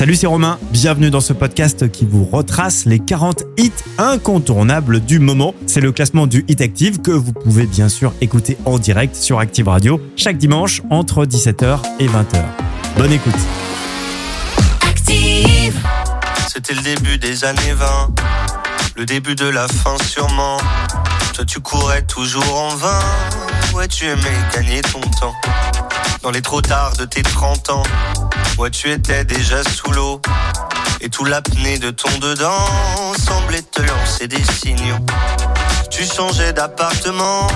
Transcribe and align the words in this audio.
Salut, 0.00 0.14
c'est 0.14 0.26
Romain. 0.26 0.58
Bienvenue 0.70 1.10
dans 1.10 1.20
ce 1.20 1.34
podcast 1.34 1.90
qui 1.90 2.06
vous 2.06 2.24
retrace 2.24 2.86
les 2.86 3.00
40 3.00 3.44
hits 3.58 3.70
incontournables 3.98 5.00
du 5.00 5.18
moment. 5.18 5.54
C'est 5.66 5.82
le 5.82 5.92
classement 5.92 6.26
du 6.26 6.42
Hit 6.48 6.62
Active 6.62 7.02
que 7.02 7.10
vous 7.10 7.34
pouvez 7.34 7.66
bien 7.66 7.90
sûr 7.90 8.14
écouter 8.22 8.56
en 8.64 8.78
direct 8.78 9.14
sur 9.14 9.40
Active 9.40 9.68
Radio 9.68 10.00
chaque 10.16 10.38
dimanche 10.38 10.80
entre 10.88 11.26
17h 11.26 11.80
et 11.98 12.06
20h. 12.06 12.42
Bonne 12.96 13.12
écoute. 13.12 13.34
Active. 14.88 15.78
C'était 16.48 16.72
le 16.72 16.80
début 16.80 17.18
des 17.18 17.44
années 17.44 17.74
20, 17.74 18.14
le 18.96 19.04
début 19.04 19.34
de 19.34 19.50
la 19.50 19.68
fin 19.68 19.98
sûrement. 20.02 20.56
Tu 21.46 21.60
courais 21.60 22.02
toujours 22.02 22.60
en 22.60 22.74
vain, 22.76 23.00
ouais 23.74 23.88
tu 23.88 24.06
aimais 24.06 24.38
gagner 24.54 24.82
ton 24.82 25.00
temps. 25.00 25.34
Dans 26.22 26.30
les 26.30 26.42
trop 26.42 26.60
tard 26.60 26.92
de 26.96 27.04
tes 27.04 27.22
30 27.22 27.70
ans, 27.70 27.82
ouais 28.58 28.70
tu 28.70 28.90
étais 28.90 29.24
déjà 29.24 29.62
sous 29.64 29.90
l'eau. 29.90 30.20
Et 31.00 31.08
tout 31.08 31.24
l'apnée 31.24 31.78
de 31.78 31.90
ton 31.90 32.10
dedans 32.18 32.66
semblait 33.26 33.62
te 33.62 33.80
lancer 33.80 34.28
des 34.28 34.42
signaux. 34.44 34.98
Tu 35.90 36.04
changeais 36.04 36.52
d'appartement, 36.52 37.46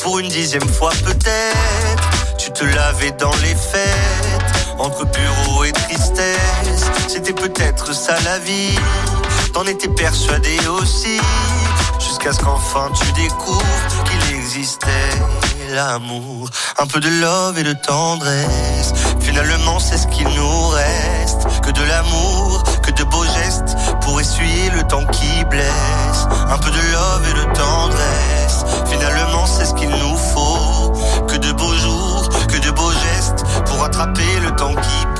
pour 0.00 0.18
une 0.18 0.28
dixième 0.28 0.68
fois 0.68 0.92
peut-être. 1.04 2.36
Tu 2.38 2.50
te 2.52 2.64
lavais 2.64 3.12
dans 3.12 3.34
les 3.42 3.54
fêtes, 3.54 4.76
entre 4.78 5.06
bureau 5.06 5.64
et 5.64 5.72
tristesse. 5.72 6.90
C'était 7.08 7.32
peut-être 7.32 7.94
ça 7.94 8.16
la 8.24 8.38
vie, 8.38 8.78
t'en 9.52 9.64
étais 9.64 9.88
persuadé 9.88 10.58
aussi. 10.68 11.18
Jusqu'à 12.00 12.32
ce 12.32 12.40
qu'enfin 12.40 12.90
tu 12.94 13.12
découvres 13.12 14.04
qu'il 14.04 14.36
existait 14.36 15.10
l'amour. 15.74 16.48
Un 16.78 16.86
peu 16.86 17.00
de 17.00 17.08
love 17.20 17.58
et 17.58 17.62
de 17.62 17.72
tendresse. 17.72 18.92
Finalement, 19.20 19.78
c'est 19.78 19.98
ce 19.98 20.06
qu'il 20.08 20.28
nous 20.28 20.68
reste. 20.68 21.60
Que 21.62 21.70
de 21.70 21.82
l'amour, 21.82 22.64
que 22.82 22.90
de 22.90 23.04
beaux 23.04 23.24
gestes 23.24 23.76
pour 24.00 24.20
essuyer 24.20 24.70
le 24.70 24.82
temps 24.84 25.04
qui 25.06 25.44
blesse. 25.44 26.26
Un 26.48 26.58
peu 26.58 26.70
de 26.70 26.92
love 26.92 27.22
et 27.30 27.34
de 27.34 27.54
tendresse. 27.54 28.64
Finalement, 28.86 29.46
c'est 29.46 29.66
ce 29.66 29.74
qu'il 29.74 29.90
nous 29.90 30.16
faut. 30.16 30.92
Que 31.28 31.36
de 31.36 31.52
beaux 31.52 31.74
jours, 31.74 32.28
que 32.48 32.58
de 32.58 32.70
beaux 32.70 32.92
gestes 32.92 33.44
pour 33.66 33.84
attraper 33.84 34.40
le 34.42 34.50
temps 34.56 34.74
qui 34.74 35.06
presse. 35.14 35.19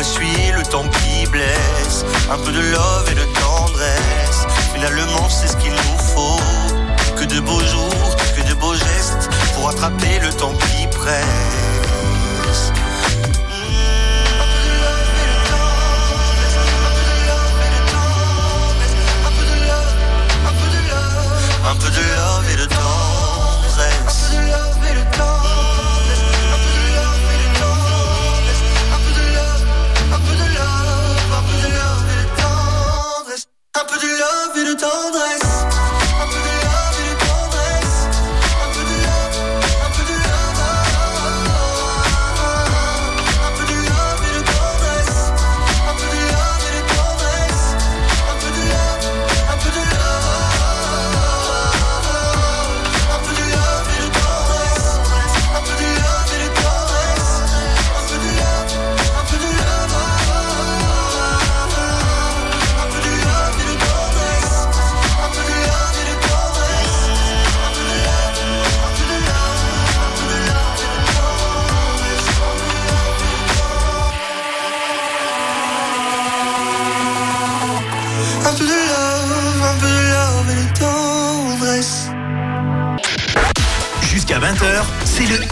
essuyer 0.00 0.52
le 0.56 0.62
temps 0.62 0.88
qui 0.88 1.26
blesse. 1.26 2.04
Un 2.30 2.38
peu 2.38 2.52
de 2.52 2.60
love 2.60 3.08
et 3.10 3.14
de 3.14 3.24
tendresse, 3.38 4.46
finalement 4.74 5.28
c'est 5.28 5.48
ce 5.48 5.56
qu'il 5.56 5.72
nous 5.72 5.98
faut. 6.14 6.40
Que 7.16 7.24
de 7.26 7.40
beaux 7.40 7.60
jours, 7.60 8.16
que 8.34 8.48
de 8.48 8.54
beaux 8.54 8.74
gestes, 8.74 9.28
pour 9.54 9.68
attraper 9.68 10.18
le 10.22 10.32
temps 10.32 10.54
qui 10.54 10.86
presse. 10.86 12.72
Un 21.62 21.76
peu 21.76 21.90
de 21.90 22.00
love 22.00 22.50
et 22.52 22.56
de 22.56 22.64
tendresse. 22.64 22.99
Love 34.78 35.16
et 35.16 35.59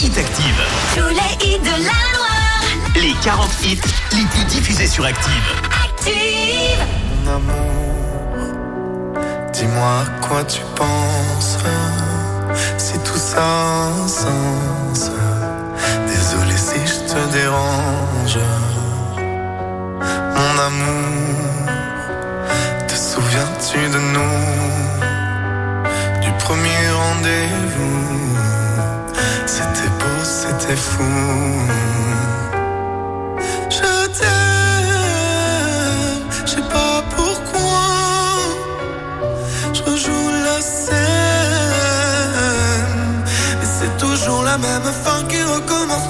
Hit 0.00 0.16
Active. 0.16 0.62
Tous 0.94 1.09
les 1.09 1.47
hits 1.47 1.59
de 1.59 1.70
la 1.70 1.98
Loire. 2.14 2.62
Les 2.94 3.14
40 3.22 3.50
hits 3.64 3.81
les 4.12 4.25
plus 4.26 4.44
diffusés 4.44 4.86
sur 4.86 5.04
Active. 5.04 5.32
Active. 5.84 6.84
Mon 7.25 7.32
amour, 7.32 8.54
dis-moi 9.53 10.03
à 10.03 10.26
quoi 10.26 10.44
tu 10.44 10.60
penses. 10.76 11.58
Si 12.76 12.98
tout 13.00 13.19
ça 13.19 13.42
a 13.42 13.88
un 13.88 14.08
sens. 14.08 15.10
Désolé 16.06 16.56
si 16.56 16.78
je 16.87 17.12
te 17.12 17.32
dérange. 17.32 18.38
Mon 20.37 20.58
amour, 20.69 21.66
te 22.87 22.94
souviens-tu 22.94 23.78
de 23.88 23.98
nous? 23.98 24.38
Du 26.22 26.31
premier 26.44 26.88
rendez-vous. 26.92 28.28
C'était 29.50 29.92
beau, 29.98 30.20
c'était 30.25 30.76
fou. 30.76 31.03
Je 33.70 33.91
t'aime, 34.19 35.48
je 36.44 36.50
sais 36.50 36.69
pas 36.75 37.03
pourquoi. 37.16 37.84
Je 39.72 39.82
rejoue 39.91 40.28
la 40.44 40.60
scène, 40.60 40.98
mais 43.58 43.69
c'est 43.78 43.94
toujours 43.97 44.42
la 44.42 44.58
même 44.58 44.91
fin 45.04 45.20
qui 45.28 45.42
recommence. 45.42 46.06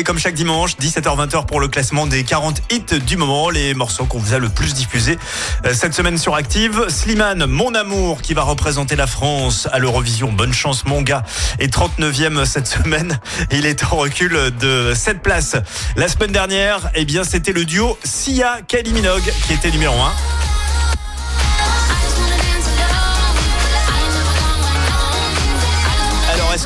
Retrouver 0.00 0.04
comme 0.04 0.18
chaque 0.18 0.34
dimanche, 0.34 0.76
17h-20h 0.76 1.46
pour 1.46 1.60
le 1.60 1.68
classement 1.68 2.06
des 2.06 2.24
40 2.24 2.62
hits 2.70 3.00
du 3.00 3.16
moment, 3.16 3.50
les 3.50 3.74
morceaux 3.74 4.04
qu'on 4.04 4.18
vous 4.18 4.34
a 4.34 4.38
le 4.38 4.48
plus 4.48 4.74
diffusés 4.74 5.18
euh, 5.64 5.74
cette 5.74 5.94
semaine 5.94 6.18
sur 6.18 6.34
Active. 6.34 6.86
Slimane, 6.88 7.46
mon 7.46 7.74
amour, 7.74 8.22
qui 8.22 8.34
va 8.34 8.42
représenter 8.42 8.96
la 8.96 9.06
France 9.06 9.68
à 9.72 9.78
l'Eurovision. 9.78 10.32
Bonne 10.32 10.52
chance, 10.52 10.84
mon 10.84 11.02
gars. 11.02 11.22
Et 11.58 11.68
39e 11.68 12.44
cette 12.44 12.66
semaine. 12.66 13.18
Il 13.50 13.66
est 13.66 13.84
en 13.84 13.96
recul 13.96 14.32
de 14.60 14.92
7 14.94 15.22
places. 15.22 15.56
La 15.96 16.08
semaine 16.08 16.32
dernière, 16.32 16.90
eh 16.94 17.04
bien, 17.04 17.24
c'était 17.24 17.52
le 17.52 17.64
duo 17.64 17.98
Sia-Kylie 18.04 18.92
Minogue 18.92 19.32
qui 19.46 19.52
était 19.52 19.70
numéro 19.70 19.94
1. 19.94 20.29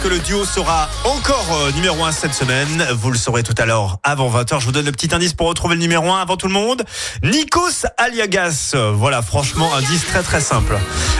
Le 0.08 0.18
duo 0.18 0.44
sera 0.44 0.88
encore 1.04 1.46
euh, 1.52 1.72
numéro 1.72 2.04
1 2.04 2.12
cette 2.12 2.34
semaine 2.34 2.86
Vous 2.92 3.10
le 3.10 3.16
saurez 3.18 3.42
tout 3.42 3.54
à 3.58 3.64
l'heure 3.64 3.98
avant 4.02 4.30
20h. 4.30 4.60
Je 4.60 4.66
vous 4.66 4.72
donne 4.72 4.84
le 4.84 4.92
petit 4.92 5.14
indice 5.14 5.32
pour 5.32 5.48
retrouver 5.48 5.74
le 5.74 5.80
numéro 5.80 6.10
1 6.10 6.20
avant 6.20 6.36
tout 6.36 6.46
le 6.46 6.52
monde. 6.52 6.84
Nikos 7.22 7.86
Aliagas. 7.96 8.74
Voilà, 8.92 9.22
franchement, 9.22 9.74
indice 9.74 10.06
très 10.06 10.22
très 10.22 10.40
simple. 10.40 10.76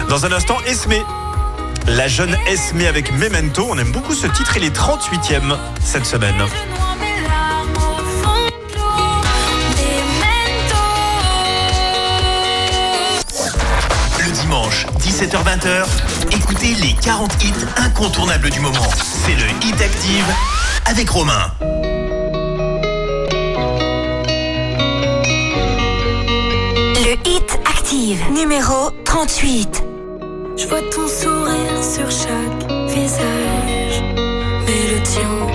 Dans 0.09 0.25
un 0.25 0.31
instant, 0.31 0.57
Esme. 0.67 0.93
La 1.87 2.07
jeune 2.07 2.35
Esme 2.47 2.81
avec 2.81 3.11
Memento. 3.11 3.67
On 3.69 3.77
aime 3.77 3.91
beaucoup 3.91 4.13
ce 4.13 4.27
titre. 4.27 4.57
Il 4.57 4.63
est 4.63 4.75
38e 4.75 5.57
cette 5.83 6.05
semaine. 6.05 6.43
17h-20h, 15.15 15.85
écoutez 16.35 16.73
les 16.73 16.93
40 17.01 17.41
hits 17.41 17.53
incontournables 17.77 18.49
du 18.49 18.59
moment. 18.59 18.75
C'est 19.01 19.31
le 19.35 19.47
Hit 19.65 19.81
Active 19.81 20.25
avec 20.83 21.09
Romain. 21.09 21.53
Le 26.95 27.13
hit 27.29 27.59
active, 27.63 28.29
numéro 28.29 28.91
38. 29.05 29.85
Je 30.57 30.67
vois 30.67 30.81
ton 30.93 31.07
sourire 31.07 31.81
sur 31.81 32.11
chaque 32.11 32.69
visage, 32.89 34.03
mais 34.67 34.95
le 34.95 35.01
tien 35.01 35.54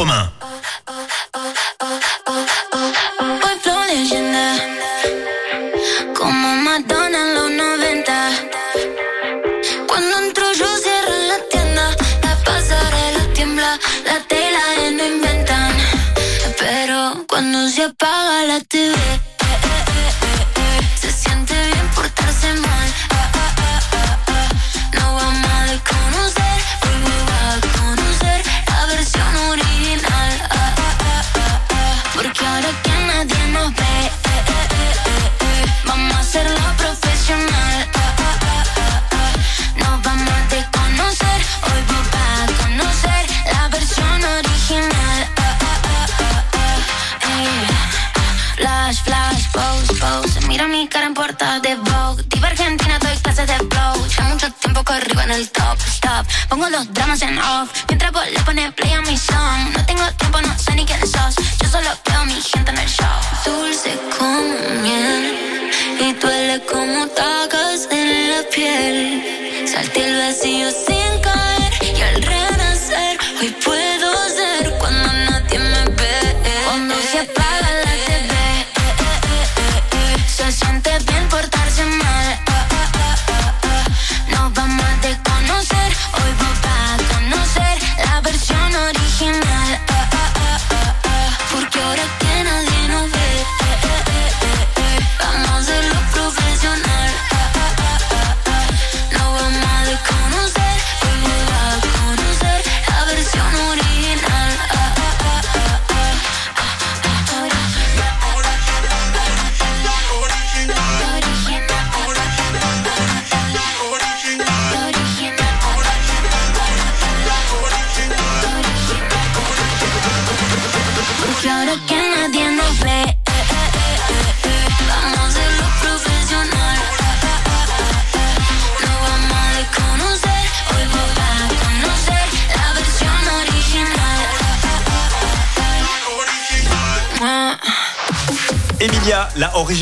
Romain. 0.00 0.39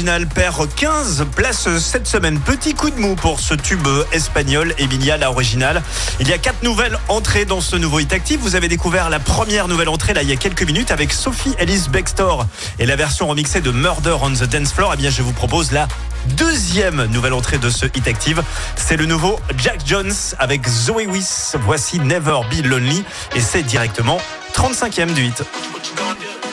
La 0.05 0.13
originale, 0.13 0.29
perd 0.29 0.75
15 0.75 1.27
places 1.35 1.69
cette 1.79 2.07
semaine. 2.07 2.39
Petit 2.39 2.75
coup 2.75 2.91
de 2.91 3.01
mou 3.01 3.17
pour 3.17 3.41
ce 3.41 3.55
tube 3.55 3.87
espagnol, 4.13 4.73
Emilia, 4.79 5.17
la 5.17 5.31
originale. 5.31 5.83
Il 6.21 6.29
y 6.29 6.33
a 6.33 6.39
quatre 6.39 6.63
nouvelles 6.63 6.97
entrées 7.09 7.45
dans 7.45 7.61
ce 7.61 7.75
nouveau 7.75 7.99
hit 7.99 8.13
active. 8.13 8.39
Vous 8.41 8.55
avez 8.55 8.69
découvert 8.69 9.11
la 9.11 9.19
première 9.19 9.67
nouvelle 9.67 9.89
entrée 9.89 10.15
là 10.15 10.23
il 10.23 10.29
y 10.29 10.33
a 10.33 10.37
quelques 10.37 10.63
minutes 10.63 10.91
avec 10.91 11.13
Sophie 11.13 11.55
Ellis 11.59 11.87
Bextor 11.91 12.47
et 12.79 12.87
la 12.87 12.97
version 12.97 13.27
remixée 13.27 13.61
de 13.61 13.71
Murder 13.73 14.17
on 14.21 14.33
the 14.33 14.45
Dance 14.45 14.73
Floor. 14.73 14.93
Eh 14.95 14.97
bien, 14.99 15.11
je 15.11 15.23
vous 15.23 15.33
propose 15.33 15.73
la 15.73 15.89
deuxième 16.37 17.07
nouvelle 17.07 17.33
entrée 17.33 17.59
de 17.59 17.71
ce 17.71 17.87
hit 17.87 18.07
active. 18.07 18.43
C'est 18.77 18.97
le 18.97 19.07
nouveau 19.07 19.41
Jack 19.57 19.81
Jones 19.85 20.15
avec 20.39 20.69
Zoe 20.69 21.07
Wiss. 21.09 21.57
Voici 21.65 21.99
Never 21.99 22.41
Be 22.53 22.65
Lonely 22.65 23.05
et 23.35 23.41
c'est 23.41 23.63
directement 23.63 24.19
35e 24.55 25.13
du 25.15 25.25
hit. 25.25 25.43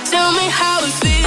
Tell 0.10 0.32
me 0.32 0.50
how 0.50 0.86
it 0.86 0.94
feels 0.94 1.25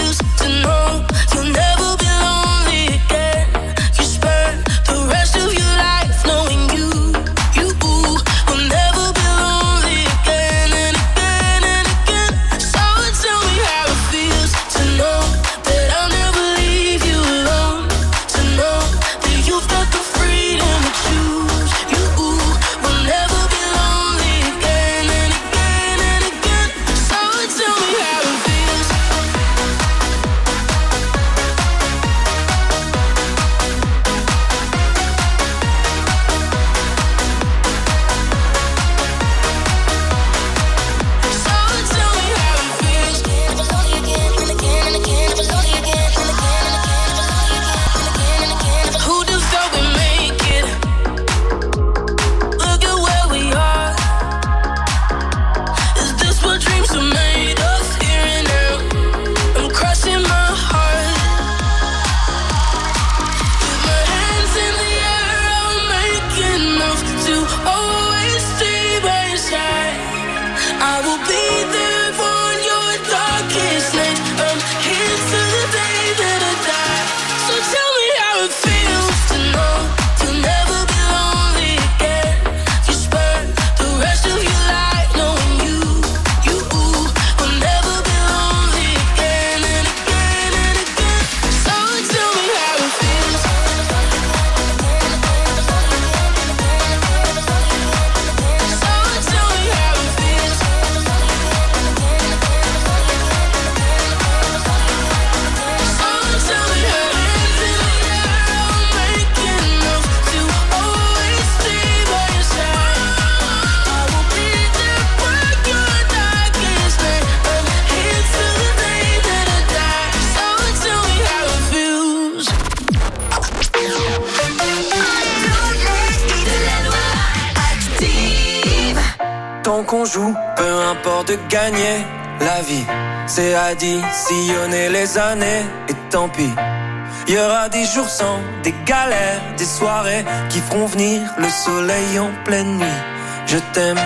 feront 140.69 140.91
le 141.39 141.49
soleil 141.49 142.19
en 142.19 142.31
pleine 142.45 142.79
nuit. 142.79 143.01
Je 143.47 143.59
t'aime, 143.73 144.01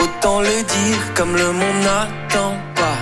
autant 0.00 0.40
le 0.40 0.62
dire 0.62 1.14
comme 1.14 1.36
le 1.36 1.52
monde 1.52 1.80
n'attend 1.84 2.54
pas. 2.74 2.98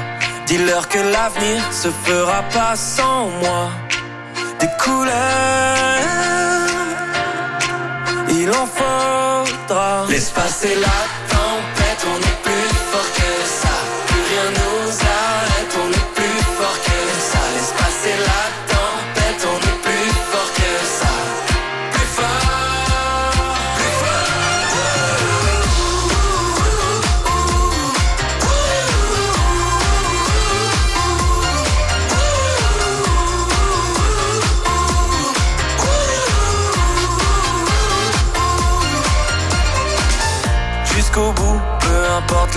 Dis-leur 0.46 0.88
que 0.88 0.98
l'avenir 0.98 1.62
se 1.72 1.88
fera 2.04 2.42
pas 2.52 2.76
sans 2.76 3.28
moi. 3.40 3.70
Des 4.60 4.68
couleurs 4.82 5.76
il 8.30 8.50
en 8.50 8.66
faudra. 8.66 10.06
Laisse 10.08 10.30
passer 10.30 10.74
la 10.74 11.15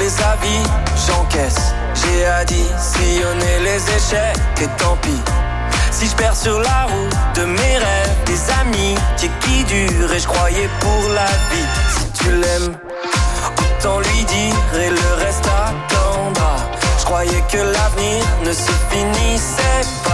les 0.09 0.23
avis, 0.23 0.63
j'encaisse. 1.07 1.73
J'ai 1.93 2.25
additionné 2.25 3.59
les 3.63 3.81
échecs 3.97 4.37
et 4.61 4.67
tant 4.81 4.95
pis. 5.01 5.21
Si 5.91 6.07
je 6.07 6.15
perds 6.15 6.35
sur 6.35 6.59
la 6.59 6.85
route 6.85 7.15
de 7.35 7.45
mes 7.45 7.77
rêves, 7.77 8.15
des 8.25 8.39
amis 8.61 8.95
qui 9.17 9.29
qui 9.41 9.63
durent 9.65 10.13
et 10.13 10.19
je 10.19 10.27
croyais 10.27 10.69
pour 10.79 11.09
la 11.13 11.31
vie. 11.49 11.69
Si 11.95 12.23
tu 12.23 12.31
l'aimes, 12.31 12.75
autant 13.57 13.99
lui 13.99 14.23
dire 14.25 14.81
et 14.81 14.89
le 14.89 15.23
reste 15.23 15.45
attendra. 15.45 16.55
Je 16.99 17.05
croyais 17.05 17.43
que 17.51 17.57
l'avenir 17.57 18.23
ne 18.45 18.53
se 18.53 18.71
finissait 18.89 19.87
pas. 20.03 20.08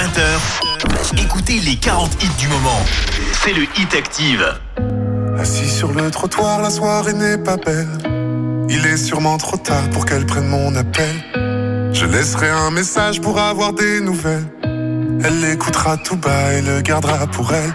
20h, 0.00 1.22
écoutez 1.22 1.60
les 1.60 1.76
40 1.76 2.10
hits 2.22 2.38
du 2.38 2.48
moment. 2.48 2.80
C'est 3.44 3.52
le 3.52 3.64
Hit 3.76 3.94
Active. 3.94 4.42
Assis 5.38 5.68
sur 5.68 5.92
le 5.92 6.10
trottoir, 6.10 6.62
la 6.62 6.70
soirée 6.70 7.12
n'est 7.12 7.36
pas 7.36 7.58
belle. 7.58 7.86
Il 8.70 8.86
est 8.86 8.96
sûrement 8.96 9.36
trop 9.36 9.58
tard 9.58 9.90
pour 9.90 10.06
qu'elle 10.06 10.24
prenne 10.24 10.46
mon 10.46 10.74
appel. 10.74 11.14
Je 11.92 12.06
laisserai 12.06 12.48
un 12.48 12.70
message 12.70 13.20
pour 13.20 13.38
avoir 13.38 13.74
des 13.74 14.00
nouvelles. 14.00 14.46
Elle 14.62 15.38
l'écoutera 15.42 15.98
tout 15.98 16.16
bas 16.16 16.54
et 16.54 16.62
le 16.62 16.80
gardera 16.80 17.26
pour 17.26 17.52
elle. 17.52 17.74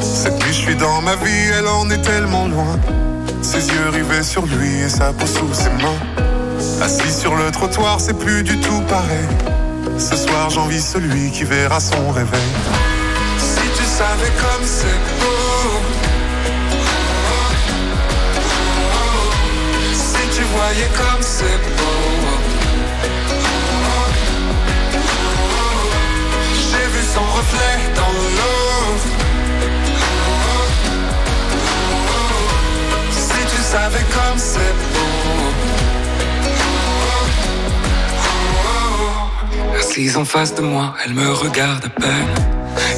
Cette 0.00 0.42
nuit, 0.42 0.52
je 0.52 0.62
suis 0.62 0.76
dans 0.76 1.02
ma 1.02 1.16
vie, 1.16 1.50
elle 1.58 1.66
en 1.66 1.90
est 1.90 2.00
tellement 2.00 2.48
loin. 2.48 2.80
Ses 3.42 3.68
yeux 3.68 3.90
rivés 3.90 4.22
sur 4.22 4.46
lui 4.46 4.80
et 4.80 4.88
sa 4.88 5.12
peau 5.12 5.26
sous 5.26 5.52
ses 5.52 5.68
mains. 5.82 6.00
Assis 6.80 7.12
sur 7.12 7.36
le 7.36 7.50
trottoir, 7.50 8.00
c'est 8.00 8.18
plus 8.18 8.42
du 8.42 8.58
tout 8.58 8.80
pareil. 8.88 9.28
Ce 9.98 10.14
soir, 10.16 10.48
j'envie 10.48 10.80
celui 10.80 11.30
qui 11.32 11.44
verra 11.44 11.80
son 11.80 12.10
réveil. 12.12 12.40
Si 13.38 13.68
tu 13.76 13.84
savais 13.84 14.32
comme 14.38 14.64
c'est 14.64 15.00
beau. 15.20 15.80
Si 19.92 20.36
tu 20.36 20.42
voyais 20.54 20.88
comme 20.96 21.22
c'est 21.22 21.58
beau. 21.76 22.00
J'ai 26.54 26.86
vu 26.94 27.02
son 27.14 27.26
reflet 27.36 27.78
dans 27.96 28.12
l'eau. 28.36 28.96
Si 33.10 33.56
tu 33.56 33.62
savais 33.62 34.06
comme 34.14 34.38
c'est 34.38 34.74
beau. 34.94 35.47
Assise 39.78 40.16
en 40.16 40.24
face 40.24 40.54
de 40.54 40.62
moi, 40.62 40.94
elle 41.04 41.14
me 41.14 41.32
regarde 41.32 41.84
à 41.84 42.00
peine. 42.00 42.34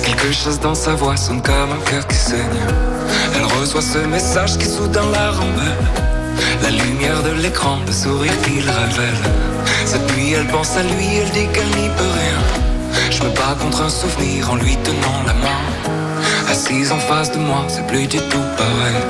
Quelque 0.02 0.32
chose 0.32 0.60
dans 0.60 0.74
sa 0.74 0.94
voix 0.94 1.16
sonne 1.16 1.42
comme 1.42 1.72
un 1.72 1.90
cœur 1.90 2.06
qui 2.06 2.16
saigne. 2.16 2.60
Elle 3.34 3.44
reçoit 3.44 3.82
ce 3.82 3.98
message 3.98 4.58
qui 4.58 4.66
soudain 4.66 5.08
la 5.12 5.30
rembelle. 5.30 5.84
La 6.62 6.70
lumière 6.70 7.22
de 7.22 7.30
l'écran, 7.42 7.78
le 7.86 7.92
sourire 7.92 8.32
qu'il 8.42 8.68
révèle. 8.68 9.22
Cette 9.84 10.16
nuit, 10.16 10.32
elle 10.32 10.46
pense 10.46 10.76
à 10.76 10.82
lui, 10.82 11.16
elle 11.20 11.30
dit 11.30 11.48
qu'elle 11.52 11.68
n'y 11.80 11.88
peut 11.88 12.14
rien. 12.22 12.40
Je 13.10 13.22
me 13.22 13.30
bats 13.30 13.56
contre 13.60 13.82
un 13.82 13.90
souvenir 13.90 14.50
en 14.50 14.56
lui 14.56 14.76
tenant 14.76 15.22
la 15.26 15.34
main. 15.34 15.62
Assise 16.50 16.92
en 16.92 16.98
face 16.98 17.30
de 17.32 17.38
moi, 17.38 17.64
c'est 17.68 17.86
plus 17.86 18.06
du 18.06 18.18
tout 18.18 18.46
pareil. 18.56 19.02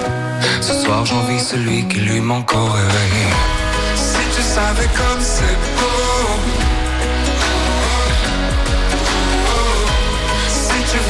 Ce 0.61 0.75
soir, 0.75 1.05
j'envie 1.07 1.41
celui 1.41 1.87
qui 1.89 1.99
lui 2.01 2.21
manque 2.21 2.53
au. 2.53 2.69
Si 3.95 4.25
tu 4.35 4.43
savais 4.43 4.89
comme 4.97 5.21
c'est 5.21 5.57
beau. 5.77 6.10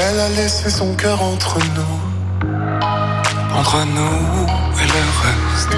Elle 0.02 0.20
a 0.20 0.28
laissé 0.30 0.68
son 0.70 0.94
cœur 0.94 1.22
entre 1.22 1.58
nous. 1.76 2.00
Entre 3.58 3.84
nous 3.84 4.46
et 4.80 4.86
le 4.86 5.04
reste, 5.24 5.76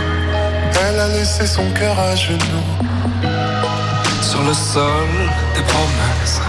Elle 0.84 0.98
a 1.00 1.08
laissé 1.08 1.46
son 1.46 1.70
cœur 1.72 1.98
à 1.98 2.14
genoux. 2.16 2.68
Le 4.46 4.54
sol 4.54 5.08
des 5.54 5.62
promesses. 5.62 6.40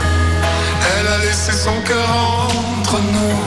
Elle 0.95 1.07
a 1.07 1.17
laissé 1.19 1.51
son 1.51 1.79
cœur 1.81 2.09
entre 2.79 2.99
nous. 2.99 3.39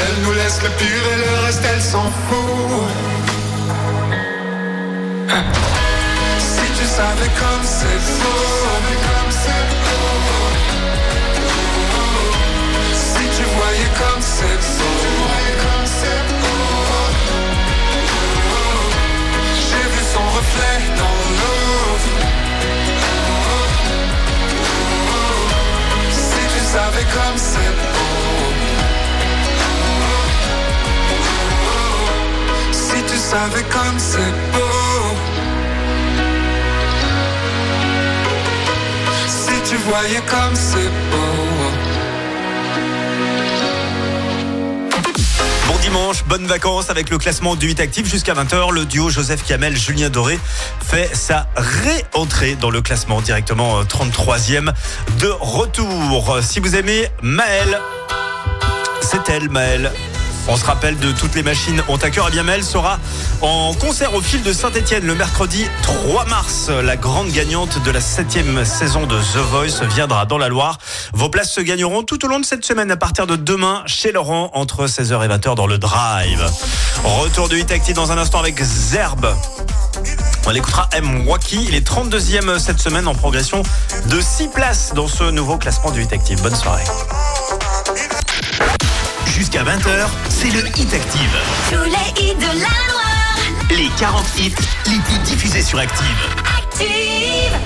Elle 0.00 0.22
nous 0.24 0.32
laisse 0.32 0.62
le 0.62 0.70
pire 0.70 1.04
et 1.12 1.18
le 1.24 1.46
reste, 1.46 1.62
elle 1.72 1.82
s'en 1.82 2.10
fout. 2.28 2.88
Si 6.38 6.66
tu 6.78 6.86
savais 6.86 7.30
comme 7.42 7.64
c'est 7.64 8.00
beau. 8.20 8.40
Si 12.94 13.24
tu 13.36 13.44
voyais 13.56 13.90
comme 14.00 14.22
c'est 14.22 14.60
beau. 14.78 15.69
Voyais 39.90 40.22
comme 40.26 40.54
c'est 40.54 40.90
beau. 41.10 41.89
Dimanche, 45.90 46.24
bonnes 46.24 46.46
vacances 46.46 46.88
avec 46.88 47.10
le 47.10 47.18
classement 47.18 47.56
du 47.56 47.66
8 47.66 47.80
actif 47.80 48.06
jusqu'à 48.08 48.32
20h. 48.32 48.72
Le 48.72 48.84
duo 48.84 49.10
Joseph 49.10 49.44
Kamel, 49.44 49.76
Julien 49.76 50.08
Doré 50.08 50.38
fait 50.80 51.10
sa 51.16 51.48
réentrée 51.56 52.54
dans 52.54 52.70
le 52.70 52.80
classement 52.80 53.20
directement 53.20 53.80
euh, 53.80 53.82
33e 53.82 54.72
de 55.18 55.28
retour. 55.40 56.38
Si 56.42 56.60
vous 56.60 56.76
aimez 56.76 57.08
Maël, 57.22 57.80
c'est 59.02 59.28
elle 59.30 59.48
Maël. 59.48 59.90
On 60.52 60.56
se 60.56 60.64
rappelle 60.64 60.98
de 60.98 61.12
toutes 61.12 61.36
les 61.36 61.44
machines 61.44 61.80
ont 61.86 61.96
à 61.96 62.10
cœur. 62.10 62.26
Et 62.26 62.32
bien 62.32 62.42
Maël 62.42 62.64
sera 62.64 62.98
en 63.40 63.72
concert 63.72 64.14
au 64.14 64.20
fil 64.20 64.42
de 64.42 64.52
Saint-Etienne 64.52 65.06
le 65.06 65.14
mercredi 65.14 65.64
3 65.82 66.24
mars. 66.24 66.70
La 66.82 66.96
grande 66.96 67.28
gagnante 67.30 67.80
de 67.84 67.90
la 67.92 68.00
septième 68.00 68.64
saison 68.64 69.06
de 69.06 69.16
The 69.16 69.36
Voice 69.36 69.86
viendra 69.94 70.26
dans 70.26 70.38
la 70.38 70.48
Loire. 70.48 70.78
Vos 71.12 71.28
places 71.28 71.52
se 71.52 71.60
gagneront 71.60 72.02
tout 72.02 72.24
au 72.24 72.28
long 72.28 72.40
de 72.40 72.44
cette 72.44 72.64
semaine 72.64 72.90
à 72.90 72.96
partir 72.96 73.28
de 73.28 73.36
demain 73.36 73.84
chez 73.86 74.10
Laurent 74.10 74.50
entre 74.52 74.88
16h 74.88 75.24
et 75.24 75.28
20h 75.28 75.54
dans 75.54 75.68
le 75.68 75.78
Drive. 75.78 76.44
Retour 77.04 77.48
de 77.48 77.54
8 77.54 77.70
Active 77.70 77.94
dans 77.94 78.10
un 78.10 78.18
instant 78.18 78.40
avec 78.40 78.60
Zerbe. 78.60 79.32
On 80.46 80.50
l'écoutera 80.50 80.88
M. 80.94 81.28
Waki. 81.28 81.64
Il 81.68 81.76
est 81.76 81.88
32e 81.88 82.58
cette 82.58 82.80
semaine 82.80 83.06
en 83.06 83.14
progression 83.14 83.62
de 84.06 84.20
6 84.20 84.48
places 84.48 84.94
dans 84.96 85.06
ce 85.06 85.30
nouveau 85.30 85.58
classement 85.58 85.92
du 85.92 86.00
8 86.00 86.12
Active. 86.12 86.42
Bonne 86.42 86.56
soirée. 86.56 86.82
Jusqu'à 89.40 89.64
20h, 89.64 90.06
c'est 90.28 90.50
le 90.50 90.68
Hit 90.68 90.92
Active. 90.92 91.30
Tous 91.70 91.84
les 91.84 92.22
hits 92.22 92.34
de 92.34 92.60
la 92.60 92.74
Loire. 92.90 93.38
Les 93.70 93.88
40 93.98 94.22
hits 94.38 94.52
les 94.84 94.98
plus 94.98 95.18
diffusés 95.24 95.62
sur 95.62 95.78
Active. 95.78 96.04
Active. 96.58 97.56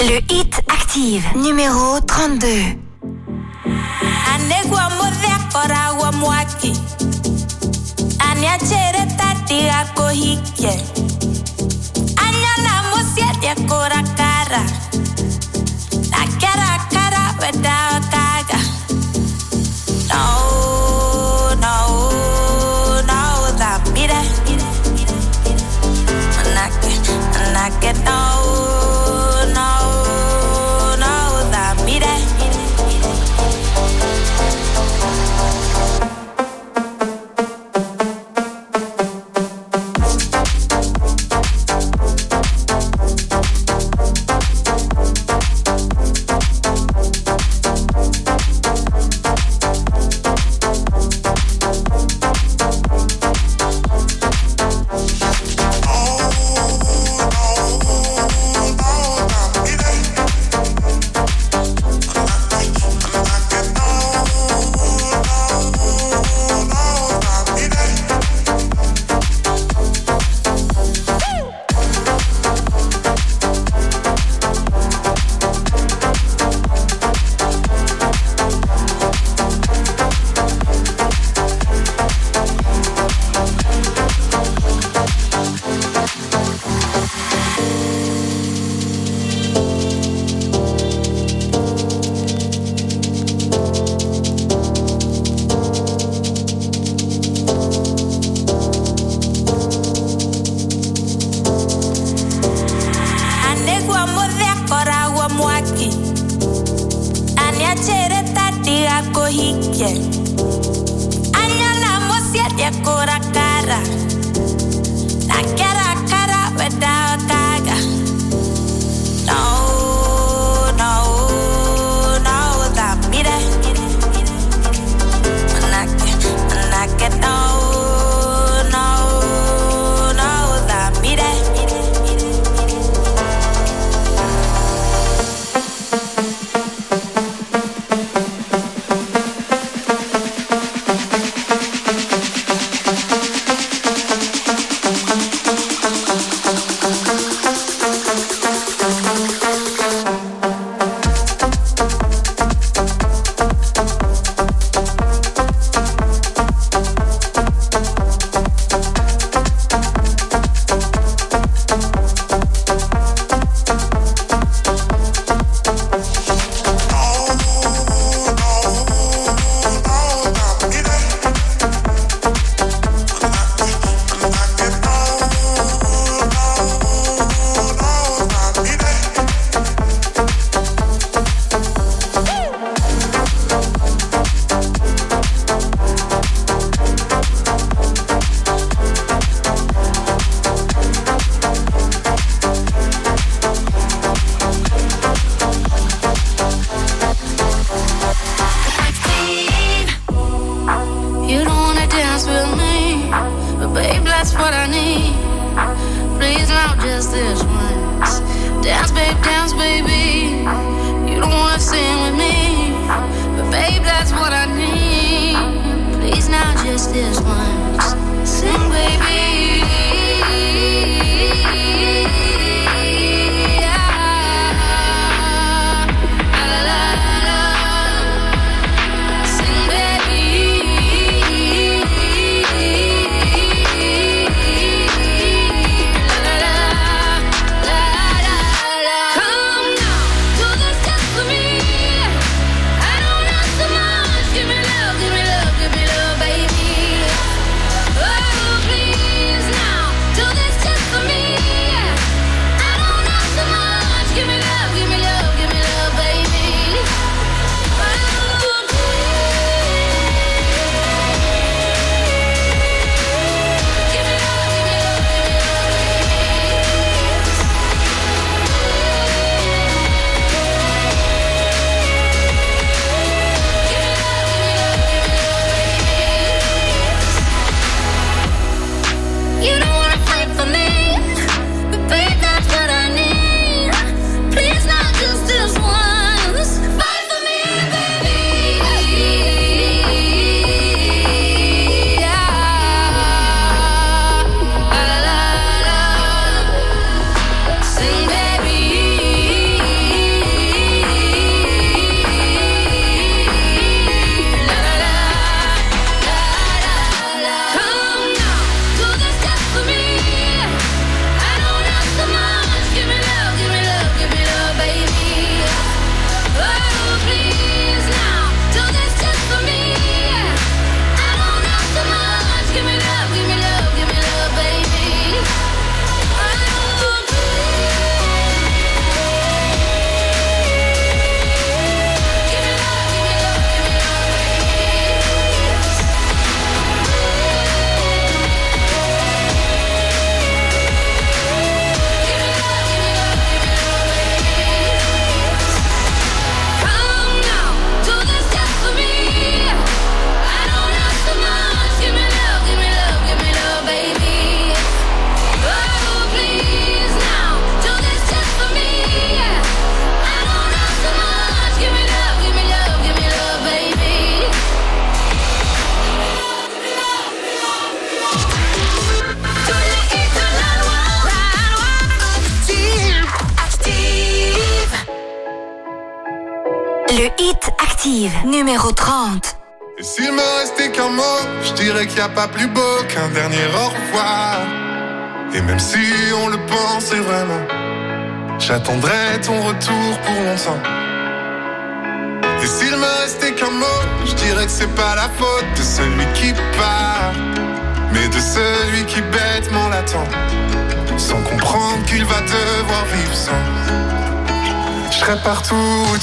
Le 0.00 0.34
hit 0.34 0.52
Active, 0.68 1.24
numéro 1.36 2.00
32. 2.00 2.48
Anegwa 4.34 4.90
muthekora 4.98 5.92
wa 6.00 6.12
mwaki 6.12 6.72
aniachere 8.18 9.06
tatiga 9.16 9.86
kuhikie 9.94 10.80
anyona 12.16 12.82
musiendie 12.90 13.54
kurakara 13.68 14.12
nakerakara 14.58 14.91
wedakaga 17.42 18.21
no 18.21 18.21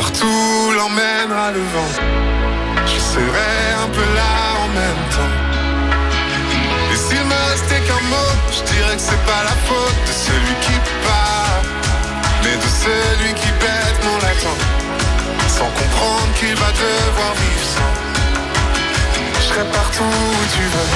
partout 0.00 0.72
l'emmènera 0.76 1.50
le 1.50 1.62
vent. 1.74 1.92
Je 2.92 2.98
serai 3.12 3.54
un 3.84 3.88
peu 3.96 4.06
là 4.18 4.34
en 4.64 4.68
même 4.80 5.04
temps. 5.16 5.36
Et 6.92 6.98
s'il 7.04 7.24
me 7.32 7.40
restait 7.50 7.82
qu'un 7.86 8.02
mot, 8.14 8.32
je 8.56 8.62
dirais 8.72 8.94
que 8.98 9.04
c'est 9.08 9.24
pas 9.32 9.42
la 9.50 9.56
faute 9.68 10.00
de 10.08 10.14
celui 10.26 10.54
qui 10.66 10.76
part, 11.06 11.62
mais 12.44 12.56
de 12.64 12.70
celui 12.84 13.30
qui 13.40 13.50
bête 13.64 13.98
mon 14.08 14.18
latin, 14.26 14.56
sans 15.56 15.70
comprendre 15.80 16.30
qu'il 16.38 16.54
va 16.62 16.70
devoir 16.84 17.32
vivre 17.42 17.66
sans. 17.74 17.94
Je 19.38 19.44
serai 19.48 19.64
partout 19.78 20.14
où 20.36 20.42
tu 20.56 20.64
veux, 20.74 20.90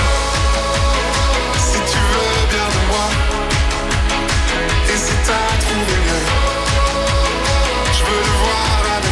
si 1.69 1.79
tu 1.93 2.01
veux 2.12 2.38
bien 2.55 2.69
de 2.77 2.83
moi, 2.91 3.09
et 4.93 4.99
si 5.05 5.15
t'as 5.27 5.51
trouvé 5.65 5.95
mieux. 6.07 6.22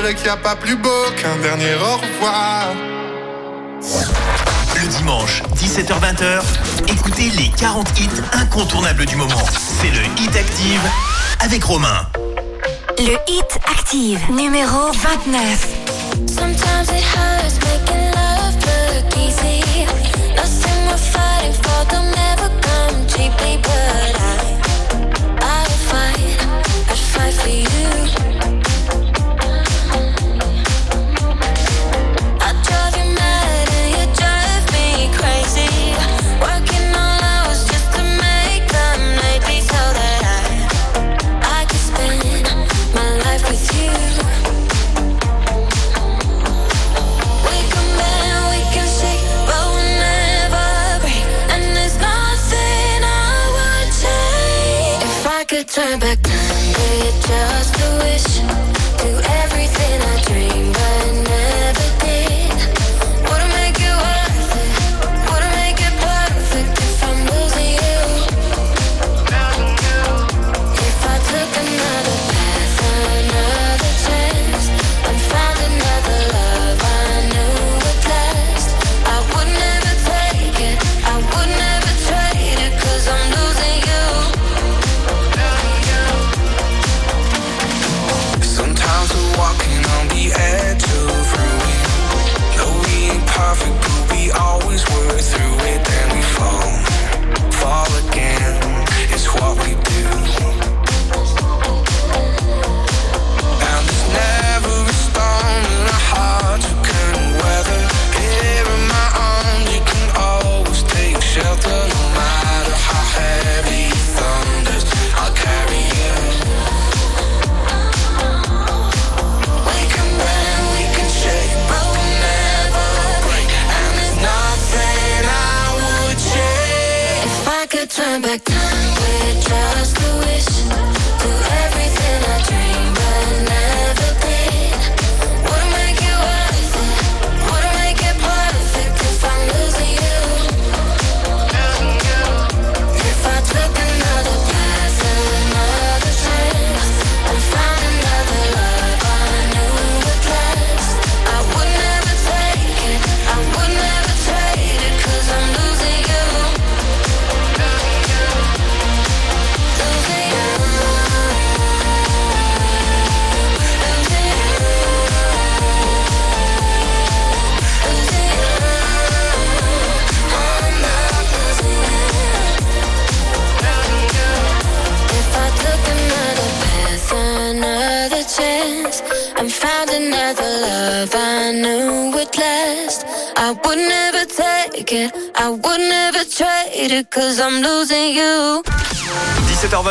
Dirais 0.00 0.14
qu'il 0.14 0.24
n'y 0.24 0.30
a 0.30 0.36
pas 0.36 0.54
plus 0.54 0.76
beau 0.76 1.10
qu'un 1.16 1.36
dernier 1.42 1.74
au 1.74 1.96
revoir. 1.96 2.97
Dimanche, 5.08 5.42
17h-20h, 5.54 6.42
écoutez 6.86 7.30
les 7.30 7.48
40 7.56 7.98
hits 7.98 8.08
incontournables 8.34 9.06
du 9.06 9.16
moment. 9.16 9.42
C'est 9.80 9.88
le 9.88 10.04
Hit 10.20 10.36
Active 10.36 10.82
avec 11.40 11.64
Romain. 11.64 12.06
Le 12.98 13.16
Hit 13.26 13.58
Active, 13.64 14.20
numéro 14.30 14.92
29. 14.92 15.68
Sometimes 16.26 16.90
it 16.90 17.02
hurts 17.02 17.58
making 17.64 18.10
love 18.10 18.54
look 18.66 19.16
easy. 19.16 19.86
Nothing 20.36 20.86
we're 20.88 20.98
fighting 20.98 21.54
for 21.54 21.86
will 21.90 22.04
never 22.10 22.50
come 22.60 23.06
cheaply, 23.06 23.56
but 23.62 24.14
I, 24.14 24.60
I 25.40 25.62
will 25.62 25.80
fight, 25.88 26.36
I 26.86 26.94
fight 26.94 27.32
for 27.32 27.48
you. 27.48 28.37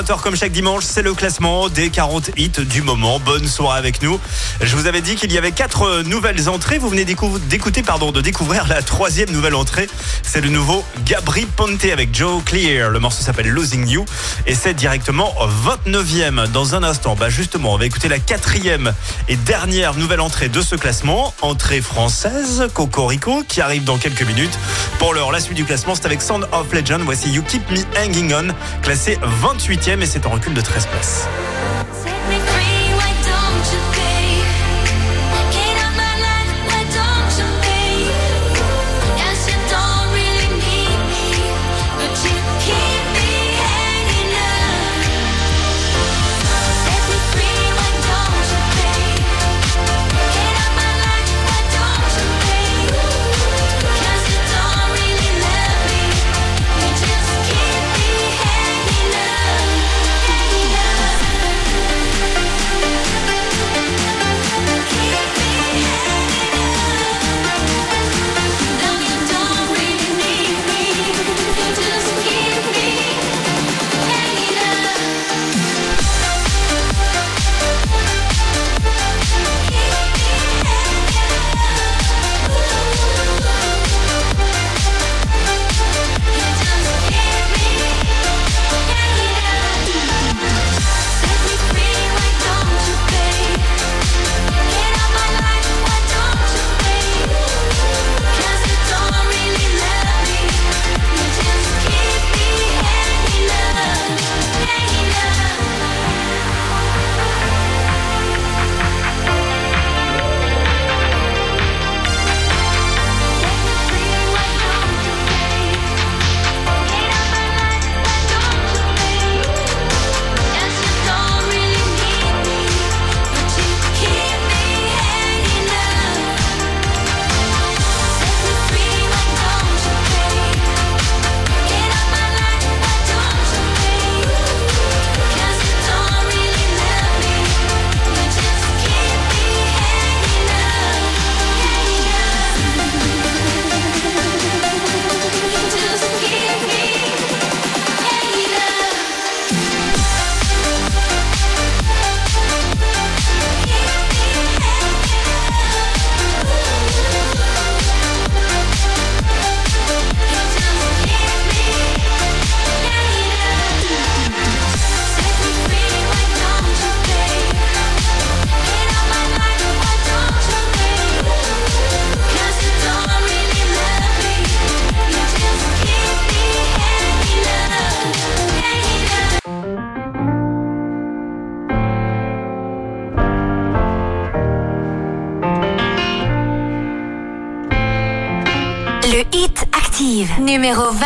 17h20 0.08 0.22
comme 0.22 0.36
chaque 0.38 0.52
dimanche, 0.54 0.84
c'est 0.86 1.02
le 1.02 1.14
classement 1.14 1.68
des 1.70 1.90
40 1.90 2.32
hits 2.38 2.50
du 2.50 2.82
moment. 2.82 3.20
Bonne 3.20 3.46
soirée 3.48 3.78
avec 3.78 4.02
nous. 4.02 4.20
Je 4.62 4.76
vous 4.78 4.86
avais 4.88 5.02
dit 5.02 5.16
qu'il 5.16 5.32
y 5.34 5.38
avait 5.38 5.52
quatre 5.52 6.02
nouvelles 6.04 6.48
entrées. 6.48 6.78
Vous 6.78 6.88
venez 6.90 7.04
d'écou- 7.04 7.40
d'écouter, 7.40 7.84
pardon, 7.84 8.12
de 8.14 8.22
découvrir 8.22 8.68
la 8.68 8.82
troisième 8.82 9.30
nouvelle 9.32 9.56
entrée. 9.56 9.90
C'est 10.30 10.42
le 10.42 10.50
nouveau 10.50 10.84
Gabri 11.06 11.46
Ponte 11.46 11.86
avec 11.86 12.14
Joe 12.14 12.44
Clear. 12.44 12.90
Le 12.90 13.00
morceau 13.00 13.24
s'appelle 13.24 13.48
Losing 13.48 13.88
You 13.88 14.04
et 14.46 14.56
c'est 14.56 14.74
directement 14.74 15.34
29e. 15.66 16.48
Dans 16.52 16.76
un 16.76 16.84
instant, 16.84 17.16
bah 17.16 17.30
justement, 17.30 17.74
on 17.74 17.78
va 17.78 17.86
écouter 17.86 18.10
la 18.10 18.20
quatrième 18.20 18.94
et 19.30 19.38
dernière 19.38 19.96
nouvelle 19.96 20.20
entrée 20.20 20.50
de 20.50 20.62
ce 20.62 20.76
classement. 20.76 21.34
Entrée 21.42 21.80
française, 21.80 22.68
Cocorico, 22.74 23.44
qui 23.48 23.62
arrive 23.62 23.86
dans 23.86 23.98
quelques 23.98 24.24
minutes. 24.24 24.60
Pour 25.00 25.14
l'heure, 25.14 25.32
la 25.32 25.40
suite 25.40 25.56
du 25.58 25.64
classement, 25.64 25.96
c'est 25.96 26.06
avec 26.06 26.22
Sound 26.22 26.46
of 26.52 26.74
Legend. 26.74 27.02
Voici 27.04 27.30
You 27.32 27.42
Keep 27.44 27.72
Me 27.72 27.80
Hanging 27.98 28.34
On, 28.34 28.82
classé 28.84 29.18
28e 29.42 30.02
et 30.02 30.06
c'est 30.06 30.26
en 30.26 30.32
recul 30.32 30.54
de 30.54 30.62
13 30.62 30.88
places. 30.88 31.28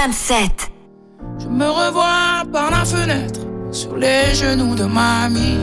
27. 0.08 0.72
Je 1.44 1.48
me 1.48 1.70
revois 1.70 2.44
par 2.52 2.72
la 2.72 2.84
fenêtre 2.84 3.42
sur 3.72 3.96
les 3.98 4.34
genoux 4.34 4.74
de 4.74 4.86
mamie. 4.86 5.60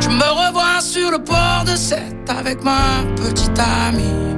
Je 0.00 0.08
me 0.08 0.28
revois 0.42 0.80
sur 0.80 1.10
le 1.10 1.18
port 1.18 1.64
de 1.66 1.76
Sète 1.76 2.30
avec 2.30 2.64
ma 2.64 3.04
petite 3.14 3.58
amie. 3.58 4.36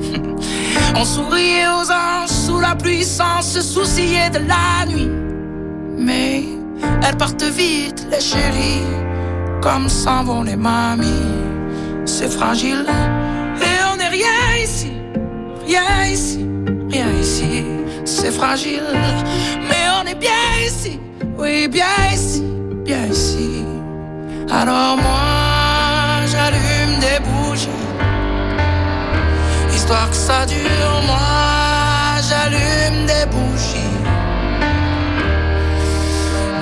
On 0.96 1.04
souriait 1.04 1.66
aux 1.66 1.90
anges 1.90 2.28
sous 2.28 2.60
la 2.60 2.76
pluie 2.76 3.02
sans 3.02 3.42
se 3.42 3.60
soucier 3.60 4.30
de 4.30 4.38
la 4.46 4.86
nuit. 4.86 5.10
Mais 5.98 6.44
elles 7.02 7.16
partent 7.16 7.42
vite, 7.42 8.06
les 8.12 8.20
chéris, 8.20 8.86
comme 9.60 9.88
s'en 9.88 10.22
vont 10.22 10.44
les 10.44 10.56
mamies. 10.56 11.34
C'est 12.04 12.30
fragile 12.30 12.86
et 13.60 13.76
on 13.92 13.96
n'est 13.96 14.08
rien 14.20 14.40
ici, 14.62 14.92
rien 15.66 16.04
ici, 16.04 16.46
rien 16.90 17.10
ici. 17.20 17.64
C'est 18.04 18.32
fragile, 18.32 18.82
mais 19.68 19.84
on 19.98 20.06
est 20.06 20.18
bien 20.18 20.30
ici, 20.66 20.98
oui, 21.38 21.68
bien 21.68 21.84
ici, 22.12 22.42
bien 22.84 23.06
ici. 23.06 23.64
Alors 24.50 24.96
moi, 24.96 26.26
j'allume 26.26 26.98
des 27.06 27.20
bougies, 27.28 27.68
histoire 29.72 30.10
que 30.10 30.16
ça 30.16 30.44
dure. 30.46 30.94
Moi, 31.06 31.18
j'allume 32.28 33.06
des 33.06 33.26
bougies. 33.34 33.96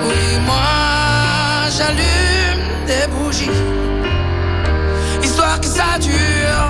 Oui, 0.05 0.23
moi, 0.45 1.69
j'allume 1.75 2.65
des 2.85 3.07
bougies, 3.15 3.59
histoire 5.23 5.59
que 5.59 5.67
ça 5.67 5.97
dure. 5.99 6.69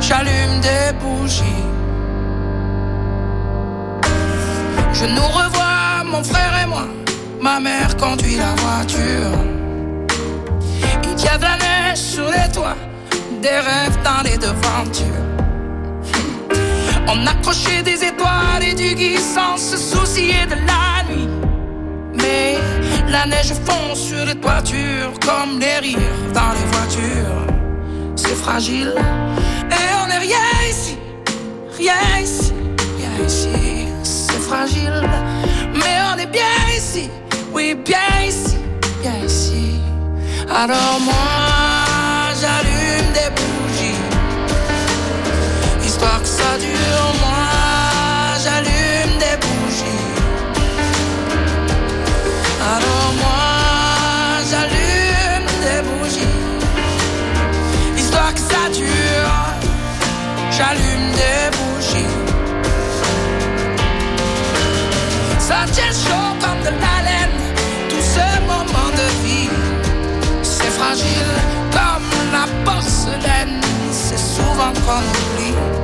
J'allume 0.00 0.60
des 0.60 0.92
bougies. 0.98 1.59
Je 5.00 5.06
nous 5.06 5.22
revois, 5.22 6.04
mon 6.04 6.22
frère 6.22 6.52
et 6.62 6.66
moi. 6.66 6.84
Ma 7.40 7.58
mère 7.58 7.96
conduit 7.96 8.36
la 8.36 8.54
voiture. 8.56 9.32
Il 11.04 11.24
y 11.24 11.26
a 11.26 11.38
de 11.38 11.42
la 11.42 11.56
neige 11.56 11.98
sur 11.98 12.26
les 12.26 12.52
toits, 12.52 12.76
des 13.40 13.48
rêves 13.48 13.98
dans 14.04 14.22
les 14.22 14.36
devantures. 14.36 15.06
On 17.08 17.26
accrochait 17.26 17.82
des 17.82 18.04
étoiles 18.04 18.62
et 18.62 18.74
du 18.74 18.94
gui 18.94 19.16
sans 19.16 19.56
se 19.56 19.78
soucier 19.78 20.44
de 20.44 20.56
la 20.68 21.02
nuit. 21.10 21.28
Mais 22.22 22.58
la 23.08 23.24
neige 23.24 23.54
fond 23.64 23.94
sur 23.94 24.26
les 24.26 24.34
toitures 24.34 25.14
comme 25.24 25.58
les 25.58 25.78
rires 25.78 26.20
dans 26.34 26.52
les 26.52 26.66
voitures. 26.76 27.46
C'est 28.16 28.36
fragile 28.36 28.92
et 29.70 29.94
on 30.02 30.08
n'est 30.08 30.18
rien 30.18 30.48
ici, 30.68 30.98
rien 31.78 32.22
ici, 32.22 32.52
rien 32.98 33.26
ici. 33.26 33.69
Mais 34.52 35.96
on 36.12 36.18
est 36.18 36.26
bien 36.26 36.42
ici, 36.76 37.08
oui, 37.52 37.74
bien 37.84 38.26
ici, 38.26 38.56
bien 39.00 39.14
ici. 39.24 39.80
Alors 40.48 40.98
moi, 41.00 41.14
j'allume 42.40 43.12
des 43.12 43.30
bougies, 43.36 44.00
histoire 45.86 46.20
que 46.20 46.26
ça 46.26 46.58
dure. 46.58 47.14
Moi, 47.20 47.46
j'allume 48.42 49.18
des 49.18 49.36
bougies. 49.46 50.08
Alors 52.60 53.12
moi, 53.22 54.42
j'allume 54.50 55.48
des 55.62 55.80
bougies, 55.88 56.38
histoire 57.96 58.34
que 58.34 58.40
ça 58.40 58.68
dure. 58.74 59.36
J'allume 60.50 61.12
des 61.12 61.56
bougies. 61.56 61.79
Ça 65.50 65.64
tient 65.72 65.90
chaud 65.90 66.36
comme 66.40 66.60
de 66.60 66.70
l'haleine, 66.80 67.36
tout 67.88 68.00
ce 68.00 68.40
moment 68.42 68.88
de 68.92 69.26
vie. 69.26 69.50
C'est 70.44 70.70
fragile 70.70 71.34
comme 71.72 72.08
la 72.30 72.46
porcelaine, 72.64 73.60
c'est 73.90 74.16
souvent 74.16 74.72
qu'on 74.86 75.02
oublie. 75.02 75.79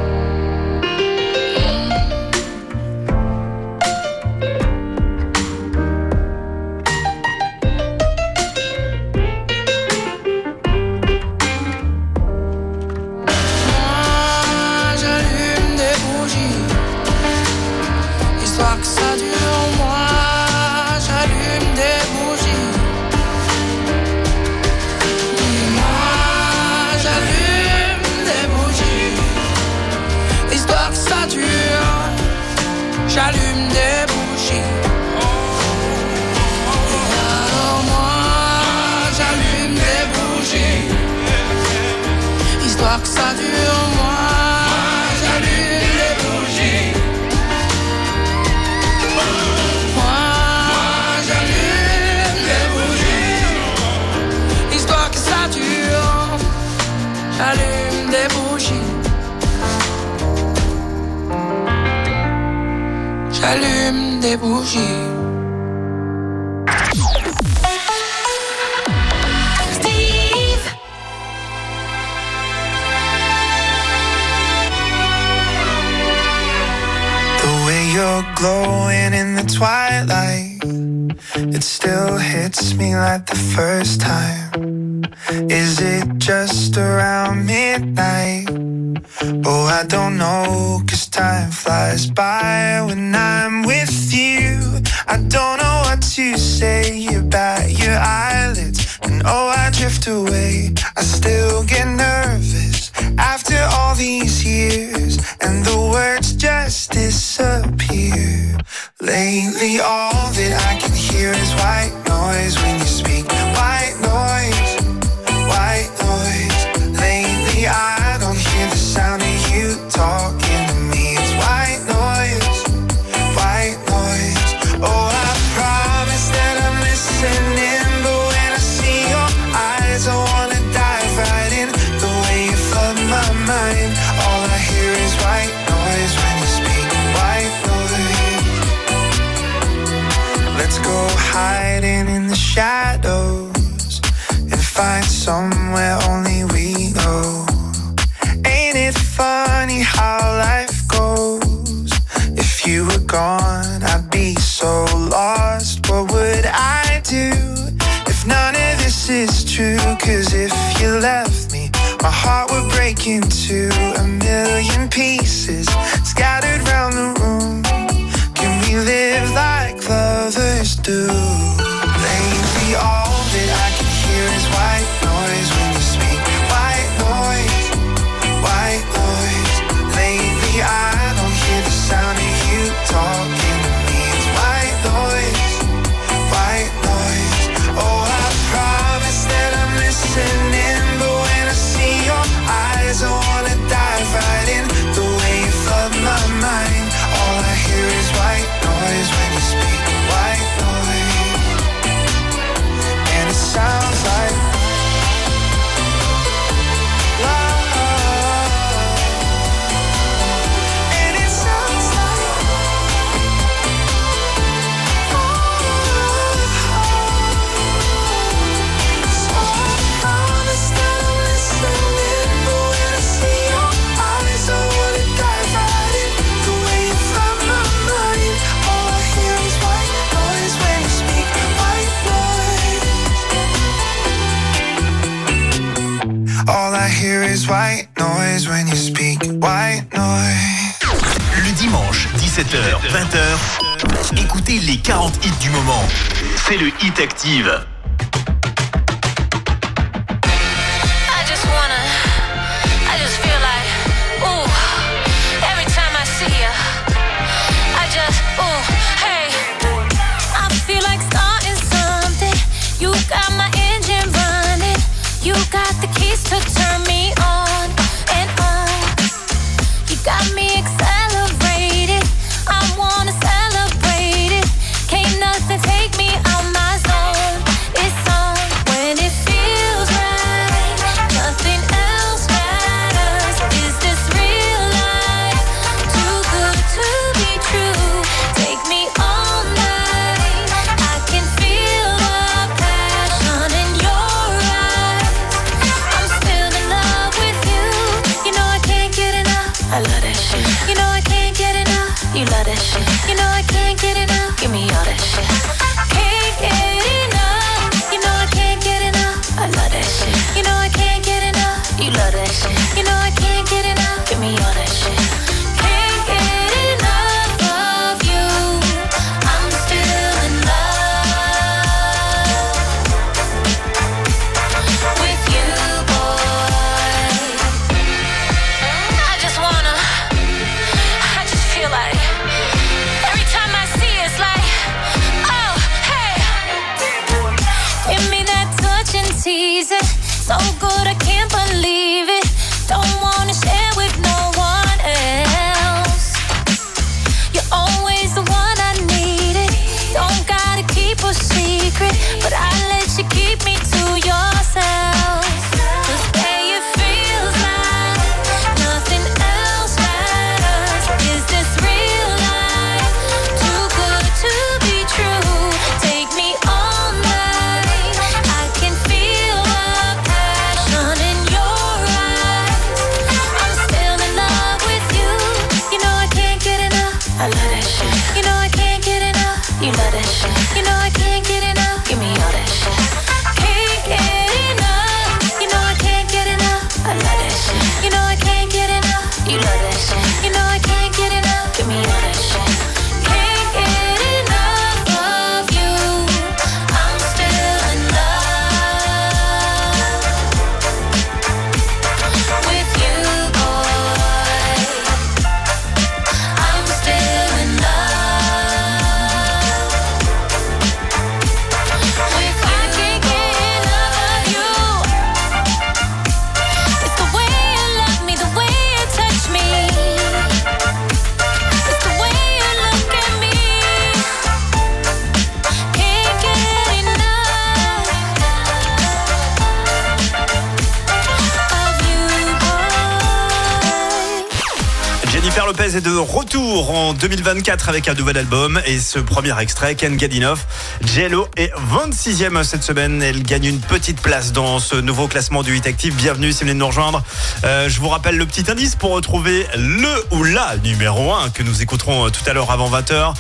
2024 437.27 437.69
avec 437.69 437.89
un 437.89 437.95
nouvel 437.95 438.19
album 438.19 438.61
et 438.67 438.79
ce 438.79 439.01
premier 439.01 439.37
extrait, 439.41 439.75
Ken 439.75 439.97
Gadinoff. 439.97 440.47
JLO 440.85 441.27
est 441.37 441.51
26e 441.73 442.45
cette 442.45 442.63
semaine. 442.63 443.03
Elle 443.03 443.25
gagne 443.25 443.47
une 443.47 443.59
petite 443.59 444.01
place 444.01 444.31
dans 444.31 444.61
ce 444.61 444.77
nouveau 444.77 445.09
classement 445.09 445.43
du 445.43 445.57
Hit 445.57 445.67
Active. 445.67 445.93
Bienvenue 445.97 446.31
si 446.31 446.45
vous 446.45 446.51
de 446.51 446.55
nous 446.55 446.69
rejoindre. 446.69 447.03
Euh, 447.43 447.69
je 447.69 447.81
vous 447.81 447.89
rappelle 447.89 448.17
le 448.17 448.27
petit 448.27 448.49
indice 448.49 448.77
pour 448.77 448.93
retrouver 448.93 449.45
le 449.57 450.05
ou 450.13 450.23
la 450.23 450.57
numéro 450.59 451.13
1 451.15 451.31
que 451.31 451.43
nous 451.43 451.63
écouterons 451.63 452.07
euh, 452.07 452.11
tout 452.11 452.23
à 452.31 452.33
l'heure 452.33 452.53
avant 452.53 452.71
20h. 452.71 453.15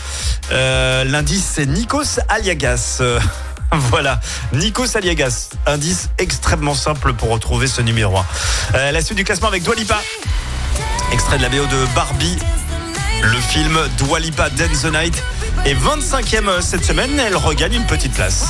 Euh, 0.52 1.02
L'indice 1.02 1.44
c'est 1.54 1.66
Nikos 1.66 2.20
Aliagas. 2.28 3.02
Voilà, 3.72 4.20
Nikos 4.52 4.96
Aliagas, 4.96 5.50
indice 5.66 6.10
extrêmement 6.18 6.74
simple 6.74 7.12
pour 7.14 7.30
retrouver 7.30 7.66
ce 7.66 7.82
numéro 7.82 8.16
1. 8.16 8.26
Euh, 8.76 8.92
la 8.92 9.00
suite 9.00 9.18
du 9.18 9.24
classement 9.24 9.48
avec 9.48 9.64
Dua 9.64 9.74
Lipa. 9.74 10.00
Extrait 11.12 11.38
de 11.38 11.42
la 11.42 11.48
BO 11.48 11.66
de 11.66 11.94
Barbie, 11.94 12.36
le 13.22 13.40
film 13.40 13.78
Dua 13.98 14.18
Lipa 14.20 14.50
Dance 14.50 14.82
the 14.82 14.92
Night 14.92 15.22
est 15.64 15.74
25e 15.74 16.60
cette 16.60 16.84
semaine. 16.84 17.18
Elle 17.18 17.36
regagne 17.36 17.74
une 17.74 17.86
petite 17.86 18.12
place. 18.12 18.46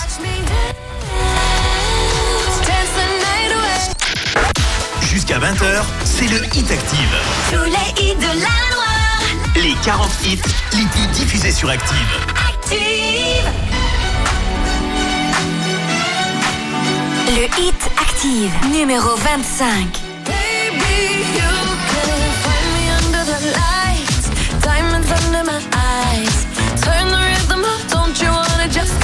Jusqu'à 5.02 5.38
20h, 5.38 5.82
c'est 6.04 6.28
le 6.28 6.44
Hit 6.54 6.70
Active. 6.70 7.16
Tous 7.50 7.64
les 7.64 8.04
hits 8.04 8.16
de 8.16 8.26
la 8.26 8.56
Loire. 8.74 9.22
Les 9.56 9.74
40 9.84 10.10
hits 10.24 10.38
les 10.74 10.84
plus 10.84 11.06
diffusés 11.12 11.52
sur 11.52 11.70
Active. 11.70 11.96
Active. 12.48 13.46
Le 17.28 17.44
hit 17.60 17.90
active, 18.00 18.52
numéro 18.72 19.14
25. 19.16 20.00
Baby, 20.24 21.24
you 21.34 21.75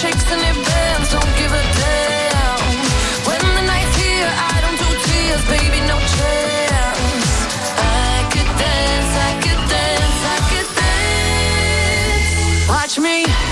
shakes 0.00 0.24
and 0.32 0.40
don't 1.12 1.32
give 1.36 1.52
a 1.52 1.62
damn. 1.76 2.60
When 3.28 3.40
the 3.56 3.64
night's 3.70 3.96
here, 3.96 4.30
I 4.52 4.56
don't 4.64 4.78
do 4.80 4.88
tears, 5.04 5.44
baby, 5.44 5.80
no 5.92 5.98
chance. 6.16 7.32
I 7.76 8.24
could 8.32 8.50
dance, 8.64 9.12
I 9.28 9.32
could 9.44 9.62
dance, 9.76 10.20
I 10.34 10.38
could 10.50 10.68
dance. 10.80 12.68
Watch 12.70 12.98
me. 12.98 13.49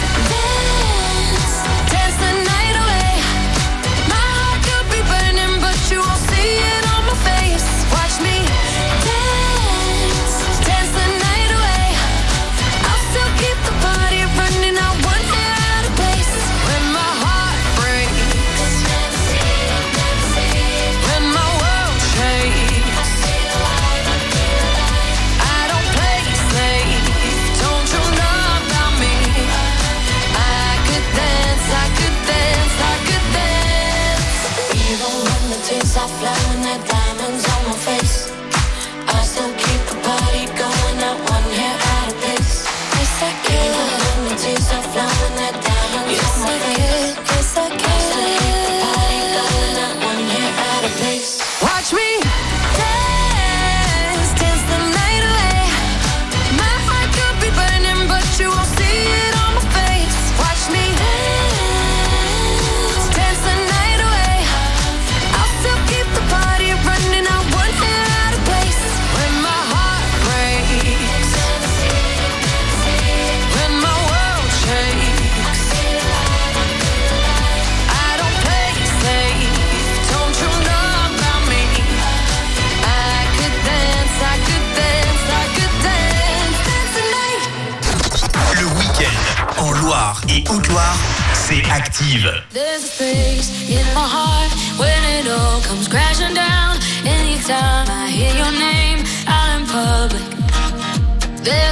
C'est 91.49 91.65
active. 91.71 92.31
There's 92.53 92.85
a 92.85 92.97
place 92.99 93.71
in 93.71 93.87
my 93.95 94.05
heart 94.05 94.53
when 94.79 95.01
it 95.17 95.27
all 95.31 95.63
comes 95.63 95.89
crashing 95.89 96.35
down. 96.35 96.77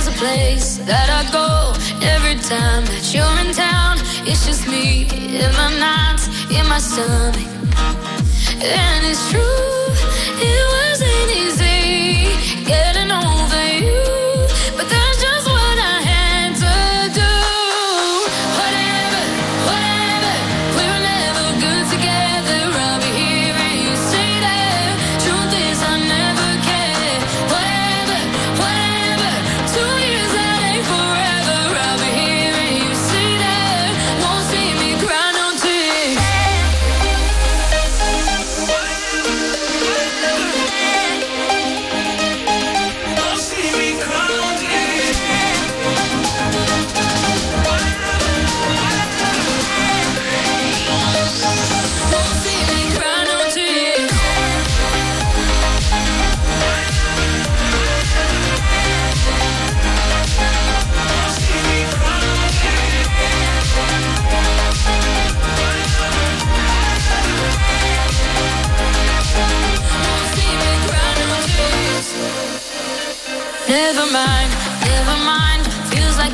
A 0.08 0.12
that 0.86 1.08
I 1.10 1.22
go 1.30 1.74
every 2.00 2.36
time 2.36 2.86
that 2.86 3.04
you're 3.12 3.36
in 3.44 3.52
town. 3.52 3.98
It's 4.24 4.46
just 4.46 4.66
me 4.66 5.08
in 5.12 5.52
my 5.60 5.68
in 6.48 6.66
my 6.70 6.78
stomach. 6.78 7.36
And 8.64 9.04
it's 9.04 9.30
true, 9.30 9.92
it 10.40 10.62
wasn't 10.72 11.30
easy. 11.36 12.15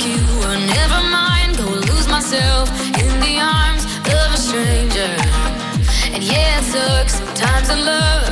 you 0.05 0.17
never 0.67 1.01
mind 1.11 1.57
go 1.57 1.65
lose 1.65 2.09
myself 2.09 2.69
in 2.99 3.21
the 3.21 3.39
arms 3.39 3.85
of 4.11 4.35
a 4.35 4.37
stranger. 4.37 5.15
And 6.13 6.25
yeah 6.25 6.59
it 6.59 6.65
sucks. 6.65 7.15
Sometimes 7.15 7.71
i 7.71 7.75
love 7.75 8.32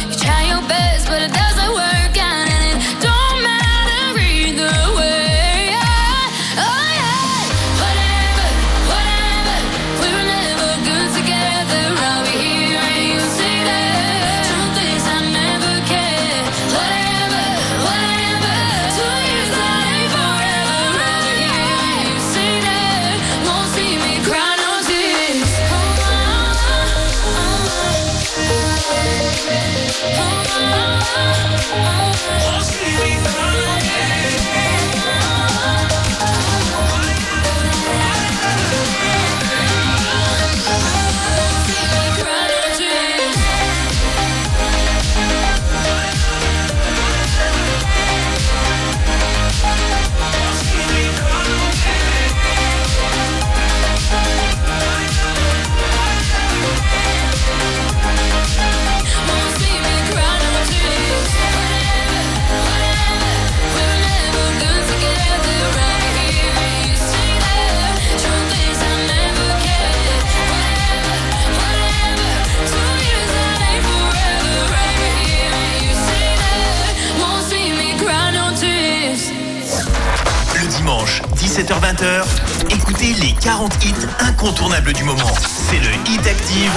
7h20h, 81.60 82.24
écoutez 82.70 83.12
les 83.20 83.32
40 83.32 83.84
hits 83.84 84.06
incontournables 84.20 84.94
du 84.94 85.04
moment. 85.04 85.30
C'est 85.44 85.78
le 85.78 85.90
Hit 86.10 86.26
Active 86.26 86.72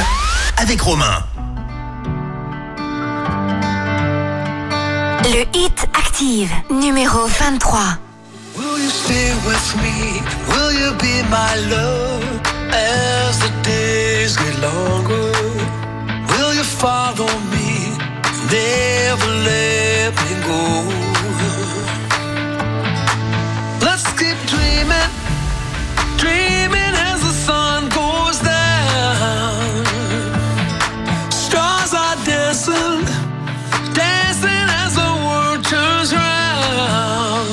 avec 0.57 0.81
Romain. 0.81 1.23
Le 5.23 5.45
Hit 5.57 5.87
Active, 5.97 6.51
numéro 6.69 7.25
23. 7.27 7.79
Will 8.57 8.83
you 8.83 8.89
stay 8.89 9.31
with 9.47 9.75
me? 9.77 10.21
Will 10.49 10.73
you 10.77 10.91
be 10.95 11.23
my 11.29 11.55
love? 11.69 12.21
As 12.73 13.39
the 13.39 13.49
days 13.63 14.35
get 14.35 14.59
longer? 14.61 15.31
Will 16.27 16.53
you 16.55 16.63
follow 16.63 17.29
me? 17.53 17.95
Never 18.51 19.31
let 19.45 20.13
me 20.25 20.35
go. 20.45 21.12
dreaming, 24.83 25.09
dreaming 26.17 26.95
as 27.09 27.21
the 27.21 27.31
sun 27.31 27.89
goes 27.89 28.39
down. 28.39 29.85
Stars 31.31 31.93
are 31.93 32.17
dancing, 32.25 33.05
dancing 33.93 34.67
as 34.83 34.95
the 34.95 35.11
world 35.25 35.63
turns 35.63 36.13
round. 36.13 37.49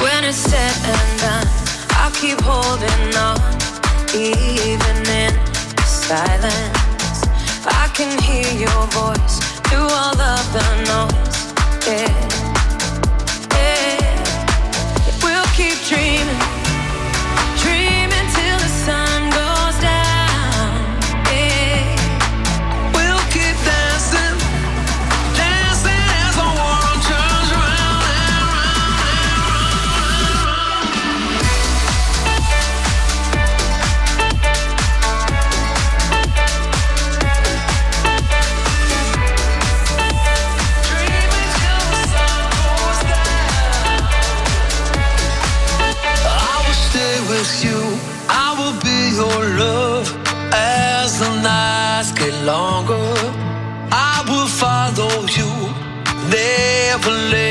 When 0.00 0.24
it's 0.24 0.38
said 0.38 0.76
and 0.84 1.20
done, 1.20 1.48
I'll 1.90 2.12
keep 2.12 2.40
holding 2.40 3.14
on, 3.16 3.38
even 4.14 4.96
in 5.08 5.34
silence. 5.84 7.26
I 7.66 7.90
can 7.94 8.18
hear 8.22 8.50
your 8.66 8.86
voice 8.88 9.37
longer. 52.48 53.08
I 54.10 54.16
will 54.28 54.50
follow 54.62 55.12
you, 55.36 55.50
never 56.32 57.12
let. 57.32 57.47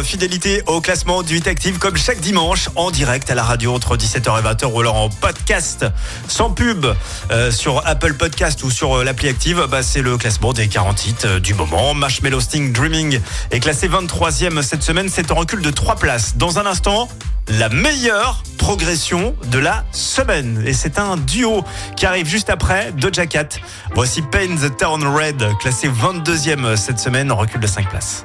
Fidélité 0.00 0.62
au 0.66 0.80
classement 0.80 1.22
du 1.22 1.36
Hit 1.36 1.46
Active 1.46 1.78
comme 1.78 1.96
chaque 1.96 2.20
dimanche 2.20 2.70
en 2.76 2.90
direct 2.90 3.30
à 3.30 3.34
la 3.34 3.42
radio 3.42 3.74
entre 3.74 3.96
17h 3.96 4.38
et 4.38 4.42
20h 4.42 4.64
ou 4.72 4.80
alors 4.80 4.96
en 4.96 5.10
podcast 5.10 5.84
sans 6.28 6.50
pub 6.50 6.86
euh, 7.30 7.50
sur 7.50 7.86
Apple 7.86 8.14
Podcast 8.14 8.62
ou 8.64 8.70
sur 8.70 8.98
euh, 8.98 9.04
l'appli 9.04 9.28
Active. 9.28 9.66
Bah, 9.70 9.82
c'est 9.82 10.00
le 10.00 10.16
classement 10.16 10.52
des 10.52 10.68
40 10.68 11.06
hits 11.06 11.14
euh, 11.24 11.40
du 11.40 11.52
moment. 11.52 11.92
Marshmallow 11.92 12.40
Sting 12.40 12.72
Dreaming 12.72 13.20
est 13.50 13.60
classé 13.60 13.88
23e 13.88 14.62
cette 14.62 14.82
semaine. 14.82 15.08
C'est 15.10 15.30
un 15.30 15.34
recul 15.34 15.60
de 15.60 15.70
3 15.70 15.96
places. 15.96 16.36
Dans 16.36 16.58
un 16.58 16.64
instant, 16.64 17.08
la 17.48 17.68
meilleure 17.68 18.42
progression 18.56 19.34
de 19.50 19.58
la 19.58 19.84
semaine. 19.92 20.62
Et 20.64 20.72
c'est 20.72 20.98
un 20.98 21.16
duo 21.16 21.64
qui 21.96 22.06
arrive 22.06 22.26
juste 22.26 22.48
après 22.48 22.92
Doja 22.92 23.26
Cat. 23.26 23.48
Voici 23.94 24.22
Pain 24.22 24.56
the 24.56 24.74
Town 24.76 25.04
Red, 25.06 25.44
classé 25.60 25.88
22e 25.88 26.76
cette 26.76 26.98
semaine, 26.98 27.30
en 27.30 27.36
recul 27.36 27.60
de 27.60 27.66
5 27.66 27.90
places. 27.90 28.24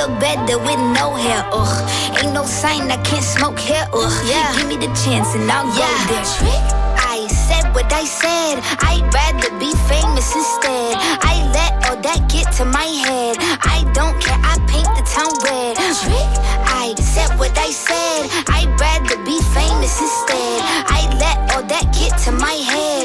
look 0.00 0.18
better 0.18 0.56
with 0.58 0.80
no 0.96 1.12
hair. 1.12 1.44
Ugh, 1.52 1.76
ain't 2.22 2.32
no 2.32 2.44
sign 2.46 2.90
I 2.90 2.96
can't 3.04 3.24
smoke 3.24 3.58
here. 3.58 3.84
Ugh, 3.92 4.16
yeah, 4.24 4.56
give 4.56 4.68
me 4.68 4.76
the 4.76 4.88
chance 5.04 5.34
and 5.36 5.44
I'll 5.50 5.68
go 5.76 5.88
there. 6.08 6.24
Trick. 6.40 6.64
I 6.96 7.28
said 7.28 7.68
what 7.74 7.92
I 7.92 8.04
said. 8.04 8.64
I'd 8.80 9.04
rather 9.12 9.50
be 9.60 9.72
famous 9.92 10.28
instead. 10.34 10.96
I 11.20 11.34
let 11.52 11.72
all 11.84 12.00
that 12.00 12.20
get 12.32 12.48
to 12.56 12.64
my 12.64 12.88
head. 13.04 13.36
I 13.76 13.84
don't 13.92 14.16
care. 14.24 14.40
I 14.40 14.56
paint 14.72 14.88
the 14.96 15.04
town 15.04 15.32
red. 15.44 15.76
Trick. 15.76 16.32
I 16.64 16.94
said 16.96 17.36
what 17.38 17.52
I 17.58 17.70
said. 17.70 18.30
I'd 18.48 18.72
rather 18.80 19.18
be 19.28 19.36
famous 19.52 20.00
instead. 20.00 20.64
I 20.88 21.00
let 21.20 21.36
all 21.52 21.64
that 21.68 21.92
get 21.92 22.16
to 22.24 22.32
my 22.32 22.56
head. 22.56 23.04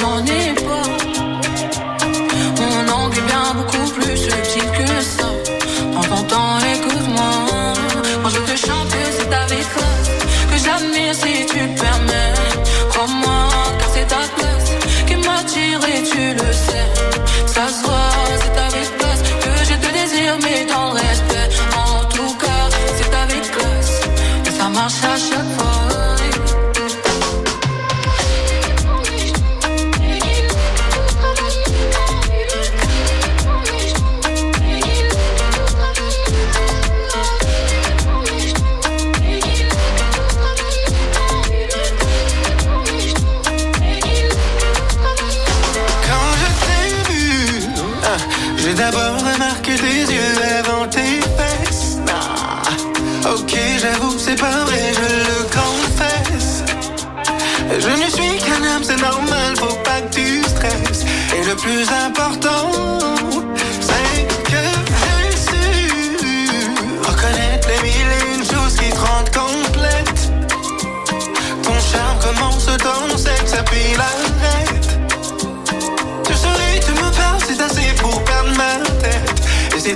J'en 0.00 0.24
ai 0.26 0.37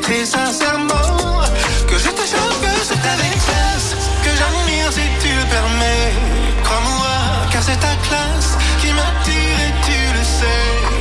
très 0.03 0.27
sincèrement 0.27 1.41
que 1.89 1.97
je 1.99 2.09
te 2.09 2.25
chante 2.27 2.61
que 2.61 2.85
c'est 2.85 3.05
avec 3.15 3.33
classe 3.47 3.95
que 4.25 4.31
j'admire 4.39 4.93
si 4.93 5.07
tu 5.21 5.29
le 5.29 5.45
permets. 5.49 6.13
Crois-moi, 6.65 7.17
car 7.51 7.63
c'est 7.63 7.79
ta 7.79 7.95
classe 8.07 8.57
qui 8.81 8.89
m'attire 8.93 9.59
et 9.67 9.73
tu 9.87 10.19
le 10.19 10.25
sais. 10.25 10.91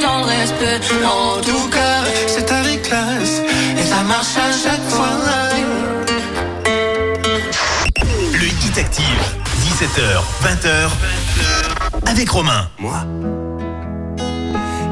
Dans 0.00 0.18
le 0.18 0.24
respect. 0.24 0.80
En 1.04 1.40
tout 1.40 1.68
cas, 1.70 2.02
c'est 2.26 2.50
avec 2.50 2.82
classe 2.82 3.42
et 3.76 3.82
ça 3.82 4.02
marche 4.02 4.36
à 4.36 4.52
chaque 4.52 4.88
fois. 4.88 5.08
Le 8.32 8.46
Hit 8.46 8.78
Active, 8.78 9.20
17h, 9.62 10.22
20h, 10.42 10.90
avec 12.06 12.28
Romain. 12.30 12.68
Moi, 12.78 13.04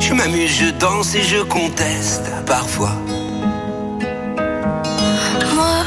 je 0.01 0.13
m'amuse, 0.13 0.51
je 0.51 0.71
danse 0.71 1.15
et 1.15 1.23
je 1.23 1.43
conteste 1.43 2.27
parfois. 2.47 2.93
Moi, 5.55 5.85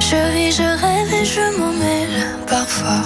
je 0.00 0.32
vis, 0.34 0.52
je 0.56 0.62
rêve 0.62 1.12
et 1.12 1.24
je 1.24 1.58
m'en 1.58 1.72
mêle 1.72 2.26
parfois. 2.46 3.02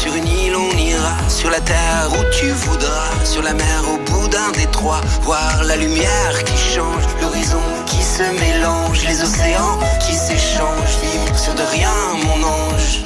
Sur 0.00 0.14
une 0.14 0.28
île, 0.28 0.54
on 0.54 0.76
ira. 0.78 1.16
Sur 1.28 1.50
la 1.50 1.60
terre 1.60 2.08
où 2.12 2.22
tu 2.32 2.50
voudras. 2.50 3.10
Sur 3.24 3.42
la 3.42 3.52
mer, 3.52 3.82
au 3.92 3.98
bout 4.08 4.28
d'un 4.28 4.52
détroit. 4.52 5.00
Voir 5.22 5.64
la 5.64 5.74
lumière 5.74 6.44
qui 6.44 6.56
change. 6.56 7.02
L'horizon 7.20 7.60
qui 7.84 8.00
se 8.00 8.22
mélange. 8.38 9.04
Les 9.04 9.20
océans 9.20 9.78
qui 9.98 10.14
s'échangent. 10.14 10.98
Vivre 11.02 11.36
sur 11.36 11.54
de 11.54 11.62
rien, 11.62 11.90
mon 12.24 12.46
ange. 12.46 13.02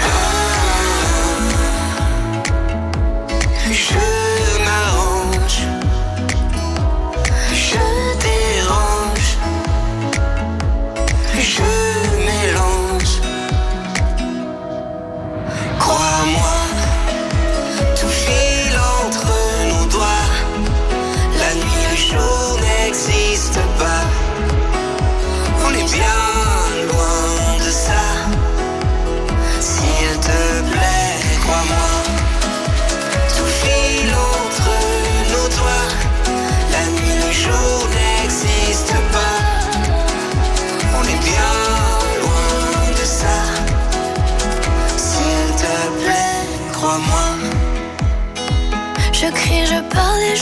Ah. 0.00 0.38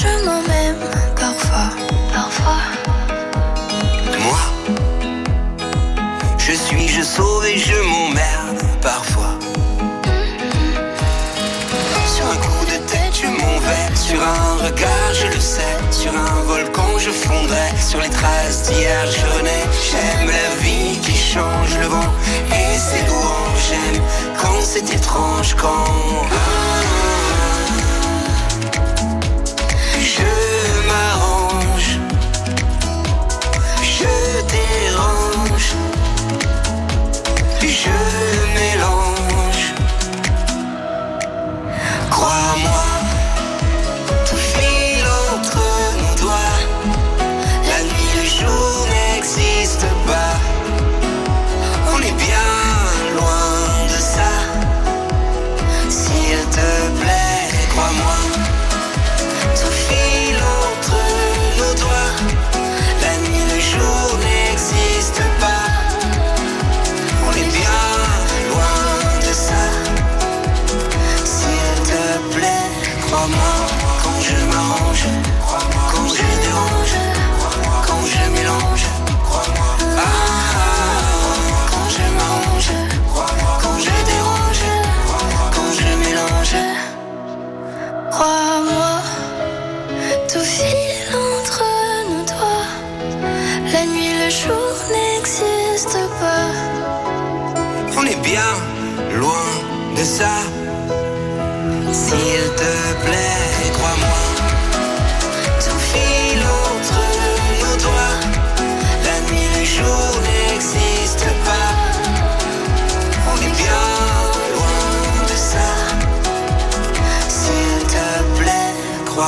Je 0.01 0.25
m'en 0.27 0.43
parfois. 1.15 1.71
Parfois. 2.13 2.63
Moi, 4.25 4.43
je 6.39 6.53
suis, 6.53 6.89
je 6.89 7.03
sauve 7.03 7.47
et 7.47 7.59
je 7.59 7.79
m'emmerde 7.91 8.63
parfois. 8.83 9.35
Sur 12.15 12.27
un 12.27 12.37
coup 12.45 12.65
de 12.67 12.79
tête, 12.91 13.15
je 13.23 13.29
m'en 13.39 13.59
vais. 13.65 13.97
Sur 13.97 14.21
un 14.23 14.67
regard, 14.67 15.13
je 15.15 15.29
le 15.35 15.41
sais. 15.41 15.77
Sur 15.91 16.13
un 16.15 16.41
volcan, 16.43 16.99
je 16.99 17.11
fondrai. 17.11 17.69
Sur 17.81 18.01
les 18.01 18.11
traces 18.11 18.69
d'hier, 18.69 19.07
je 19.07 19.25
renais. 19.37 19.65
J'aime 19.89 20.29
la 20.41 20.51
vie 20.63 20.99
qui 21.01 21.17
change 21.17 21.73
le 21.81 21.87
vent 21.87 22.13
et 22.61 22.79
ses 22.79 23.03
louanges. 23.09 23.65
J'aime 23.69 24.03
quand 24.41 24.61
c'est 24.61 24.91
étrange, 24.95 25.55
quand. 25.55 26.96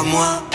Loin 0.03 0.48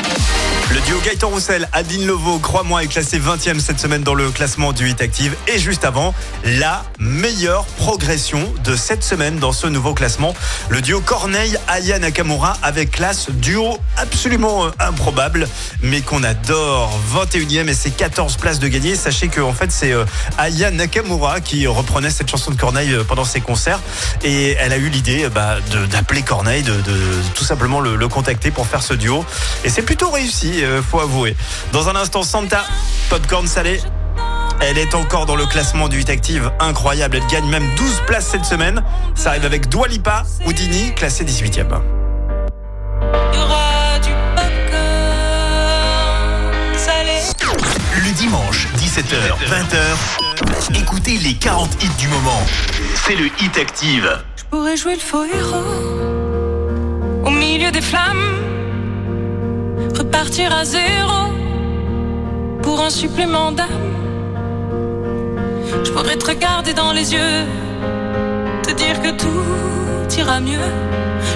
duo 0.94 1.02
Gaëtan 1.02 1.30
Roussel, 1.30 1.68
Adeline 1.74 2.06
Lovo, 2.06 2.38
crois-moi, 2.38 2.84
est 2.84 2.88
classé 2.88 3.20
20e 3.20 3.60
cette 3.60 3.80
semaine 3.80 4.04
dans 4.04 4.14
le 4.14 4.30
classement 4.30 4.74
du 4.74 4.90
Hit 4.90 5.02
Active. 5.02 5.36
Et 5.48 5.58
juste 5.58 5.86
avant, 5.86 6.14
la 6.44 6.84
meilleure 7.00 7.66
progression 7.78 8.54
de 8.64 8.76
cette 8.76 9.04
semaine 9.04 9.38
dans 9.38 9.54
ce 9.54 9.66
nouveau 9.66 9.96
classement. 9.96 10.36
Le 10.70 10.82
duo 10.82 11.02
Corneille 11.02 11.58
Aya 11.68 11.98
Nakamura 11.98 12.58
avec 12.62 12.92
classe 12.92 13.32
duo 13.32 13.78
absolument 13.98 14.66
euh, 14.66 14.70
improbable, 14.80 15.48
mais 15.82 16.02
qu'on 16.02 16.24
adore. 16.24 17.00
21e 17.12 17.68
et 17.68 17.74
c'est 17.74 17.92
14 17.92 18.38
places 18.38 18.60
de 18.60 18.68
gagner. 18.68 18.96
Sachez 18.96 19.30
que 19.30 19.42
fait 19.54 19.72
c'est 19.72 19.94
euh, 19.94 20.06
Aya 20.38 20.70
Nakamura 20.70 21.42
qui 21.42 21.66
reprenait 21.66 22.12
cette 22.12 22.30
chanson 22.30 22.52
de 22.52 22.56
Corneille 22.56 22.94
euh, 22.94 23.04
pendant 23.04 23.26
ses 23.26 23.42
concerts 23.42 23.80
et 24.24 24.52
elle 24.60 24.74
a 24.74 24.78
eu 24.78 24.90
l'idée 24.90 25.28
bah, 25.30 25.58
d'appeler 25.92 26.22
Corneille, 26.22 26.64
de, 26.64 26.76
tout 27.34 27.44
simplement 27.44 27.80
le, 27.80 28.08
contacter 28.08 28.52
pour 28.52 28.68
faire 28.68 28.84
ce 28.84 28.94
duo. 28.94 29.26
Et 29.64 29.70
c'est 29.70 29.82
plutôt 29.82 30.10
réussi, 30.10 30.62
faut 30.84 31.00
avouer. 31.00 31.36
Dans 31.72 31.90
un 31.90 31.96
instant, 31.96 32.24
Santa, 32.24 32.64
Popcorn 33.10 33.48
Salé. 33.48 33.80
Elle 34.62 34.78
est 34.78 34.96
encore 34.96 35.26
dans 35.26 35.36
le 35.36 35.46
classement 35.46 35.90
du 35.90 36.00
Hit 36.00 36.10
Active. 36.10 36.52
Incroyable. 36.60 37.18
Elle 37.18 37.28
gagne 37.28 37.50
même 37.50 37.68
12 37.76 38.02
places 38.08 38.28
cette 38.28 38.46
semaine. 38.46 38.84
Ça 39.16 39.30
arrive 39.30 39.46
avec 39.46 39.68
Dua 39.70 39.88
Lipa, 39.88 40.24
Houdini, 40.46 40.94
classé 40.96 41.26
18e. 41.26 41.82
Il 43.34 43.40
y 43.40 43.42
aura 43.42 44.00
du 44.00 44.10
popcorn 44.36 44.78
salé. 46.78 47.20
Le 47.96 48.12
dimanche, 48.14 48.68
17h, 48.78 49.38
20h, 49.50 50.80
écoutez 50.80 51.18
les 51.18 51.34
40 51.34 51.84
hits 51.84 51.90
du 52.00 52.08
moment. 52.08 52.42
C'est 53.06 53.16
le 53.16 53.26
Hit 53.42 53.58
Active. 53.58 54.10
Je 54.38 54.44
pourrais 54.46 54.78
jouer 54.78 54.94
le 54.96 55.02
faux 55.02 55.26
héros 55.26 55.64
au 57.26 57.30
milieu 57.30 57.72
des 57.72 57.82
flammes, 57.82 58.33
repartir 60.14 60.54
à 60.54 60.64
zéro 60.64 61.34
pour 62.62 62.80
un 62.80 62.92
supplément 62.92 63.52
d'âme. 63.52 63.68
Je 65.84 65.92
pourrais 65.92 66.18
te 66.18 66.28
regarder 66.28 66.74
dans 66.74 66.92
les 66.92 67.14
yeux, 67.14 67.40
te 68.62 68.72
dire 68.74 69.02
que 69.02 69.10
tout 69.10 70.20
ira 70.20 70.40
mieux. 70.40 70.70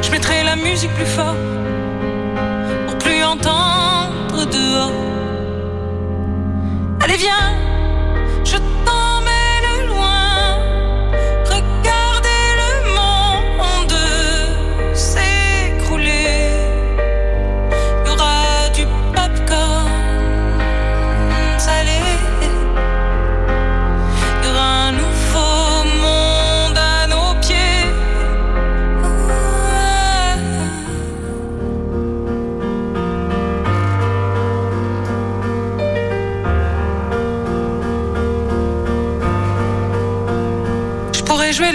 Je 0.04 0.12
mettrai 0.12 0.44
la 0.44 0.56
musique 0.56 0.94
plus 0.94 1.08
fort 1.08 1.36
pour 2.86 2.98
plus 3.00 3.24
entendre 3.24 4.46
dehors. 4.46 4.92
Allez, 7.02 7.18
viens, 7.18 7.46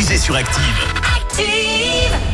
Diffusés 0.00 0.16
sur 0.18 0.34
Active. 0.34 0.62
Active. 1.14 2.29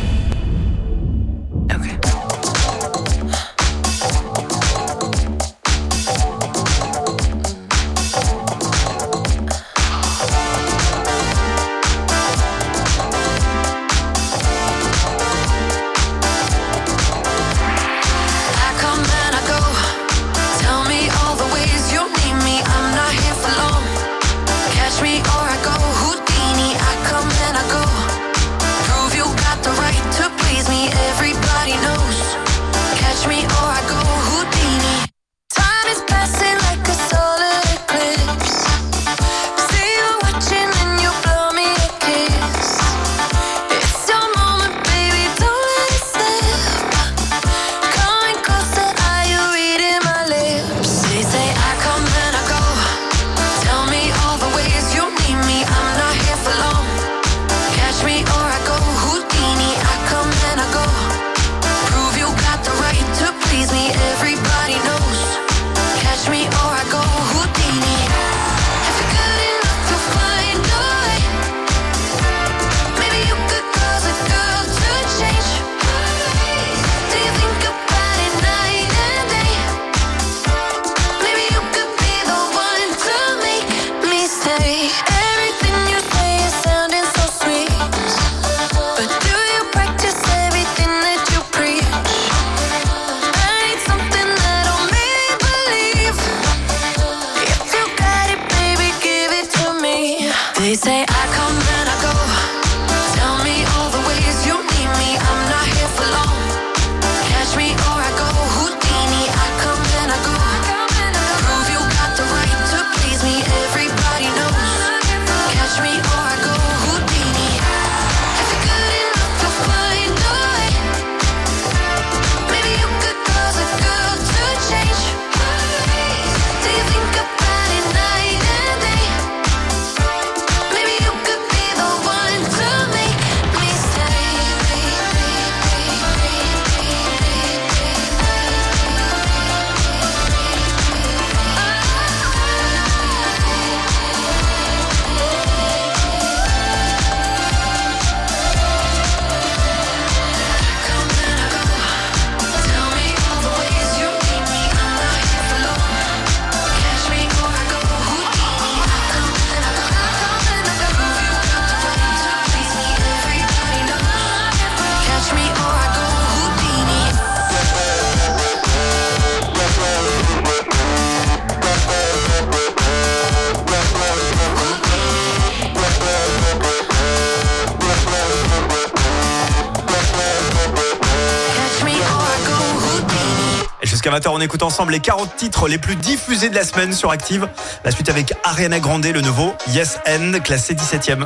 20h, 184.17 184.29
on 184.29 184.41
écoute 184.41 184.63
ensemble 184.63 184.93
les 184.93 184.99
40 184.99 185.35
titres 185.35 185.67
les 185.67 185.77
plus 185.77 185.95
diffusés 185.95 186.49
de 186.49 186.55
la 186.55 186.63
semaine 186.63 186.91
sur 186.91 187.11
Active. 187.11 187.47
La 187.83 187.91
suite 187.91 188.09
avec 188.09 188.33
Ariana 188.43 188.79
Grande, 188.79 189.05
le 189.05 189.21
nouveau 189.21 189.53
Yes 189.67 189.99
End, 190.07 190.39
classé 190.43 190.73
17ème. 190.73 191.25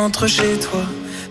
Rentres 0.00 0.28
chez 0.28 0.54
toi. 0.66 0.84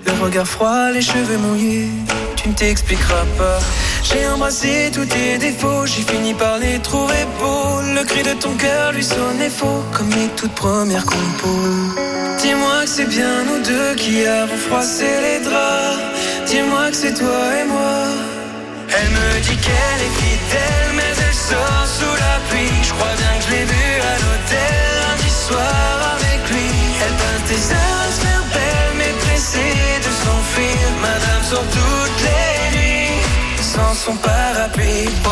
Le 0.05 0.11
regard 0.23 0.47
froid, 0.47 0.91
les 0.91 1.01
cheveux 1.01 1.39
mouillés, 1.45 1.89
tu 2.35 2.49
ne 2.49 2.53
t'expliqueras 2.53 3.25
pas. 3.37 3.59
J'ai 4.07 4.27
embrassé 4.27 4.91
tous 4.93 5.05
tes 5.05 5.37
défauts, 5.37 5.85
j'ai 5.91 6.03
fini 6.11 6.33
par 6.33 6.55
les 6.63 6.77
trouver 6.79 7.23
beaux. 7.39 7.81
Le 7.97 8.03
cri 8.09 8.21
de 8.29 8.33
ton 8.43 8.53
cœur 8.65 8.91
lui 8.91 9.03
sonnait 9.03 9.55
faux, 9.59 9.81
comme 9.95 10.09
mes 10.09 10.29
toutes 10.39 10.57
premières 10.65 11.05
compos. 11.05 11.65
Dis-moi 12.41 12.77
que 12.83 12.91
c'est 12.95 13.09
bien 13.17 13.33
nous 13.47 13.61
deux 13.71 13.91
qui 14.01 14.15
avons 14.25 14.61
froissé 14.67 15.09
les 15.25 15.39
draps. 15.47 15.99
Dis-moi 16.49 16.85
que 16.91 16.97
c'est 17.01 17.15
toi 17.21 17.41
et 17.59 17.67
moi. 17.75 17.97
Elle 18.95 19.11
me 19.17 19.29
dit 19.47 19.59
qu'elle 19.65 20.01
est 20.07 20.15
fidèle, 20.21 20.89
mais 20.97 21.13
elle 21.25 21.39
sort 21.49 21.87
sous 21.97 22.15
la 22.25 22.35
pluie. 22.47 22.77
Je 22.87 22.93
crois 22.97 23.15
bien 23.21 23.33
que 23.37 23.43
je 23.45 23.51
l'ai 23.53 23.65
vue 23.73 23.97
à 24.13 24.15
l'hôtel 24.21 24.81
lundi 25.03 25.31
soir 25.47 25.95
avec 26.17 26.39
lui. 26.51 26.69
Elle 27.03 27.15
peint 27.21 27.41
tes 27.49 27.61
heures 27.73 28.01
à 28.07 28.11
se 28.17 28.39
pressée 29.39 29.99
de 30.05 30.11
s'enfuir. 30.21 30.79
Madame 31.01 31.43
sort 31.49 31.67
toutes 31.71 32.21
les 32.27 32.77
nuits 32.77 33.21
sans 33.61 33.93
son 33.93 34.15
parapluie. 34.17 35.09
Oh, 35.25 35.29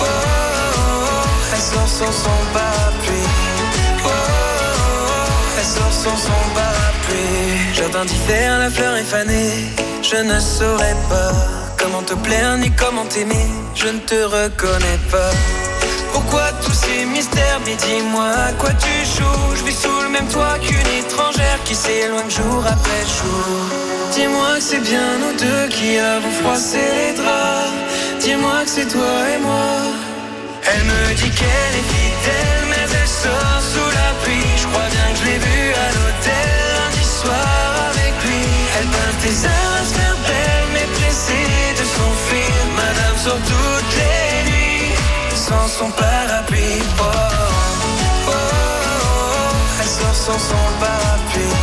oh, 0.00 0.04
oh, 0.04 0.06
elle 1.52 1.60
sort 1.72 1.88
sans 1.98 2.12
son 2.24 2.38
parapluie. 2.52 3.30
Oh, 4.04 4.08
oh, 4.08 5.30
elle 5.58 5.70
sort 5.76 5.96
sans 6.04 6.18
son 6.28 6.42
parapluie. 6.54 7.74
Jardin 7.74 8.04
d'hiver, 8.04 8.58
la 8.58 8.70
fleur 8.70 8.96
est 8.96 9.10
fanée. 9.14 9.52
Je 10.02 10.18
ne 10.30 10.38
saurais 10.38 10.96
pas 11.10 11.32
comment 11.78 12.02
te 12.02 12.14
plaire 12.14 12.56
ni 12.58 12.70
comment 12.70 13.06
t'aimer. 13.06 13.48
Je 13.74 13.88
ne 13.88 13.98
te 13.98 14.14
reconnais 14.36 15.00
pas. 15.10 15.32
Pourquoi 16.12 16.44
tous 16.64 16.75
Mais 17.64 17.74
dis-moi 17.74 18.30
à 18.48 18.52
quoi 18.52 18.70
tu 18.70 18.94
joues. 19.04 19.56
Je 19.56 19.64
vis 19.64 19.74
sous 19.74 20.00
le 20.02 20.08
même 20.08 20.28
toit 20.28 20.58
qu'une 20.60 20.90
étrangère 20.98 21.58
Qui 21.64 21.74
s'éloigne 21.74 22.30
jour 22.30 22.62
après 22.64 23.02
jour. 23.16 23.56
Dis-moi 24.12 24.56
que 24.56 24.62
c'est 24.62 24.80
bien 24.80 25.18
nous 25.20 25.36
deux 25.36 25.68
qui 25.68 25.98
avons 25.98 26.30
froissé 26.42 26.78
les 26.78 27.12
draps. 27.14 27.72
Dis-moi 28.20 28.62
que 28.64 28.70
c'est 28.70 28.88
toi 28.88 29.14
et 29.34 29.40
moi. 29.42 29.72
Elle 30.68 30.84
me 30.84 31.14
dit 31.14 31.30
qu'elle 31.30 31.74
est 31.80 31.88
fidèle 31.94 32.62
Mais 32.70 32.86
elle 33.00 33.08
sort 33.08 33.60
sous 33.72 33.90
la 34.00 34.10
pluie. 34.22 34.52
Je 34.60 34.66
crois 34.68 34.88
bien 34.94 35.06
que 35.12 35.18
je 35.20 35.24
l'ai 35.24 35.38
vue 35.38 35.72
à 35.86 35.88
l'hôtel 35.96 36.48
lundi 36.76 37.04
soir 37.20 37.48
avec 37.90 38.14
lui. 38.26 38.44
Elle 38.78 38.88
peint 38.94 39.16
tes 39.22 39.36
heures 39.48 39.74
à 39.80 39.84
se 39.88 39.94
faire 39.98 40.18
belle 40.28 40.68
Mais 40.74 40.86
pressée 40.94 41.50
de 41.78 41.84
s'enfuir. 41.94 42.54
Madame 42.76 43.16
sort 43.24 43.42
toutes 43.50 43.94
les 43.98 44.50
nuits 44.50 44.55
sans 45.48 45.68
son 45.68 45.90
parapluie. 45.90 46.82
Oh, 46.98 47.02
oh, 47.02 48.30
oh, 48.30 48.32
elle 49.80 49.86
sort 49.86 50.14
sans 50.14 50.38
son 50.50 50.64
parapluie. 50.80 51.56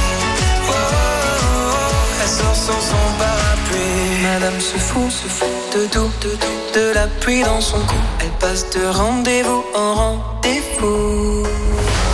Oh, 0.68 0.72
oh, 0.72 1.81
elle 2.22 2.30
sort 2.30 2.55
sans 2.55 2.81
son 2.91 3.05
parapluie. 3.19 4.22
Madame 4.23 4.60
se 4.61 4.77
fout, 4.77 5.11
se 5.11 5.27
fout 5.27 5.49
de 5.76 5.85
tout, 5.88 6.11
de 6.22 6.31
tout, 6.41 6.57
de 6.80 6.93
la 6.93 7.07
pluie 7.22 7.43
dans 7.43 7.61
son 7.61 7.80
cou. 7.80 8.01
Elle 8.22 8.35
passe 8.39 8.69
de 8.69 8.85
rendez-vous 8.85 9.65
en 9.76 9.93
rendez-vous. 9.95 11.43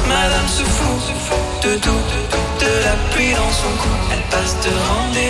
Madame 0.07 0.47
se 0.47 0.63
fout, 0.63 0.99
se 1.07 1.13
fout 1.25 1.43
de 1.65 1.77
tout, 1.77 2.01
de 2.13 2.21
tout, 2.31 2.47
de 2.65 2.71
la 2.87 2.95
pluie 3.11 3.33
dans 3.33 3.53
son 3.61 3.71
cou. 3.81 3.93
Elle 4.11 4.25
passe 4.33 4.55
de 4.65 4.71
rendez-vous 4.89 4.97
en 4.97 4.97
rendez-vous. 5.01 5.28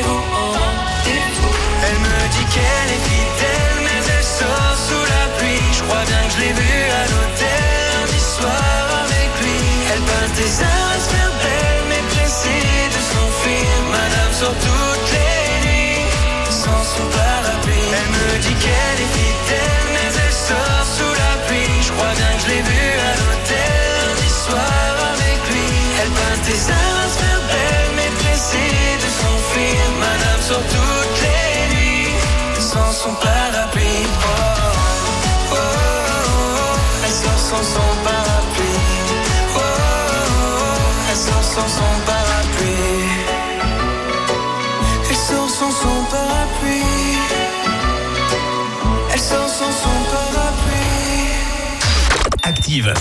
Sans 41.60 41.68
son 41.68 42.06
parapluie. 42.06 43.10
Elle 45.10 45.16
sort 45.16 45.50
sans 45.50 45.72
son 45.72 46.04
parapluie. 46.10 47.18
Elle 49.12 49.20
sort 49.20 49.50
sans 49.50 49.72
son 49.72 49.90
parapluie. 50.10 50.78
Active. 52.44 52.94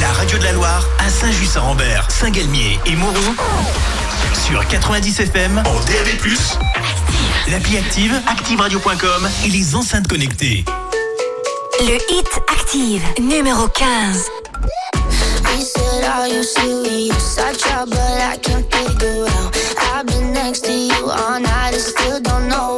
La 0.00 0.12
radio 0.12 0.38
de 0.38 0.44
la 0.44 0.52
Loire 0.52 0.84
à 0.98 1.08
Saint-Just-Saint-Rambert, 1.08 2.10
Saint-Galmier 2.10 2.78
et 2.86 2.96
Mauron 2.96 3.34
sur 4.46 4.66
90 4.66 5.20
FM 5.20 5.58
en 5.58 5.74
DAB+. 5.80 6.34
L'appli 7.48 7.78
Active, 7.78 8.20
activeradio.com 8.26 9.28
et 9.44 9.48
les 9.48 9.74
enceintes 9.74 10.08
connectées. 10.08 10.64
Le 11.80 11.96
hit 12.12 12.28
active, 12.48 13.02
numéro 13.20 13.68
15. 13.68 14.35
Are 16.16 16.28
you 16.28 16.42
serious? 16.42 17.38
I 17.38 17.52
try, 17.52 17.84
but 17.84 17.98
I 17.98 18.38
can't 18.38 18.64
figure 18.72 19.26
out. 19.28 19.54
I've 19.92 20.06
been 20.06 20.32
next 20.32 20.60
to 20.64 20.72
you 20.72 21.10
all 21.10 21.38
night 21.38 21.74
and 21.74 21.82
still 21.82 22.20
don't 22.20 22.48
know 22.48 22.75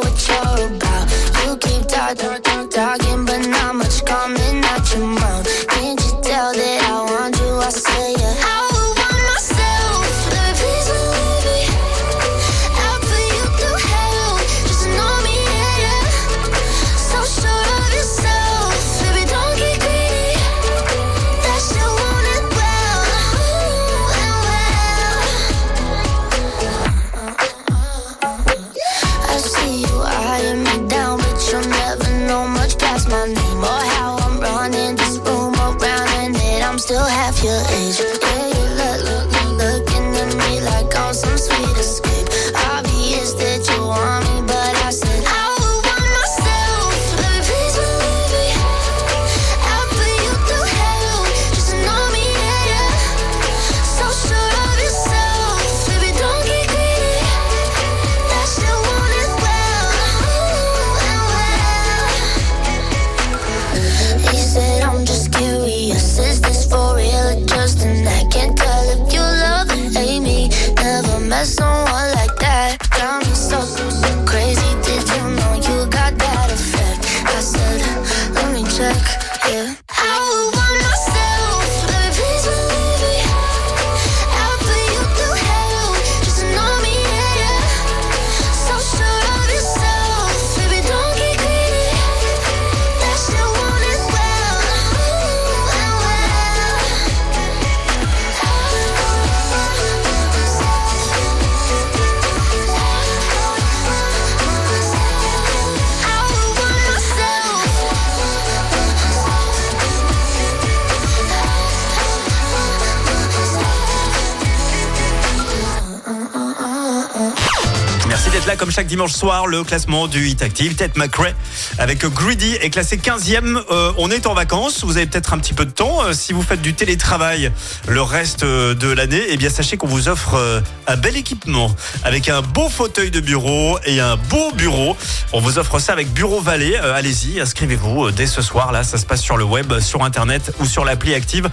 chaque 118.78 118.86
dimanche 118.86 119.12
soir. 119.12 119.48
Le 119.48 119.64
classement 119.64 120.06
du 120.06 120.28
Hit 120.28 120.40
Active, 120.40 120.76
Ted 120.76 120.92
McRae 120.94 121.34
avec 121.78 122.04
Greedy 122.06 122.54
est 122.54 122.70
classé 122.70 122.96
15e. 122.96 123.62
Euh, 123.70 123.92
on 123.98 124.10
est 124.10 124.26
en 124.26 124.34
vacances. 124.34 124.84
Vous 124.84 124.96
avez 124.96 125.06
peut-être 125.06 125.32
un 125.32 125.38
petit 125.38 125.54
peu 125.54 125.64
de 125.64 125.70
temps. 125.70 126.04
Euh, 126.04 126.12
si 126.12 126.32
vous 126.32 126.42
faites 126.42 126.60
du 126.60 126.74
télétravail 126.74 127.52
le 127.86 128.02
reste 128.02 128.42
euh, 128.42 128.74
de 128.74 128.88
l'année, 128.88 129.22
eh 129.28 129.36
bien 129.36 129.50
sachez 129.50 129.76
qu'on 129.76 129.86
vous 129.86 130.08
offre 130.08 130.34
euh, 130.34 130.60
un 130.86 130.96
bel 130.96 131.16
équipement 131.16 131.74
avec 132.04 132.28
un 132.28 132.42
beau 132.42 132.68
fauteuil 132.68 133.10
de 133.10 133.20
bureau 133.20 133.78
et 133.84 134.00
un 134.00 134.16
beau 134.16 134.52
bureau. 134.52 134.96
On 135.32 135.40
vous 135.40 135.58
offre 135.58 135.78
ça 135.78 135.92
avec 135.92 136.12
Bureau 136.12 136.40
Vallée. 136.40 136.76
Euh, 136.82 136.94
Allez-y, 136.94 137.40
inscrivez-vous 137.40 138.10
dès 138.10 138.26
ce 138.26 138.42
soir. 138.42 138.72
Là, 138.72 138.82
ça 138.82 138.98
se 138.98 139.06
passe 139.06 139.20
sur 139.20 139.36
le 139.36 139.44
web, 139.44 139.78
sur 139.78 140.02
internet 140.02 140.52
ou 140.60 140.64
sur 140.64 140.84
l'appli 140.84 141.14
Active. 141.14 141.48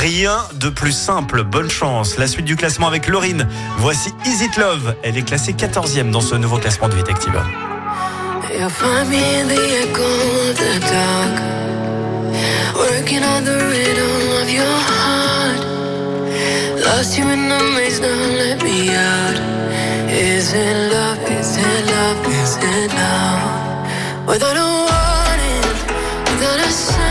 Rien 0.00 0.38
de 0.54 0.68
plus 0.68 0.92
simple. 0.92 1.44
Bonne 1.44 1.70
chance. 1.70 2.16
La 2.16 2.26
suite 2.26 2.46
du 2.46 2.56
classement 2.56 2.88
avec 2.88 3.06
Laurine. 3.06 3.48
Voici 3.78 4.10
Is 4.24 4.44
It 4.44 4.56
Love. 4.56 4.94
Elle 5.02 5.16
est 5.16 5.22
classée 5.22 5.52
14e 5.52 6.10
dans 6.10 6.20
ce 6.20 6.34
nouveau 6.34 6.58
classement 6.58 6.88
du 6.88 6.98
Hit 6.98 7.08
Active. 7.08 7.40
You'll 8.58 8.70
find 8.70 9.08
me 9.08 9.22
in 9.38 9.46
the 9.46 9.54
echo 9.54 10.10
of 10.50 10.56
the 10.58 10.74
dark, 10.90 11.36
working 12.74 13.22
on 13.22 13.44
the 13.44 13.54
rhythm 13.54 14.42
of 14.42 14.50
your 14.50 14.78
heart. 14.90 15.60
Lost 16.84 17.16
you 17.16 17.28
in 17.28 17.48
the 17.48 17.60
maze, 17.76 18.00
now 18.00 18.18
let 18.42 18.60
me 18.64 18.90
out. 18.90 19.38
Is 20.10 20.52
it 20.54 20.90
love? 20.92 21.22
Is 21.30 21.56
it 21.56 21.86
love? 21.86 22.26
Is 22.26 22.56
it 22.56 22.90
love? 22.98 24.26
Without 24.26 24.56
a 24.56 24.68
warning, 24.90 25.62
without 26.26 26.58
a 26.58 26.70
sign, 26.72 27.07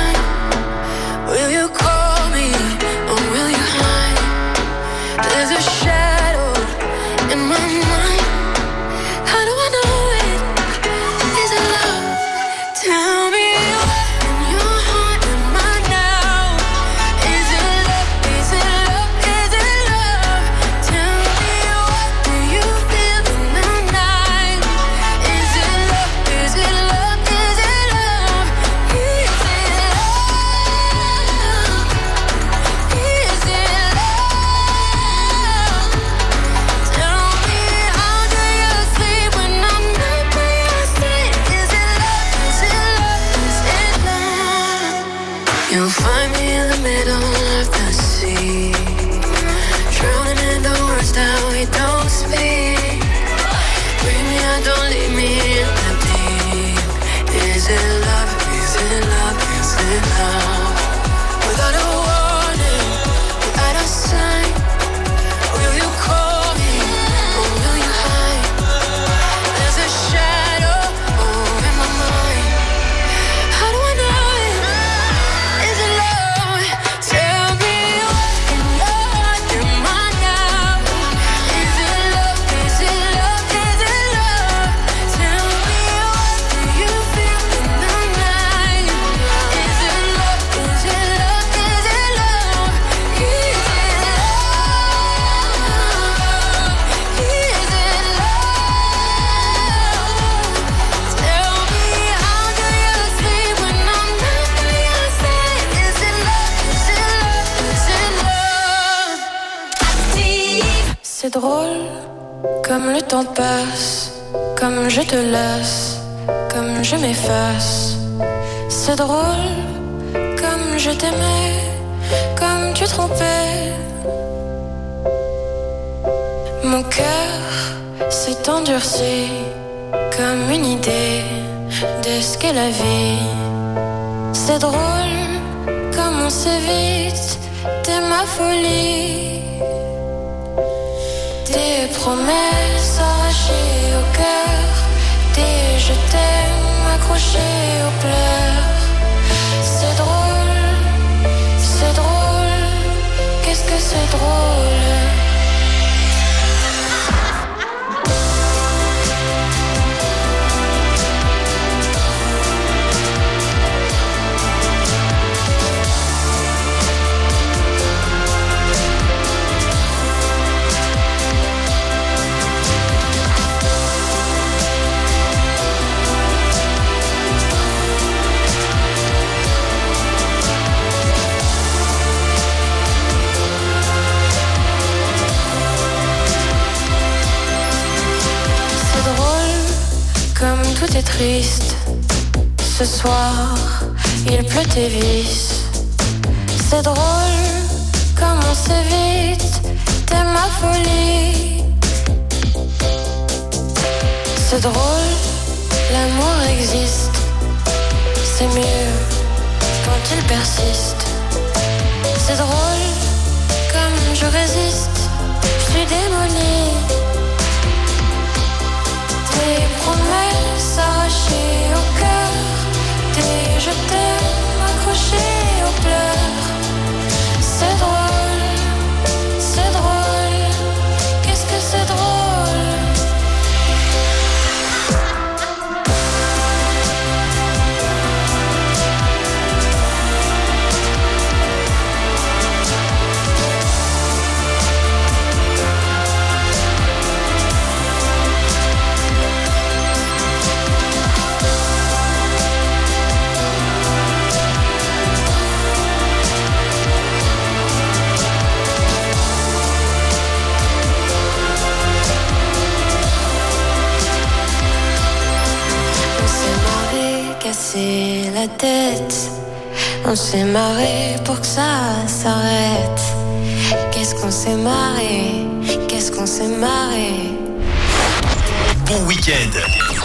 bon 278.87 279.05
week-end 279.05 279.51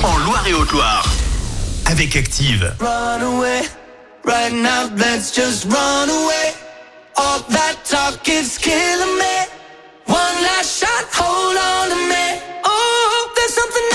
en 0.02 0.18
Loire 0.24 0.44
et 0.46 0.54
Haute-Loire 0.54 1.06
avec 1.86 2.16
Active. 2.16 2.74
Run 2.80 3.22
away, 3.22 3.62
right 4.24 4.52
now, 4.52 4.88
let's 4.96 5.32
just 5.32 5.64
run 5.66 6.08
away. 6.10 6.52
All 7.16 7.40
that 7.50 7.76
talk 7.84 8.28
is 8.28 8.58
killing 8.58 9.18
me. 9.18 9.46
One 10.06 10.42
last 10.42 10.80
shot, 10.80 11.06
hold 11.12 11.56
on 11.56 11.90
to 11.90 11.96
me. 12.08 12.40
Oh, 12.64 13.30
there's 13.36 13.54
something 13.54 13.91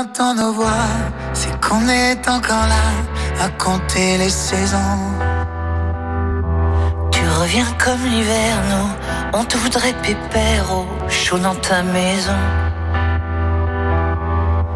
Nos 0.00 0.52
voix, 0.54 0.88
c'est 1.34 1.60
qu'on 1.60 1.86
est 1.86 2.26
encore 2.26 2.66
là 2.66 3.44
à 3.44 3.50
compter 3.50 4.16
les 4.16 4.30
saisons. 4.30 4.98
Tu 7.12 7.20
reviens 7.38 7.66
comme 7.76 8.02
l'hiver, 8.06 8.54
nous, 8.70 9.38
on 9.38 9.44
te 9.44 9.58
voudrait 9.58 9.92
pépère 10.02 10.72
au 10.72 10.86
chaud 11.10 11.38
dans 11.38 11.54
ta 11.56 11.82
maison. 11.82 12.40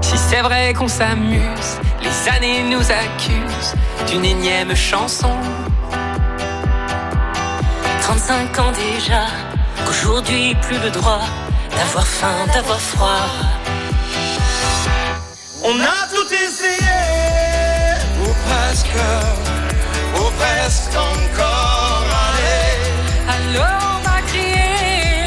Si 0.03 0.19
c'est 0.19 0.43
vrai 0.43 0.75
qu'on 0.75 0.89
s'amuse, 0.89 1.71
les 2.03 2.29
années 2.31 2.63
nous 2.71 2.85
accusent 2.93 3.75
d'une 4.07 4.27
énième 4.27 4.75
chanson. 4.75 5.35
35 8.03 8.59
ans 8.59 8.73
déjà, 8.73 9.25
qu'aujourd'hui 9.87 10.55
plus 10.57 10.79
le 10.81 10.91
droit 10.91 11.23
d'avoir 11.71 12.07
faim, 12.07 12.47
d'avoir 12.53 12.79
froid. 12.79 13.54
On 15.67 15.81
a 15.81 16.07
tout 16.15 16.31
essayé, 16.31 17.01
ou 18.21 18.29
presque, 18.47 18.99
ou 20.15 20.31
presque 20.39 20.95
encore. 20.95 22.05
Allez, 22.29 22.83
Alors 23.35 23.97
on 23.97 24.01
va 24.07 24.21
crier 24.27 25.25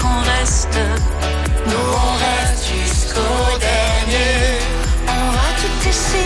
qu'on 0.00 0.20
reste, 0.38 0.78
nous 1.66 1.88
on 2.06 2.12
reste 2.26 2.64
jusqu'au 2.76 3.58
dernier. 3.58 4.60
on 5.08 5.30
va 5.32 5.48
tout 5.60 5.88
essayer, 5.88 6.25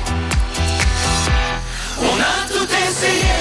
Tout 3.01 3.07
essayé, 3.07 3.40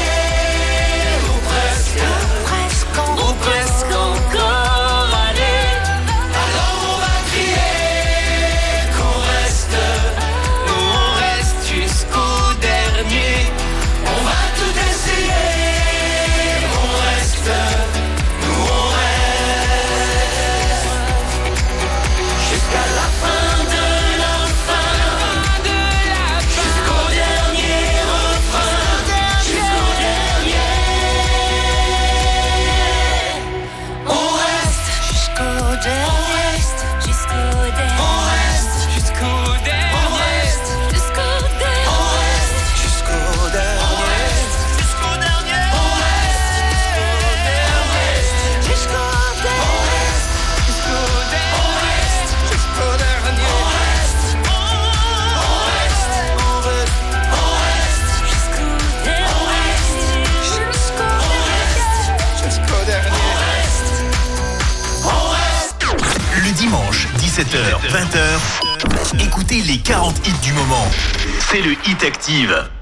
Active. 72.10 72.79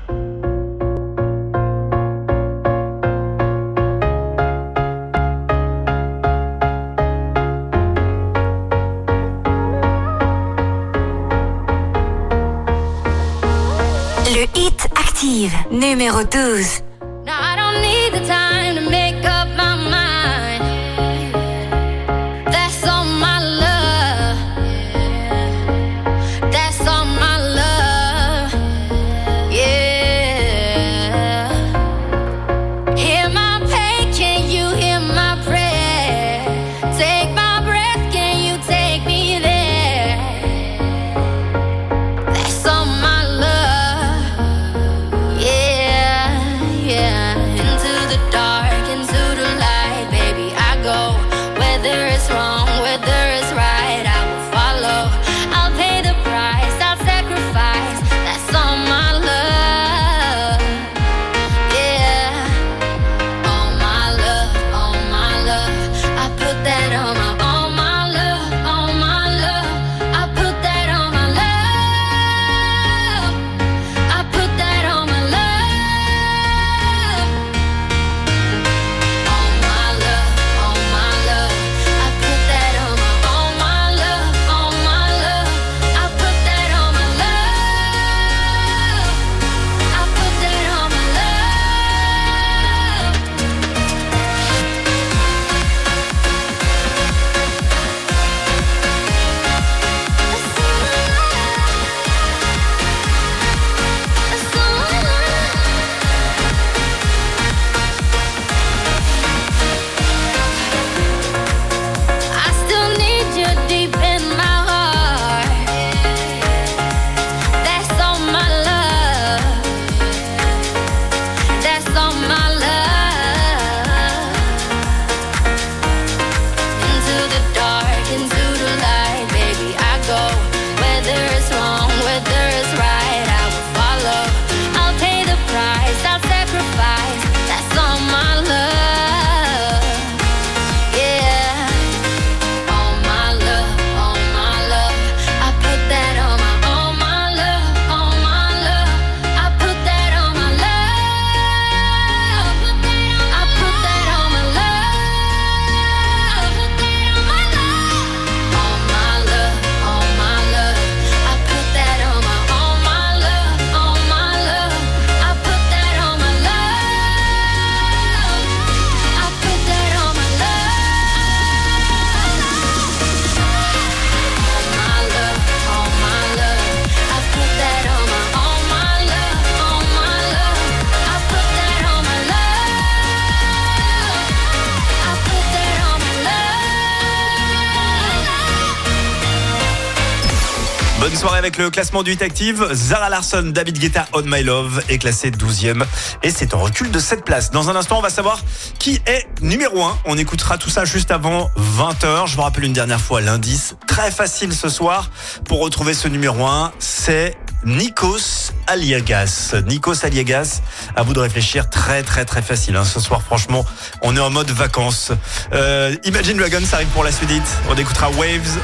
Avec 191.49 191.57
le 191.63 191.71
classement 191.71 192.03
du 192.03 192.13
Hit 192.13 192.21
Active. 192.21 192.69
Zara 192.75 193.09
Larson, 193.09 193.53
David 193.55 193.79
Guetta, 193.79 194.07
On 194.13 194.21
My 194.21 194.43
Love 194.43 194.83
est 194.91 194.99
classé 194.99 195.31
12e 195.31 195.83
et 196.23 196.31
c'est 196.31 196.53
en 196.53 196.59
recul 196.59 196.91
de 196.91 196.99
cette 196.99 197.25
place. 197.25 197.51
Dans 197.51 197.71
un 197.71 197.77
instant, 197.77 197.97
on 197.97 198.03
va 198.03 198.11
savoir 198.11 198.39
qui 198.79 199.01
est 199.07 199.27
numéro 199.41 199.83
1. 199.83 199.99
On 200.05 200.19
écoutera 200.19 200.59
tout 200.59 200.69
ça 200.69 200.85
juste 200.85 201.11
avant 201.11 201.51
20h. 201.57 202.27
Je 202.27 202.37
vous 202.37 202.43
rappelle 202.43 202.65
une 202.65 202.75
dernière 202.75 203.01
fois 203.01 203.23
l'indice. 203.23 203.77
Très 203.87 204.11
facile 204.11 204.53
ce 204.53 204.69
soir 204.69 205.11
pour 205.47 205.61
retrouver 205.61 205.95
ce 205.95 206.07
numéro 206.07 206.45
1. 206.47 206.71
C'est 206.81 207.35
Nikos 207.65 208.53
Aliagas. 208.67 209.55
Nikos 209.67 210.05
Aliagas, 210.05 210.61
à 210.97 211.03
vous 211.03 211.15
de 211.15 211.21
réfléchir, 211.21 211.71
très 211.71 212.03
très 212.03 212.27
très 212.27 212.43
facile. 212.43 212.77
hein. 212.77 212.85
Ce 212.85 213.01
soir, 213.01 213.23
franchement, 213.23 213.65
on 214.03 214.15
est 214.15 214.21
en 214.21 214.29
mode 214.29 214.51
vacances. 214.51 215.13
Euh, 215.55 215.97
Imagine 216.05 216.37
Dragons 216.37 216.61
arrive 216.73 216.89
pour 216.89 217.05
la 217.05 217.13
suite. 217.13 217.31
On 217.71 217.75
écoutera 217.75 218.11
Waves. 218.11 218.59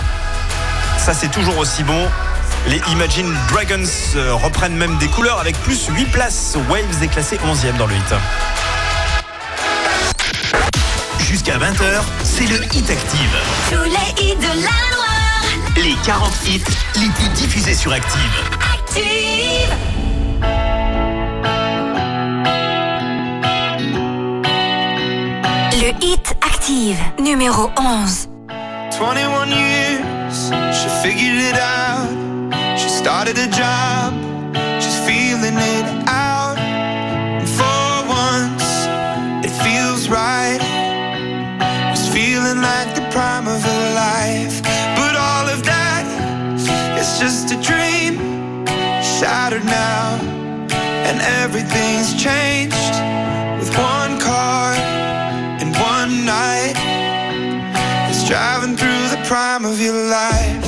Ça, 0.98 1.14
c'est 1.14 1.30
toujours 1.30 1.56
aussi 1.56 1.82
bon. 1.82 2.08
Les 2.66 2.80
Imagine 2.90 3.30
Dragons 3.50 3.84
euh, 4.16 4.34
reprennent 4.34 4.76
même 4.76 4.96
des 4.96 5.08
couleurs 5.08 5.38
avec 5.38 5.54
plus 5.58 5.86
8 5.88 6.06
places. 6.06 6.56
Waves 6.70 7.02
est 7.02 7.08
classé 7.08 7.36
11e 7.36 7.76
dans 7.76 7.86
le 7.86 7.94
hit. 7.94 8.14
Jusqu'à 11.18 11.58
20h, 11.58 12.00
c'est 12.22 12.46
le 12.46 12.64
Hit 12.64 12.88
Active. 12.88 13.36
Tous 13.70 13.84
les 13.84 14.24
hits 14.24 14.36
de 14.36 14.62
la 14.62 14.70
Loire. 14.92 15.44
Les 15.76 15.94
40 16.06 16.32
hits 16.46 16.64
les 16.96 17.08
plus 17.08 17.28
diffusés 17.34 17.74
sur 17.74 17.92
Active. 17.92 18.20
Active. 18.72 19.74
Le 25.72 25.88
hit 26.02 26.34
active, 26.40 26.98
numéro 27.20 27.70
11. 27.76 28.28
21 28.98 29.48
years, 29.48 30.50
she 30.72 30.88
figured 31.02 31.36
it 31.36 31.56
out. 31.56 32.33
She 32.84 32.90
started 32.90 33.38
a 33.38 33.48
job, 33.48 34.12
she's 34.78 34.98
feeling 35.08 35.56
it 35.56 35.86
out. 36.06 36.58
And 36.58 37.48
for 37.48 37.94
once, 38.06 38.66
it 39.42 39.52
feels 39.64 40.10
right. 40.10 40.60
It's 41.92 42.06
feeling 42.12 42.60
like 42.60 42.94
the 42.94 43.08
prime 43.10 43.48
of 43.48 43.62
her 43.62 43.84
life. 43.94 44.60
But 45.00 45.16
all 45.16 45.48
of 45.48 45.64
that 45.64 46.04
is 47.00 47.18
just 47.18 47.52
a 47.56 47.58
dream, 47.62 48.66
shattered 49.16 49.64
now. 49.64 50.20
And 51.08 51.22
everything's 51.40 52.12
changed 52.22 52.94
with 53.58 53.70
one 53.78 54.20
car 54.20 54.74
and 55.58 55.74
one 55.76 56.26
night. 56.26 56.76
It's 58.10 58.28
driving 58.28 58.76
through 58.76 59.08
the 59.08 59.22
prime 59.24 59.64
of 59.64 59.80
your 59.80 59.94
life. 59.94 60.63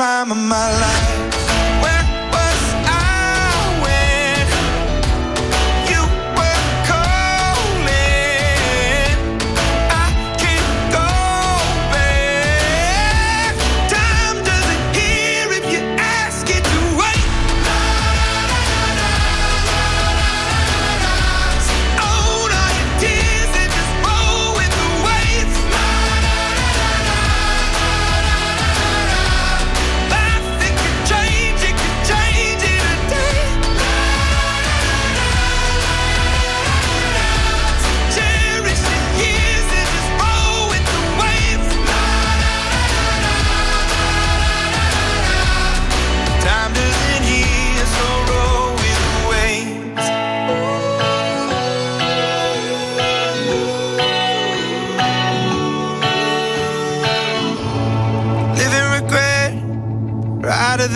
Prime 0.00 0.30
of 0.30 0.38
my 0.38 0.70
life. 0.80 1.09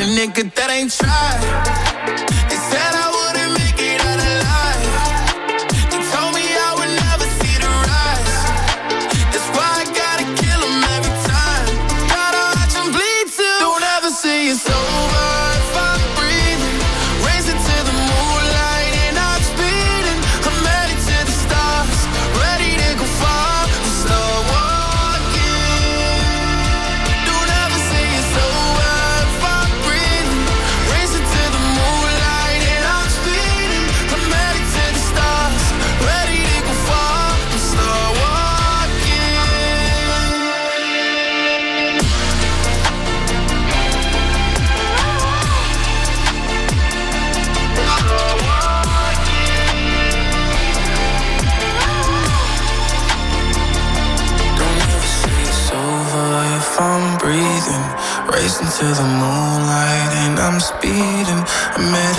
A 0.00 0.04
nigga 0.04 0.54
that 0.54 0.70
ain't 0.70 0.90
tried. 0.90 1.89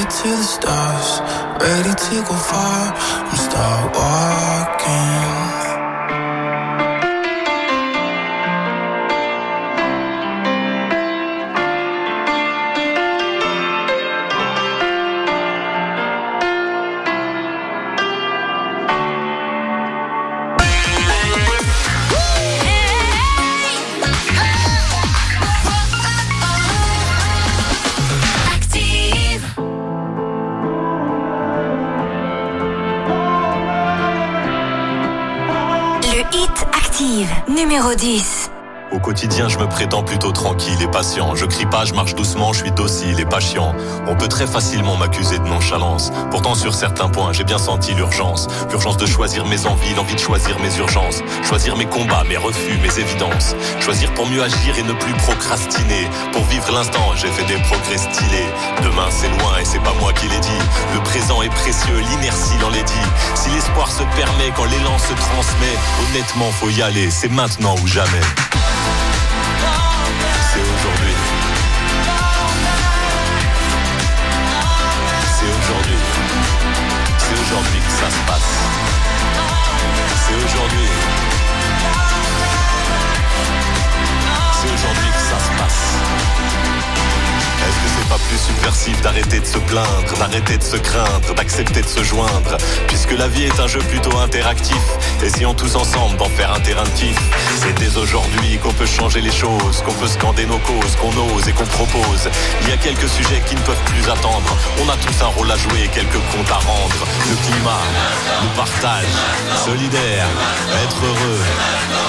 I'm 0.01 0.07
to 0.07 0.29
the 0.29 0.43
stars, 0.43 1.19
ready 1.61 1.93
to 1.93 2.15
go 2.27 2.35
far. 2.35 2.91
I'm 2.95 3.37
start 3.37 3.95
walking. 3.95 5.30
10. 38.01 38.49
Au 38.91 38.99
quotidien, 38.99 39.47
je 39.47 39.59
me 39.59 39.67
prétends 39.67 40.01
plutôt 40.01 40.31
tranquille 40.31 40.81
et 40.81 40.87
patient. 40.87 41.35
Je 41.35 41.45
crie 41.45 41.67
pas, 41.67 41.85
je 41.85 41.93
marche 41.93 42.15
doucement, 42.15 42.51
je 42.51 42.63
suis 42.63 42.71
docile 42.71 43.19
et 43.19 43.25
patient. 43.25 43.75
On 44.07 44.15
peut 44.15 44.27
très 44.27 44.47
facilement 44.47 44.97
m'accuser 44.97 45.37
de 45.37 45.47
nonchalance. 45.47 46.11
Pourtant, 46.31 46.55
sur 46.55 46.73
certains 46.73 47.09
points, 47.09 47.31
j'ai 47.31 47.43
bien 47.43 47.59
senti 47.59 47.93
l'urgence. 47.93 48.47
L'urgence 48.71 48.97
de 48.97 49.05
choisir 49.05 49.45
mes 49.45 49.67
envies, 49.67 49.93
l'envie 49.93 50.15
de 50.15 50.19
choisir 50.19 50.59
mes 50.59 50.75
urgences. 50.79 51.21
Choisir 51.51 51.75
mes 51.75 51.85
combats, 51.85 52.23
mes 52.29 52.37
refus, 52.37 52.77
mes 52.77 52.97
évidences. 52.97 53.57
Choisir 53.81 54.09
pour 54.13 54.25
mieux 54.25 54.41
agir 54.41 54.79
et 54.79 54.83
ne 54.83 54.93
plus 54.93 55.13
procrastiner. 55.15 56.07
Pour 56.31 56.45
vivre 56.45 56.71
l'instant, 56.71 57.13
j'ai 57.17 57.27
fait 57.27 57.43
des 57.43 57.61
progrès 57.63 57.97
stylés. 57.97 58.47
Demain, 58.81 59.09
c'est 59.09 59.27
loin 59.27 59.57
et 59.59 59.65
c'est 59.65 59.83
pas 59.83 59.93
moi 59.99 60.13
qui 60.13 60.29
l'ai 60.29 60.39
dit. 60.39 60.61
Le 60.93 61.01
présent 61.03 61.41
est 61.41 61.49
précieux, 61.49 61.97
l'inertie 61.97 62.57
l'en 62.61 62.69
l'est 62.69 62.85
dit. 62.85 63.09
Si 63.35 63.49
l'espoir 63.49 63.91
se 63.91 64.03
permet 64.15 64.53
quand 64.55 64.63
l'élan 64.63 64.97
se 64.97 65.13
transmet, 65.13 65.75
honnêtement, 66.07 66.51
faut 66.51 66.69
y 66.69 66.81
aller. 66.81 67.11
C'est 67.11 67.27
maintenant 67.29 67.75
ou 67.83 67.85
jamais. 67.85 68.21
D'arrêter 89.01 89.39
de 89.39 89.45
se 89.45 89.57
plaindre, 89.57 90.17
d'arrêter 90.19 90.57
de 90.57 90.63
se 90.63 90.77
craindre, 90.77 91.33
d'accepter 91.35 91.81
de 91.81 91.87
se 91.87 92.03
joindre 92.03 92.57
Puisque 92.87 93.11
la 93.11 93.27
vie 93.27 93.43
est 93.43 93.59
un 93.59 93.67
jeu 93.67 93.79
plutôt 93.79 94.15
interactif, 94.17 94.81
essayons 95.23 95.53
tous 95.53 95.75
ensemble 95.75 96.17
d'en 96.17 96.29
faire 96.29 96.53
un 96.53 96.59
terrain 96.59 96.83
de 96.83 96.89
kiff. 96.89 97.17
C'est 97.61 97.73
dès 97.79 97.97
aujourd'hui 97.97 98.57
qu'on 98.59 98.73
peut 98.73 98.85
changer 98.85 99.21
les 99.21 99.31
choses, 99.31 99.81
qu'on 99.85 99.93
peut 99.93 100.07
scander 100.07 100.45
nos 100.45 100.59
causes, 100.59 100.95
qu'on 100.99 101.09
ose 101.09 101.47
et 101.47 101.53
qu'on 101.53 101.65
propose. 101.65 102.29
Il 102.61 102.69
y 102.69 102.71
a 102.73 102.77
quelques 102.77 103.09
sujets 103.09 103.41
qui 103.45 103.55
ne 103.55 103.61
peuvent 103.61 103.83
plus 103.85 104.09
attendre. 104.09 104.55
On 104.83 104.89
a 104.89 104.95
tous 104.97 105.23
un 105.23 105.29
rôle 105.29 105.51
à 105.51 105.57
jouer 105.57 105.83
et 105.85 105.87
quelques 105.87 106.21
comptes 106.31 106.51
à 106.51 106.59
rendre. 106.59 107.07
Le 107.29 107.35
climat, 107.45 107.81
le 108.43 108.55
partage, 108.55 109.15
solidaire, 109.65 110.27
être 110.83 111.03
heureux. 111.03 111.39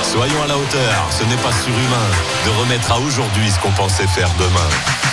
Soyons 0.03 0.43
à 0.45 0.49
la 0.49 0.57
hauteur, 0.57 1.07
ce 1.11 1.25
n'est 1.25 1.43
pas 1.43 1.53
surhumain 1.65 2.11
de 2.47 2.51
remettre 2.61 2.93
à 2.93 2.99
aujourd'hui 2.99 3.51
ce 3.51 3.59
qu'on 3.59 3.73
pensait 3.73 4.07
faire 4.07 4.31
demain. 4.39 5.12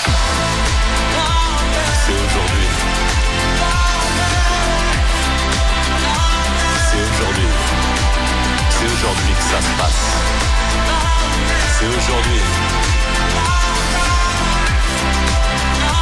Se 9.58 9.82
passe. 9.82 10.16
C'est 11.80 11.88
aujourd'hui. 11.88 12.42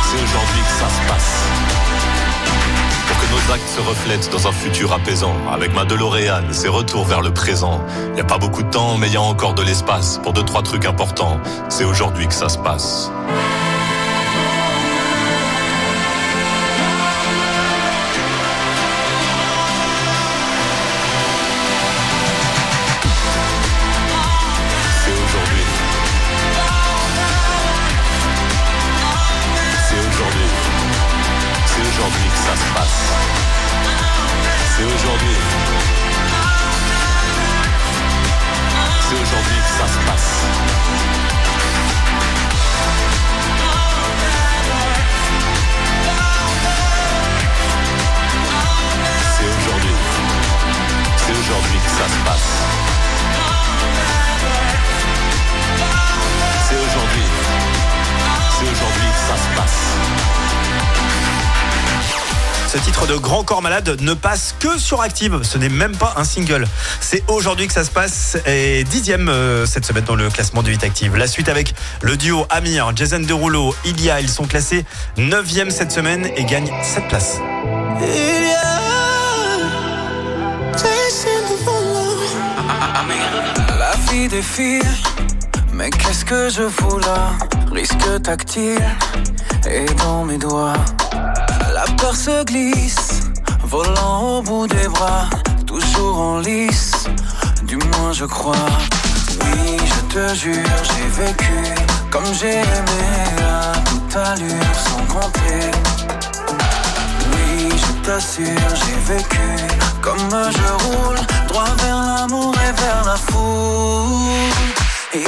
C'est 0.03 0.23
aujourd'hui 0.23 0.61
que 0.61 0.71
ça 0.71 0.89
se 0.89 1.09
passe. 1.09 1.43
Pour 3.07 3.17
que 3.17 3.31
nos 3.31 3.53
actes 3.53 3.69
se 3.69 3.81
reflètent 3.81 4.29
dans 4.31 4.47
un 4.47 4.51
futur 4.51 4.91
apaisant. 4.91 5.33
Avec 5.51 5.73
ma 5.73 5.85
DeLorean, 5.85 6.43
c'est 6.51 6.67
retour 6.67 7.05
vers 7.05 7.21
le 7.21 7.31
présent. 7.31 7.81
Y 8.17 8.19
a 8.19 8.25
pas 8.25 8.37
beaucoup 8.37 8.63
de 8.63 8.69
temps, 8.69 8.97
mais 8.97 9.09
y 9.09 9.17
a 9.17 9.21
encore 9.21 9.53
de 9.53 9.63
l'espace 9.63 10.19
pour 10.21 10.33
deux, 10.33 10.43
trois 10.43 10.61
trucs 10.61 10.85
importants. 10.85 11.39
C'est 11.69 11.85
aujourd'hui 11.85 12.27
que 12.27 12.33
ça 12.33 12.49
se 12.49 12.57
passe. 12.57 13.11
Grand 63.19 63.44
Corps 63.44 63.61
Malade 63.61 63.98
ne 64.02 64.14
passe 64.14 64.56
que 64.60 64.77
sur 64.77 65.02
Active. 65.02 65.39
Ce 65.44 65.57
n'est 65.57 65.69
même 65.69 65.95
pas 65.95 66.14
un 66.18 66.23
single. 66.23 66.65
C'est 66.99 67.23
aujourd'hui 67.27 67.68
que 67.68 67.73
ça 67.73 67.84
se 67.84 67.91
passe 67.91 68.38
et 68.45 68.84
dixième 68.84 69.30
euh, 69.30 69.65
cette 69.65 69.85
semaine 69.85 70.03
dans 70.03 70.15
le 70.15 70.30
classement 70.30 70.64
du 70.64 70.72
8 70.72 70.84
Active. 70.84 71.15
La 71.15 71.27
suite 71.27 71.49
avec 71.49 71.73
le 72.02 72.18
duo 72.18 72.45
Amir, 72.49 72.91
Jason 72.95 73.19
Derulo, 73.19 73.76
Ilia. 73.85 74.22
Ils 74.22 74.30
sont 74.30 74.45
classés 74.45 74.85
9e 75.18 75.69
cette 75.69 75.91
semaine 75.91 76.30
et 76.35 76.44
gagnent 76.45 76.72
7 76.84 77.07
places. 77.07 77.38
La 83.80 84.11
vie 84.11 84.27
défile, 84.27 84.81
mais 85.73 85.89
qu'est-ce 85.89 86.26
que 86.26 86.49
je 86.49 86.68
fous 86.69 86.99
là? 86.99 87.31
Risque 87.72 88.22
tactile, 88.23 88.80
et 89.69 89.85
dans 89.98 90.26
mes 90.26 90.38
doigts, 90.38 90.73
la 91.77 91.85
peur 91.95 92.15
se 92.15 92.43
glisse, 92.43 93.21
volant 93.63 94.37
au 94.37 94.41
bout 94.41 94.67
des 94.67 94.87
bras, 94.87 95.29
toujours 95.67 96.17
en 96.19 96.39
lice, 96.39 96.93
du 97.63 97.77
moins 97.77 98.13
je 98.13 98.25
crois. 98.25 98.71
Oui, 99.41 99.77
je 99.93 100.01
te 100.13 100.23
jure, 100.33 100.77
j'ai 100.89 101.07
vécu 101.21 101.57
comme 102.09 102.29
j'ai 102.39 102.61
aimé 102.77 103.03
à 103.57 103.77
toute 103.89 104.15
allure, 104.15 104.73
sans 104.87 105.03
compter. 105.13 105.65
Oui, 107.31 107.69
je 107.83 107.91
t'assure, 108.05 108.69
j'ai 108.81 109.13
vécu 109.13 109.47
comme 110.01 110.29
je 110.57 110.69
roule, 110.83 111.19
droit 111.47 111.73
vers 111.83 112.01
l'amour 112.09 112.55
et 112.67 112.73
vers 112.81 113.03
la 113.05 113.17
foule. 113.27 114.51
Et 115.13 115.25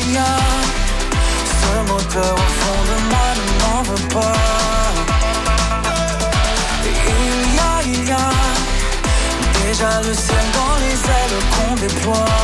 il 0.00 0.12
y 0.14 0.18
a, 0.18 0.36
ce 1.58 1.72
moteur 1.90 2.34
au 2.34 2.50
fond 2.60 2.80
de 2.90 2.96
moi 3.10 3.28
ne 3.36 3.88
veut 3.88 4.08
pas. 4.14 4.75
Déjà 9.66 10.00
le 10.06 10.14
ciel 10.14 10.44
dans 10.58 10.76
les 10.84 10.96
ailes 11.18 11.38
qu'on 11.52 11.74
déploie. 11.74 12.34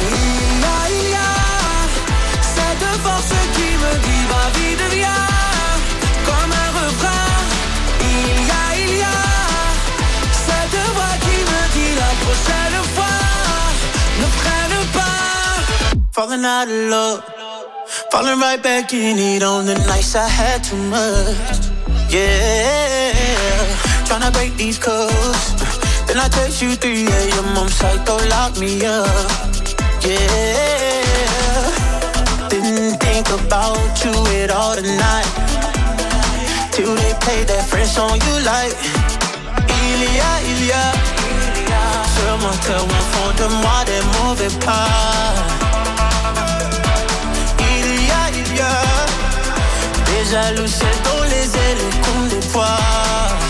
Il 0.00 0.16
y 0.62 0.66
a, 0.76 0.80
il 0.98 1.06
y 1.10 1.18
a 1.30 1.34
cette 2.56 2.86
force 3.04 3.34
qui 3.56 3.68
me 3.82 3.92
dit 4.06 4.24
va 4.30 4.44
vite 4.56 4.84
viens 4.94 5.26
comme 6.28 6.52
un 6.64 6.70
refrain. 6.80 7.28
Il 8.12 8.36
y 8.50 8.52
a, 8.60 8.64
il 8.84 8.92
y 8.98 9.02
a 9.02 9.20
cette 10.46 10.78
voix 10.96 11.14
qui 11.24 11.36
me 11.50 11.62
dit 11.74 11.92
la 12.02 12.12
prochaine 12.24 12.78
fois 12.94 13.20
ne 14.20 14.26
freine 14.38 14.78
pas. 14.96 15.26
Falling 16.16 16.44
out 16.44 16.68
of 16.68 16.82
love, 16.92 17.20
falling 18.10 18.40
right 18.40 18.62
back 18.62 18.92
in 18.94 19.18
it 19.18 19.42
on 19.42 19.66
the 19.66 19.76
nights 19.90 20.14
I 20.14 20.26
had 20.28 20.64
too 20.64 20.76
much. 20.94 21.68
Yeah, 22.08 23.12
tryna 24.10 24.30
break 24.32 24.56
these 24.56 24.76
codes. 24.76 25.54
Then 26.06 26.18
I 26.18 26.28
text 26.28 26.60
you 26.60 26.74
3 26.74 27.06
a.m. 27.06 27.56
I'm 27.56 27.68
psycho, 27.68 28.16
lock 28.34 28.58
me 28.58 28.84
up. 28.84 29.06
Yeah, 30.02 31.70
didn't 32.50 32.98
think 32.98 33.30
about 33.30 34.02
you 34.02 34.10
at 34.42 34.50
all 34.50 34.74
tonight. 34.74 35.30
Till 36.74 36.92
they 37.00 37.14
play 37.22 37.44
that 37.50 37.62
French 37.70 37.90
song 37.90 38.18
you 38.26 38.34
like. 38.42 38.74
Il 39.86 40.00
y 40.02 40.18
a, 40.30 40.32
il 40.50 40.60
y 40.66 40.72
a 40.72 40.74
ce 42.14 42.26
moteur 42.42 42.82
au 42.82 43.02
fond 43.12 43.30
de 43.40 43.46
moi 43.62 43.78
des 43.86 44.02
mauvais 44.18 44.52
pas. 44.66 44.90
Il 47.58 47.86
y 48.08 48.10
a, 48.10 48.22
il 48.34 48.40
ciel 50.68 50.96
dans 51.04 51.24
les 51.34 51.46
ailes 51.64 51.84
qu'on 52.02 52.20
déploie. 52.26 52.80
Il 53.42 53.49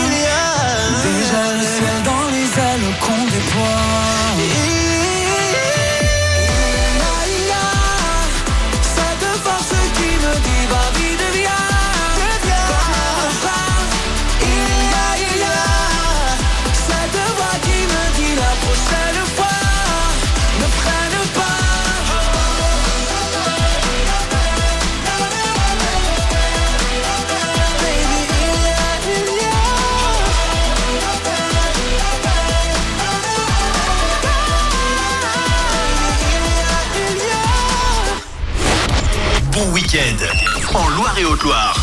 week-end 39.93 40.75
en 40.75 40.89
Loire 40.89 41.15
et 41.17 41.25
Haute-Loire 41.25 41.75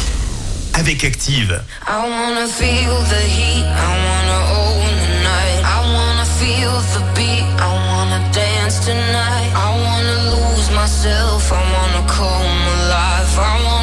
avec 0.75 1.05
Active. 1.05 1.63
I 1.87 2.09
wanna 2.09 2.47
feel 2.47 2.95
the 3.11 3.21
heat, 3.21 3.65
I 3.65 3.89
wanna 4.07 4.39
own 4.61 4.97
the 5.03 5.11
night. 5.25 5.63
I 5.65 5.81
wanna 5.93 6.25
feel 6.25 6.73
the 6.95 7.03
beat, 7.15 7.45
I 7.59 7.69
wanna 7.89 8.21
dance 8.33 8.81
tonight. 8.85 9.51
I 9.55 9.71
wanna 9.85 10.17
lose 10.31 10.71
myself, 10.71 11.53
I 11.53 11.61
wanna 11.75 12.07
come 12.07 12.69
alive. 12.85 13.39
I 13.39 13.65
wanna 13.65 13.78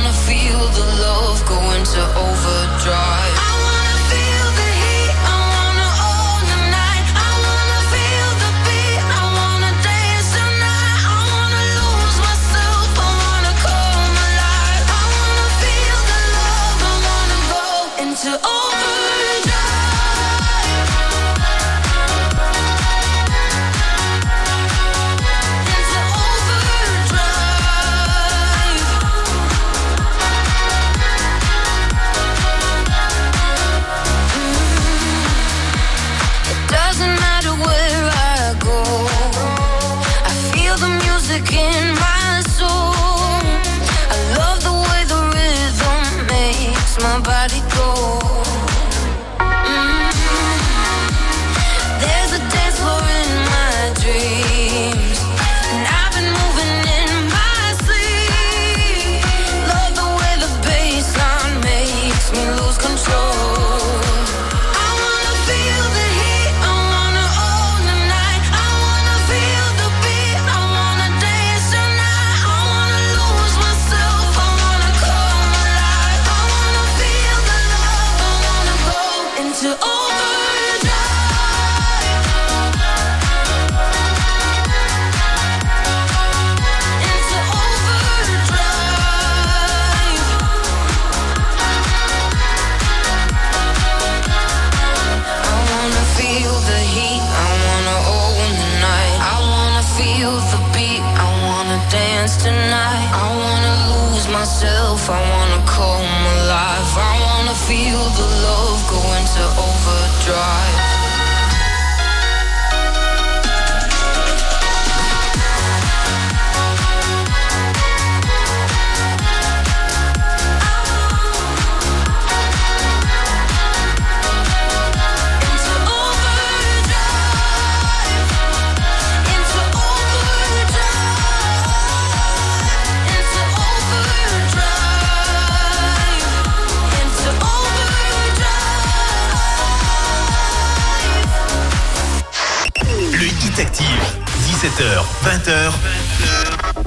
17h, 144.75 145.05
20h, 145.23 145.73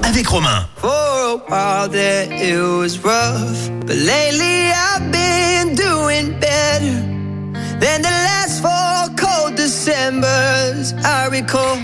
avec 0.03 0.27
Romain. 0.27 0.67
Oh, 0.83 1.41
for 1.47 1.47
a 1.47 1.49
while 1.49 1.89
there 1.89 2.27
it 2.31 2.61
was 2.61 2.99
rough, 2.99 3.71
but 3.87 3.95
lately 3.95 4.69
I've 4.71 5.11
been 5.11 5.73
doing 5.73 6.39
better 6.39 6.93
than 7.79 8.03
the 8.03 8.13
last 8.27 8.61
four 8.61 9.09
cold 9.17 9.55
Decembers 9.55 10.93
I 11.03 11.29
recall. 11.31 11.77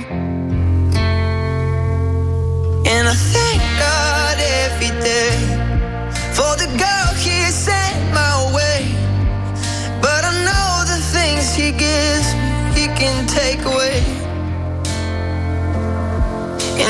And 2.85 3.07
I 3.07 3.15
thank 3.15 3.61
God 3.79 4.37
every 4.61 4.93
day 5.01 5.33
for 6.33 6.55
the 6.55 6.67
girl 6.77 7.13
He 7.17 7.49
sent 7.49 8.13
my 8.13 8.53
way. 8.53 8.85
But 10.01 10.23
I 10.23 10.33
know 10.45 10.85
the 10.85 11.01
things 11.01 11.55
He 11.55 11.71
gives 11.71 12.27
He 12.77 12.85
can 12.93 13.25
take 13.25 13.65
away. 13.65 14.14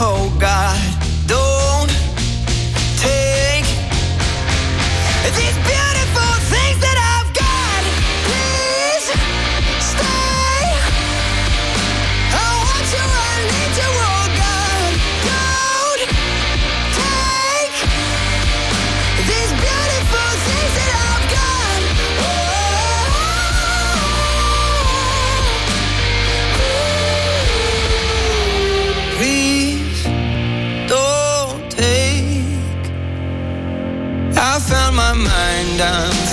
oh 0.00 0.32
God. 0.38 0.87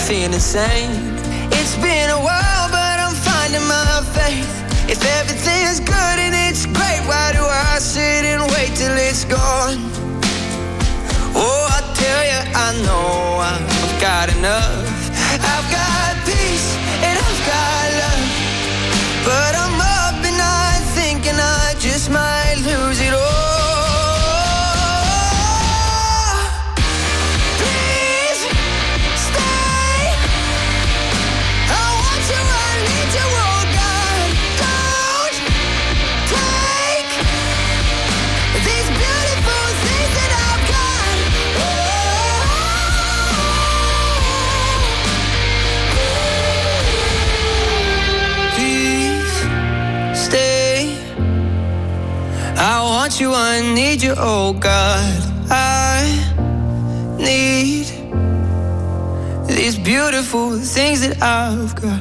Feeling 0.07 0.33
sane. 0.33 1.17
It's 1.49 1.75
been 1.77 2.11
a 2.11 2.19
while, 2.19 2.69
but 2.69 2.99
I'm 2.99 3.15
finding 3.15 3.65
my 3.67 4.03
faith. 4.13 4.53
If 4.87 5.03
everything's 5.19 5.79
good 5.79 6.17
and 6.19 6.35
it's 6.47 6.67
great, 6.67 7.01
why 7.07 7.31
do 7.33 7.41
I 7.41 7.79
sit 7.79 8.23
and 8.23 8.43
wait 8.51 8.75
till 8.75 8.95
it's 8.95 9.25
gone? 9.25 9.79
Oh, 11.33 11.67
I 11.73 11.81
tell 11.95 12.23
you, 12.23 12.41
I 12.53 12.69
know 12.85 13.39
I've 13.41 13.99
got 13.99 14.29
enough. 14.37 14.84
I 53.37 53.61
need 53.61 54.01
you, 54.01 54.13
oh 54.17 54.53
God. 54.53 55.21
I 55.51 56.07
need 57.17 57.87
these 59.47 59.77
beautiful 59.77 60.57
things 60.57 61.01
that 61.01 61.17
I've 61.21 61.75
got. 61.75 61.99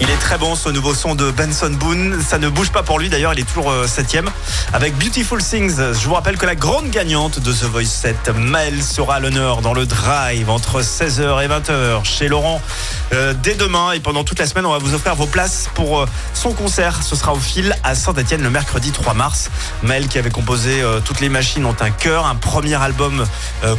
Il 0.00 0.08
est 0.10 0.16
très 0.18 0.38
bon 0.38 0.54
ce 0.54 0.68
nouveau 0.68 0.94
son 0.94 1.14
de 1.14 1.30
Benson 1.30 1.70
Boone. 1.70 2.22
Ça 2.22 2.38
ne 2.38 2.48
bouge 2.48 2.70
pas 2.70 2.82
pour 2.82 2.98
lui 2.98 3.08
d'ailleurs, 3.08 3.32
il 3.32 3.40
est 3.40 3.44
toujours 3.44 3.70
euh, 3.70 3.86
septième 3.86 4.30
avec 4.72 4.96
Beautiful 4.96 5.42
Things. 5.42 5.76
Je 5.76 6.06
vous 6.06 6.14
rappelle 6.14 6.36
que 6.36 6.46
la 6.46 6.54
grande 6.54 6.90
gagnante 6.90 7.40
de 7.40 7.52
The 7.52 7.64
Voice 7.64 7.86
7, 7.86 8.30
Maëlle, 8.36 8.82
sera 8.82 9.16
à 9.16 9.20
l'honneur 9.20 9.60
dans 9.60 9.74
le 9.74 9.86
drive 9.86 10.50
entre 10.50 10.82
16h 10.82 11.42
et 11.42 11.48
20h 11.48 12.04
chez 12.04 12.28
Laurent 12.28 12.60
euh, 13.12 13.34
dès 13.42 13.54
demain. 13.54 13.92
Et 13.92 14.00
pendant 14.00 14.24
toute 14.24 14.38
la 14.38 14.46
semaine, 14.46 14.66
on 14.66 14.72
va 14.72 14.78
vous 14.78 14.94
offrir 14.94 15.14
vos 15.14 15.26
places 15.26 15.68
pour 15.74 16.00
euh, 16.00 16.06
son 16.34 16.52
concert. 16.52 17.02
Ce 17.02 17.16
sera 17.16 17.32
au 17.32 17.38
fil 17.38 17.74
à 17.84 17.94
Saint-Etienne 17.94 18.42
le 18.42 18.50
mercredi 18.50 18.90
3 18.92 19.14
mars. 19.14 19.50
Maëlle 19.82 20.08
qui 20.08 20.18
avait 20.18 20.30
composé 20.30 20.82
euh, 20.82 21.00
Toutes 21.00 21.20
les 21.20 21.28
machines 21.28 21.64
ont 21.64 21.76
un 21.80 21.90
cœur, 21.90 22.26
un 22.26 22.34
premier 22.34 22.74
album 22.74 23.24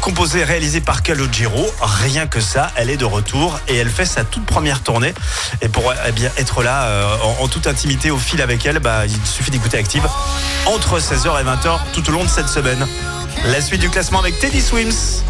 composé 0.01 0.39
et 0.39 0.43
réalisé 0.43 0.81
par 0.81 1.03
Calogero. 1.03 1.65
Rien 1.81 2.27
que 2.27 2.39
ça, 2.39 2.72
elle 2.76 2.89
est 2.89 2.97
de 2.97 3.06
retour 3.06 3.60
et 3.68 3.76
elle 3.76 3.89
fait 3.89 4.06
sa 4.06 4.23
toute 4.23 4.45
première 4.45 4.81
tournée. 4.81 5.14
Et 5.61 5.69
pour 5.69 5.93
eh 6.07 6.11
bien, 6.11 6.31
être 6.38 6.64
là 6.64 6.88
en, 7.23 7.43
en 7.43 7.47
toute 7.47 7.68
intimité 7.68 8.11
au 8.11 8.18
fil 8.18 8.41
avec 8.41 8.65
elle, 8.65 8.80
bah, 8.80 9.06
il 9.06 9.26
suffit 9.26 9.51
d'écouter 9.51 9.77
Active 9.77 10.07
entre 10.65 10.99
16h 10.99 11.39
et 11.39 11.43
20h 11.43 11.80
tout 11.93 12.07
au 12.10 12.11
long 12.11 12.23
de 12.23 12.30
cette 12.30 12.49
semaine. 12.49 12.85
La 13.45 13.61
suite 13.61 13.81
du 13.81 13.89
classement 13.89 14.19
avec 14.19 14.39
Teddy 14.39 14.61
Swims. 14.61 15.23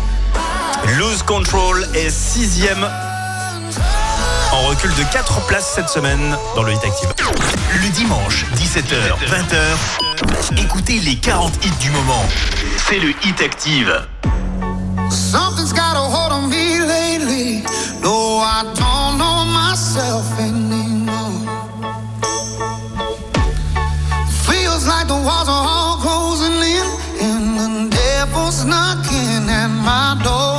Lose 0.97 1.23
Control 1.23 1.87
est 1.93 2.09
sixième 2.09 2.87
en 4.59 4.67
recul 4.67 4.93
de 4.95 5.03
4 5.03 5.45
places 5.47 5.71
cette 5.75 5.89
semaine 5.89 6.37
dans 6.55 6.63
le 6.63 6.73
Hit 6.73 6.83
Active. 6.83 7.13
Le 7.81 7.89
dimanche, 7.89 8.45
17h, 8.55 9.15
20h, 9.27 10.61
écoutez 10.61 10.99
les 10.99 11.15
40 11.15 11.53
hits 11.63 11.71
du 11.81 11.89
moment. 11.91 12.25
C'est 12.87 12.99
le 12.99 13.09
Hit 13.23 13.41
Active. 13.41 14.05
Something's 15.09 15.73
got 15.73 15.95
a 15.95 15.99
hold 15.99 16.31
on 16.31 16.49
me 16.49 16.79
lately. 16.79 17.63
No, 18.03 18.41
I 18.41 18.63
don't 18.75 19.17
know 19.17 19.45
myself 19.45 20.25
anymore. 20.39 21.47
Feels 24.45 24.85
like 24.87 25.07
the 25.07 25.13
walls 25.13 25.47
are 25.47 25.67
all 25.67 25.97
closing 25.97 26.61
in, 26.61 26.85
and 27.21 27.57
the 27.57 27.95
devil's 27.95 28.65
knocking 28.65 29.49
at 29.49 29.69
my 29.69 30.19
door. 30.23 30.58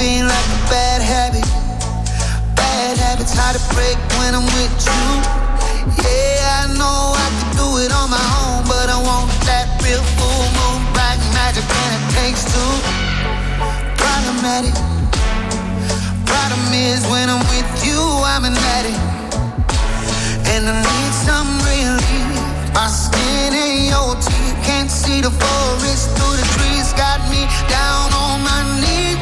A 0.00 0.22
like 0.22 0.48
a 0.52 0.60
bad 0.68 1.00
habit. 1.00 1.46
Bad 2.54 2.98
habits 2.98 3.32
hard 3.32 3.56
to 3.56 3.62
break 3.72 3.96
when 4.20 4.34
I'm 4.34 4.44
with 4.52 4.74
you. 4.84 5.04
Yeah, 6.04 6.64
I 6.64 6.74
know 6.76 7.16
I 7.16 7.26
can 7.32 7.50
do 7.56 7.68
it 7.80 7.92
on 7.92 8.10
my 8.12 8.26
own, 8.44 8.68
but 8.68 8.92
I 8.92 8.98
want 9.00 9.32
that 9.48 9.72
real 9.80 10.02
full 10.20 10.44
moon, 10.52 10.80
black 10.92 11.16
magic, 11.32 11.64
and 11.64 11.92
it 11.96 12.04
takes 12.12 12.44
two. 12.44 12.72
Problematic. 13.96 14.74
Problem 16.28 16.68
is, 16.76 17.00
when 17.08 17.30
I'm 17.32 17.40
with 17.48 17.70
you, 17.80 18.00
I'm 18.26 18.44
an 18.44 18.56
addict. 18.76 19.00
And 20.52 20.68
I 20.68 20.76
need 20.76 21.12
some 21.24 21.50
relief. 21.64 22.36
My 22.74 22.88
skin 22.92 23.54
and 23.56 23.88
your 23.88 24.12
teeth 24.20 24.56
can't 24.60 24.90
see 24.90 25.20
the 25.22 25.30
forest 25.32 26.12
through 26.16 26.36
the 26.36 26.46
trees. 26.58 26.92
Got 26.92 27.24
me 27.32 27.48
down 27.70 28.12
on 28.12 28.44
my 28.44 28.60
knees, 28.80 29.16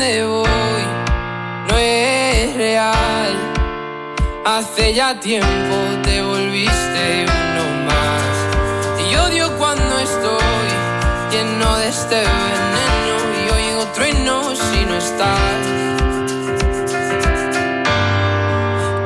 dónde 0.00 0.24
voy, 0.24 0.82
no 1.68 1.76
es 1.76 2.56
real. 2.56 3.34
Hace 4.46 4.94
ya 4.94 5.20
tiempo 5.20 5.76
te 6.02 6.22
volviste 6.22 7.26
uno 7.26 7.64
más. 7.84 9.10
Y 9.10 9.14
odio 9.16 9.54
cuando 9.58 9.98
estoy 9.98 10.70
lleno 11.30 11.76
de 11.76 11.88
este 11.88 12.16
veneno 12.16 13.16
y 13.40 13.50
oigo 13.50 13.84
truenos 13.94 14.58
si 14.58 14.86
no 14.86 14.96
estás. 14.96 15.60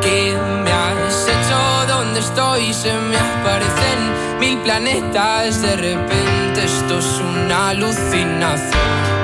¿Qué 0.00 0.36
me 0.62 0.70
has 0.70 1.26
hecho? 1.26 1.86
¿Dónde 1.88 2.20
estoy? 2.20 2.72
Se 2.72 2.92
me 2.92 3.16
aparecen 3.16 4.38
mil 4.38 4.58
planetas. 4.58 5.60
De 5.60 5.74
repente 5.74 6.64
esto 6.64 6.98
es 7.00 7.20
una 7.20 7.70
alucinación. 7.70 9.23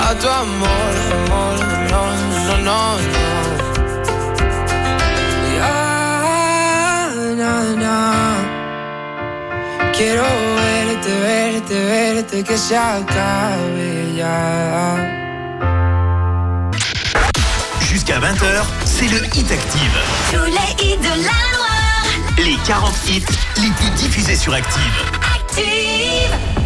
a 0.00 0.14
tu 0.14 0.28
amor, 0.28 0.94
amor, 1.16 1.56
no, 1.90 2.02
no, 2.46 2.56
no, 2.56 2.56
no. 2.68 2.80
Ya, 5.56 7.10
na, 7.40 7.52
na. 7.82 7.96
Quiero 9.96 10.26
verte, 10.56 11.10
verte, 11.20 11.74
verte, 11.74 12.44
que 12.44 12.56
se 12.58 12.76
acabe 12.76 14.14
ya. 14.16 14.96
Jusqu'à 17.80 18.18
20h, 18.20 18.64
c'est 18.84 19.08
le 19.08 19.24
Hit 19.34 19.50
Active. 19.50 19.96
Tous 20.32 20.44
les 20.44 20.84
hits 20.84 20.98
de 20.98 21.08
la 21.08 21.38
Loire. 21.52 21.76
Les 22.38 22.56
40 22.66 22.92
hits 23.08 23.24
les 23.56 23.70
plus 23.70 23.90
diffusés 23.96 24.36
sur 24.36 24.52
Active. 24.52 24.82
Active. 25.34 26.65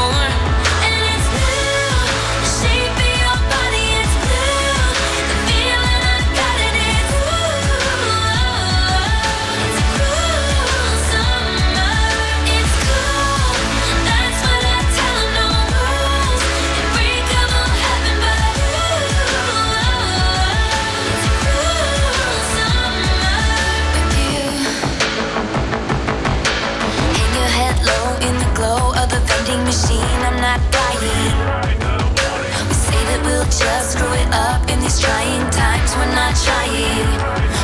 just 33.51 33.91
screw 33.91 34.13
it 34.13 34.29
up 34.31 34.63
in 34.71 34.79
these 34.79 34.99
trying 34.99 35.43
times. 35.51 35.91
We're 35.95 36.07
not 36.15 36.33
trying. 36.39 37.11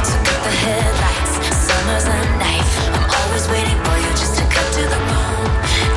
So 0.04 0.16
cut 0.28 0.40
the 0.44 0.52
headlights, 0.52 1.34
summer's 1.56 2.06
a 2.06 2.18
knife. 2.36 2.72
I'm 2.92 3.08
always 3.08 3.48
waiting 3.48 3.80
for 3.88 3.96
you 3.96 4.12
just 4.20 4.36
to 4.36 4.44
cut 4.52 4.68
to 4.76 4.84
the 4.84 5.00
bone. 5.08 5.48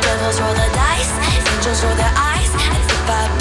Devils 0.02 0.38
roll 0.40 0.54
the 0.54 0.68
dice, 0.78 1.12
angels 1.50 1.82
roll 1.82 1.96
their 1.98 2.14
eyes. 2.14 2.50
And 2.54 2.78
if 2.78 3.10
I 3.10 3.39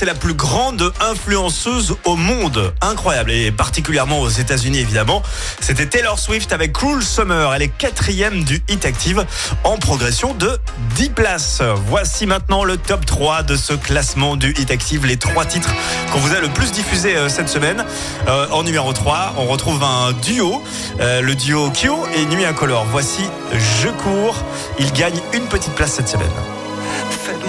c'est 0.00 0.06
la 0.06 0.14
plus 0.14 0.32
grande 0.32 0.94
influenceuse 0.98 1.94
au 2.06 2.16
monde. 2.16 2.72
Incroyable. 2.80 3.32
Et 3.32 3.52
particulièrement 3.52 4.22
aux 4.22 4.30
États-Unis, 4.30 4.78
évidemment. 4.78 5.22
C'était 5.60 5.84
Taylor 5.84 6.18
Swift 6.18 6.54
avec 6.54 6.72
Cruel 6.72 7.02
Summer. 7.02 7.52
Elle 7.52 7.60
est 7.60 7.68
quatrième 7.68 8.42
du 8.42 8.62
Hit 8.70 8.86
Active 8.86 9.26
en 9.62 9.76
progression 9.76 10.32
de 10.32 10.58
10 10.94 11.10
places. 11.10 11.60
Voici 11.88 12.24
maintenant 12.24 12.64
le 12.64 12.78
top 12.78 13.04
3 13.04 13.42
de 13.42 13.56
ce 13.56 13.74
classement 13.74 14.36
du 14.36 14.54
Hit 14.56 14.70
Active. 14.70 15.04
Les 15.04 15.18
trois 15.18 15.44
titres 15.44 15.74
qu'on 16.10 16.18
vous 16.18 16.34
a 16.34 16.40
le 16.40 16.48
plus 16.48 16.72
diffusés 16.72 17.14
euh, 17.16 17.28
cette 17.28 17.50
semaine. 17.50 17.84
Euh, 18.26 18.46
en 18.52 18.62
numéro 18.62 18.94
3, 18.94 19.34
on 19.36 19.44
retrouve 19.44 19.84
un 19.84 20.12
duo. 20.12 20.62
euh, 21.00 21.20
le 21.20 21.34
duo 21.34 21.70
Kyo 21.72 22.06
et 22.16 22.24
Nuit 22.24 22.46
Incolore. 22.46 22.86
Voici 22.90 23.24
Je 23.52 23.88
cours. 23.88 24.36
Il 24.78 24.90
gagne 24.94 25.20
une 25.34 25.46
petite 25.46 25.74
place 25.74 25.92
cette 25.92 26.08
semaine. 26.08 26.30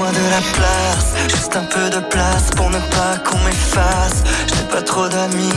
Faites-moi 0.02 0.20
de 0.20 0.30
la 0.32 0.42
place, 0.54 1.14
juste 1.30 1.56
un 1.56 1.64
peu 1.66 1.90
de 1.90 2.00
place 2.00 2.50
pour 2.56 2.70
ne 2.70 2.80
pas 2.80 3.18
qu'on 3.24 3.38
m'efface. 3.40 4.24
Je 4.48 4.56
n'ai 4.56 4.68
pas 4.70 4.82
trop 4.82 5.08
d'amis, 5.08 5.54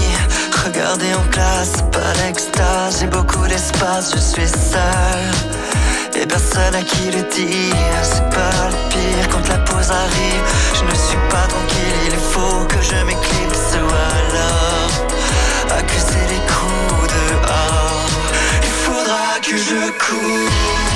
regardez 0.65 1.15
en 1.15 1.31
classe, 1.31 1.73
pas 1.91 2.13
d'extase, 2.19 2.99
j'ai 3.01 3.07
beaucoup 3.07 3.47
d'espace, 3.47 4.13
je 4.15 4.21
suis 4.21 4.49
seul. 4.49 6.21
Et 6.21 6.27
personne 6.27 6.75
à 6.75 6.83
qui 6.83 7.11
le 7.11 7.23
dire, 7.23 8.03
c'est 8.03 8.29
pas 8.31 8.69
le 8.69 8.89
pire 8.91 9.29
quand 9.31 9.49
la 9.49 9.59
pause 9.59 9.91
arrive. 9.91 10.45
Je 10.75 10.85
ne 10.85 10.95
suis 10.95 11.23
pas 11.31 11.47
tranquille, 11.49 12.13
il 12.13 12.19
faut 12.33 12.65
que 12.67 12.81
je 12.83 12.97
m'éclipse 13.05 13.71
ou 13.81 13.89
alors 13.89 15.79
accuser 15.79 16.25
les 16.29 16.43
coups 16.53 17.15
dehors. 17.15 18.09
Il 18.63 18.75
faudra 18.85 19.41
que 19.43 19.57
je 19.57 19.91
cours. 20.05 20.94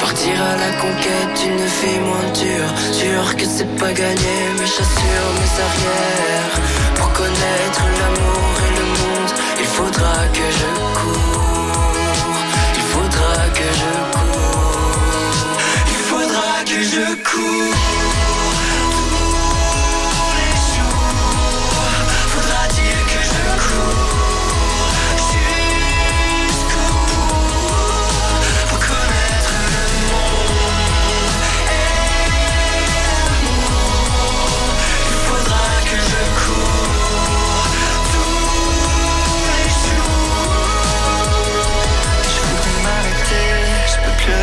Partir 0.00 0.32
à 0.42 0.56
la 0.56 0.72
conquête 0.80 1.32
d'une 1.38 1.58
vie 1.58 2.00
moins 2.00 2.32
dure. 2.32 2.72
Sûr 2.92 3.36
que 3.36 3.44
c'est 3.44 3.76
pas 3.76 3.92
gagné, 3.92 4.36
mais 4.58 4.64
j'assure 4.64 5.28
mes 5.38 5.52
arrières. 5.66 6.56
Pour 6.94 7.12
connaître 7.12 7.82
l'amour 7.98 8.52
et 8.66 8.72
le 8.78 8.86
monde, 8.86 9.32
il 9.60 9.66
faudra 9.66 10.14
que 10.32 10.46
je 10.58 10.70
cours. 10.98 11.92
Il 12.74 12.82
faudra 12.92 13.34
que 13.58 13.68
je 13.80 13.92
cours. 14.16 15.58
Il 15.88 16.00
faudra 16.08 16.64
que 16.64 16.82
je 16.82 17.04
cours 17.30 18.01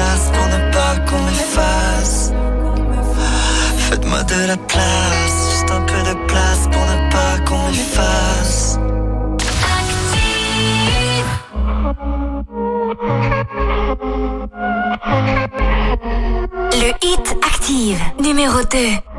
place 0.00 0.30
pour 0.32 0.46
ne 0.46 0.60
pas 0.72 0.94
qu'on 1.06 1.22
m'efface. 1.22 2.32
Faites-moi 3.88 4.22
de 4.22 4.46
la 4.46 4.56
place, 4.56 5.34
juste 5.50 5.70
un 5.70 5.82
peu 5.82 6.00
de 6.10 6.14
place 6.26 6.62
pour 6.72 6.84
ne 6.92 6.96
pas 7.14 7.34
qu'on 7.46 7.68
m'efface. 7.68 8.78
Le 16.82 16.90
hit 17.06 17.36
active, 17.52 18.00
numéro 18.22 18.58
2. 18.70 19.09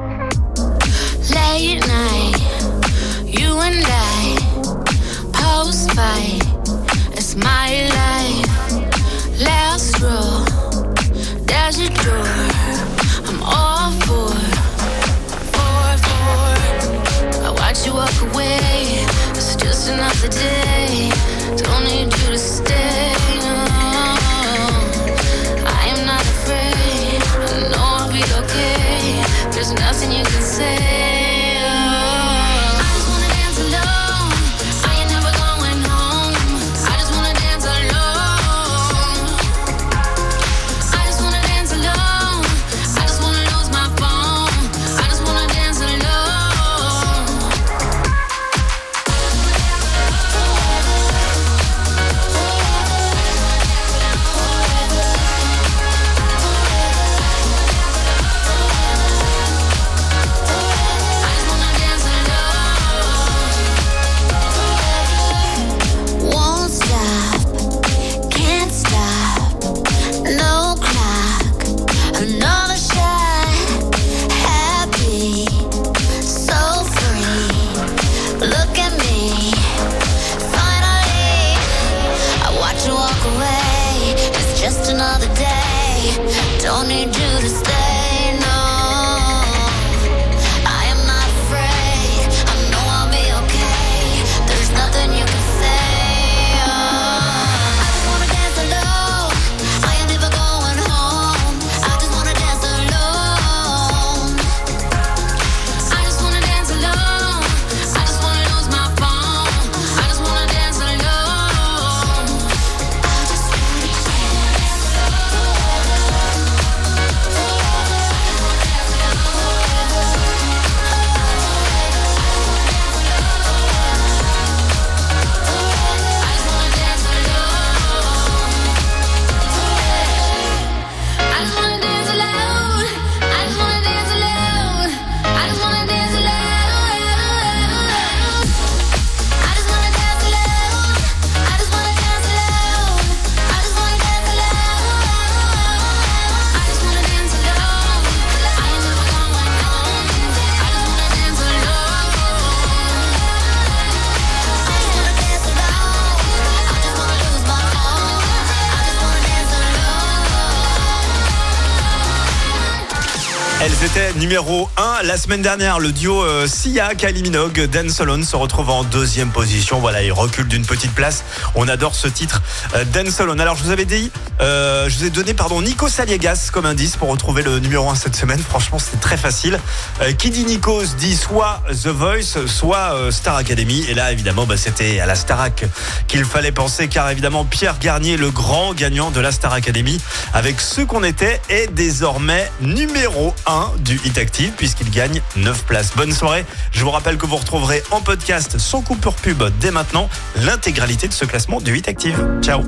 Numéro 164.21 164.69
1 164.77 165.01
la 165.01 165.17
semaine 165.17 165.41
dernière. 165.41 165.79
Le 165.79 165.91
duo 165.91 166.21
euh, 166.21 166.45
Sia, 166.45 166.93
Kylie 166.93 167.23
Minogue, 167.23 167.59
Dan 167.71 167.89
Solon 167.89 168.21
se 168.21 168.35
retrouve 168.35 168.69
en 168.69 168.83
deuxième 168.83 169.31
position. 169.31 169.79
Voilà, 169.79 170.03
il 170.03 170.11
recule 170.11 170.47
d'une 170.47 170.63
petite 170.63 170.93
place. 170.93 171.23
On 171.55 171.67
adore 171.67 171.95
ce 171.95 172.07
titre, 172.07 172.43
euh, 172.75 172.85
Dan 172.93 173.09
Solon. 173.09 173.39
Alors, 173.39 173.55
je 173.55 173.63
vous 173.63 173.71
avais 173.71 173.85
dit, 173.85 174.11
euh, 174.39 174.89
je 174.89 174.99
vous 174.99 175.05
ai 175.05 175.09
donné, 175.09 175.33
pardon, 175.33 175.61
Nico 175.61 175.87
Saliegas 175.87 176.49
comme 176.53 176.67
indice 176.67 176.97
pour 176.97 177.09
retrouver 177.09 177.41
le 177.41 177.57
numéro 177.57 177.89
1 177.89 177.95
cette 177.95 178.15
semaine. 178.15 178.39
Franchement, 178.39 178.77
c'était 178.77 178.97
très 178.97 179.17
facile. 179.17 179.59
Euh, 180.01 180.13
qui 180.13 180.29
dit 180.29 180.45
Nico 180.45 180.85
se 180.85 180.95
dit 180.95 181.15
soit 181.15 181.63
The 181.69 181.87
Voice, 181.87 182.45
soit 182.45 182.93
euh, 182.93 183.09
Star 183.11 183.35
Academy. 183.35 183.85
Et 183.89 183.95
là, 183.95 184.11
évidemment, 184.11 184.45
bah, 184.45 184.55
c'était 184.55 184.99
à 184.99 185.07
la 185.07 185.15
Starac 185.15 185.65
qu'il 186.07 186.25
fallait 186.25 186.51
penser, 186.51 186.87
car 186.87 187.09
évidemment, 187.09 187.43
Pierre 187.43 187.79
Garnier, 187.79 188.17
le 188.17 188.29
grand 188.29 188.75
gagnant 188.75 189.09
de 189.09 189.19
la 189.19 189.31
Star 189.31 189.53
Academy, 189.53 189.99
avec 190.33 190.61
ce 190.61 190.81
qu'on 190.81 191.03
était, 191.03 191.41
est 191.49 191.73
désormais 191.73 192.51
numéro 192.61 193.33
1 193.47 193.71
du 193.79 193.99
Active, 194.17 194.51
puisqu'il 194.57 194.89
gagne 194.89 195.21
9 195.35 195.63
places. 195.65 195.91
Bonne 195.95 196.11
soirée. 196.11 196.45
Je 196.71 196.83
vous 196.83 196.91
rappelle 196.91 197.17
que 197.17 197.25
vous 197.25 197.37
retrouverez 197.37 197.83
en 197.91 198.01
podcast 198.01 198.57
sans 198.57 198.81
coupure 198.81 199.13
pub 199.15 199.43
dès 199.59 199.71
maintenant 199.71 200.09
l'intégralité 200.35 201.07
de 201.07 201.13
ce 201.13 201.25
classement 201.25 201.61
du 201.61 201.77
Hit 201.77 201.87
Active. 201.87 202.39
Ciao. 202.41 202.63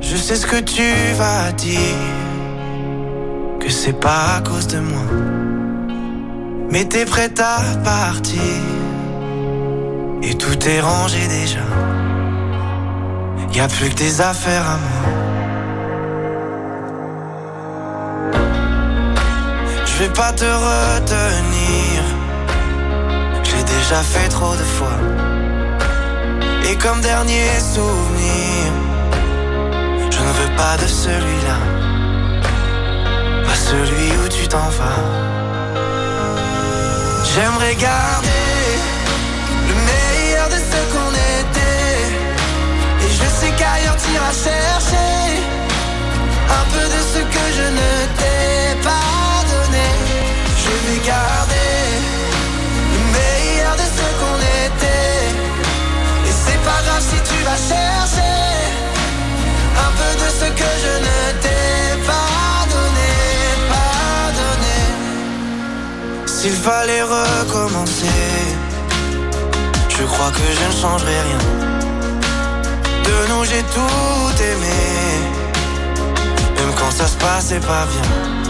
Je 0.00 0.16
sais 0.16 0.36
ce 0.36 0.46
que 0.46 0.60
tu 0.60 0.82
vas 1.16 1.52
dire, 1.52 1.78
que 3.60 3.70
c'est 3.70 3.98
pas 3.98 4.36
à 4.36 4.40
cause 4.40 4.66
de 4.66 4.80
moi. 4.80 5.04
Mais 6.70 6.84
t'es 6.86 7.04
prête 7.04 7.38
à 7.38 7.60
partir, 7.84 8.40
et 10.22 10.34
tout 10.34 10.68
est 10.68 10.80
rangé 10.80 11.28
déjà. 11.28 11.60
Y 13.54 13.60
a 13.60 13.68
plus 13.68 13.90
que 13.90 13.94
tes 13.94 14.20
affaires 14.20 14.66
à 14.66 14.78
moi. 14.78 15.31
Je 20.02 20.08
vais 20.08 20.14
pas 20.14 20.32
te 20.32 20.44
retenir, 20.44 22.02
j'ai 23.44 23.62
déjà 23.62 24.02
fait 24.02 24.28
trop 24.28 24.52
de 24.56 24.64
fois. 24.64 24.98
Et 26.68 26.76
comme 26.76 27.00
dernier 27.00 27.46
souvenir, 27.60 28.72
je 30.10 30.18
ne 30.18 30.32
veux 30.38 30.56
pas 30.56 30.76
de 30.76 30.88
celui-là, 30.88 31.58
pas 33.46 33.54
celui 33.54 34.10
où 34.24 34.28
tu 34.28 34.48
t'en 34.48 34.70
vas. 34.78 35.04
J'aimerais 37.32 37.76
garder 37.76 38.50
le 39.68 39.74
meilleur 39.90 40.48
de 40.48 40.58
ce 40.70 40.80
qu'on 40.92 41.12
était. 41.42 42.02
Et 43.04 43.10
je 43.18 43.26
sais 43.38 43.52
qu'ailleurs 43.56 43.96
t'iras 43.98 44.34
chercher 44.46 45.22
un 46.58 46.64
peu 46.72 46.84
de 46.94 47.00
ce 47.12 47.20
que 47.34 47.44
je 47.56 47.66
ne 47.78 48.16
t'ai 48.16 48.31
garder 51.04 51.80
le 52.92 53.00
meilleur 53.16 53.74
de 53.76 53.86
ce 53.96 54.06
qu'on 54.18 54.38
était. 54.66 55.24
Et 56.28 56.34
c'est 56.44 56.62
pas 56.68 56.80
grave 56.86 57.02
si 57.10 57.18
tu 57.30 57.38
vas 57.44 57.60
chercher 57.70 58.38
un 59.86 59.90
peu 59.98 60.12
de 60.22 60.28
ce 60.38 60.48
que 60.60 60.70
je 60.84 60.94
ne 61.06 61.18
t'ai 61.42 62.06
pas 62.06 62.66
donné, 62.74 63.12
pas 63.72 64.24
donné. 64.40 64.78
S'il 66.26 66.56
fallait 66.56 67.02
recommencer, 67.02 68.20
je 69.88 70.04
crois 70.04 70.30
que 70.30 70.46
je 70.58 70.64
ne 70.70 70.80
changerai 70.82 71.18
rien. 71.28 71.42
De 73.04 73.16
nous 73.30 73.44
j'ai 73.44 73.62
tout 73.76 74.42
aimé, 74.50 74.80
même 76.56 76.72
quand 76.78 76.90
ça 76.90 77.06
se 77.06 77.16
passait 77.16 77.60
pas 77.60 77.86
bien. 77.92 78.41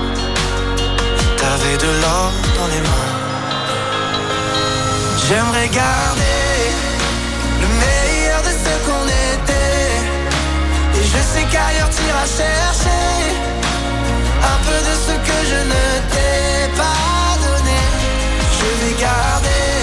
T'avais 1.43 1.77
de 1.77 1.91
l'or 2.03 2.31
dans 2.57 2.69
les 2.69 2.81
mains. 2.89 3.11
J'aimerais 5.27 5.69
garder 5.69 6.61
le 7.63 7.69
meilleur 7.83 8.41
de 8.49 8.53
ce 8.65 8.73
qu'on 8.87 9.07
était. 9.33 9.91
Et 10.99 11.05
je 11.13 11.21
sais 11.33 11.47
qu'ailleurs 11.51 11.91
t'iras 11.91 12.29
chercher 12.41 13.11
un 14.53 14.59
peu 14.67 14.79
de 14.89 14.95
ce 15.07 15.15
que 15.29 15.39
je 15.51 15.61
ne 15.73 15.85
t'ai 16.13 16.69
pas 16.81 17.27
donné. 17.47 17.81
Je 18.59 18.69
vais 18.81 18.95
garder 19.09 19.75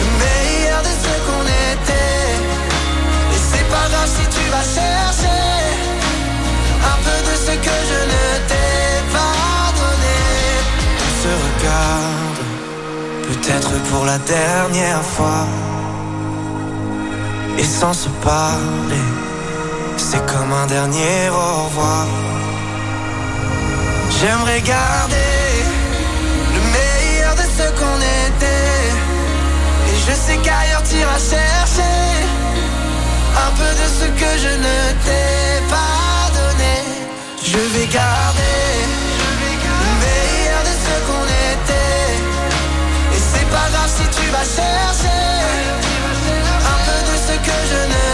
le 0.00 0.06
meilleur 0.22 0.80
de 0.88 0.92
ce 1.04 1.12
qu'on 1.26 1.44
était. 1.72 2.30
Et 3.34 3.40
c'est 3.50 3.68
pas 3.74 3.86
grave 3.92 4.10
si 4.18 4.24
tu 4.36 4.44
vas 4.54 4.66
chercher 4.78 5.42
un 6.92 6.98
peu 7.06 7.18
de 7.28 7.34
ce 7.44 7.54
que 7.66 7.76
je 7.90 7.98
ne 8.12 8.22
t'ai 8.38 8.38
pas 8.38 8.48
donné. 8.48 8.53
Peut-être 13.34 13.72
pour 13.90 14.04
la 14.04 14.18
dernière 14.18 15.02
fois. 15.02 15.46
Et 17.58 17.64
sans 17.64 17.92
se 17.92 18.08
parler, 18.22 19.06
c'est 19.96 20.24
comme 20.26 20.52
un 20.52 20.66
dernier 20.66 21.28
au 21.30 21.64
revoir. 21.64 22.06
J'aimerais 24.18 24.60
garder 24.60 25.42
le 26.54 26.60
meilleur 26.76 27.34
de 27.34 27.46
ce 27.56 27.66
qu'on 27.78 28.00
était. 28.26 28.82
Et 29.90 29.96
je 30.06 30.14
sais 30.24 30.38
qu'ailleurs 30.44 30.82
t'iras 30.82 31.18
chercher 31.18 32.04
un 33.46 33.50
peu 33.58 33.70
de 33.80 33.86
ce 33.98 34.06
que 34.20 34.30
je 34.44 34.52
ne 34.66 34.78
t'ai 35.04 35.60
pas 35.74 36.30
donné. 36.38 36.74
Je 37.42 37.58
vais 37.72 37.86
garder 37.86 38.63
si 43.96 44.02
tu 44.16 44.24
vas 44.32 44.44
chercher 44.56 45.20
un 46.72 46.78
peu 46.86 46.98
de 47.08 47.16
ce 47.26 47.34
que 47.46 47.56
je 47.70 47.80
ne 47.92 48.13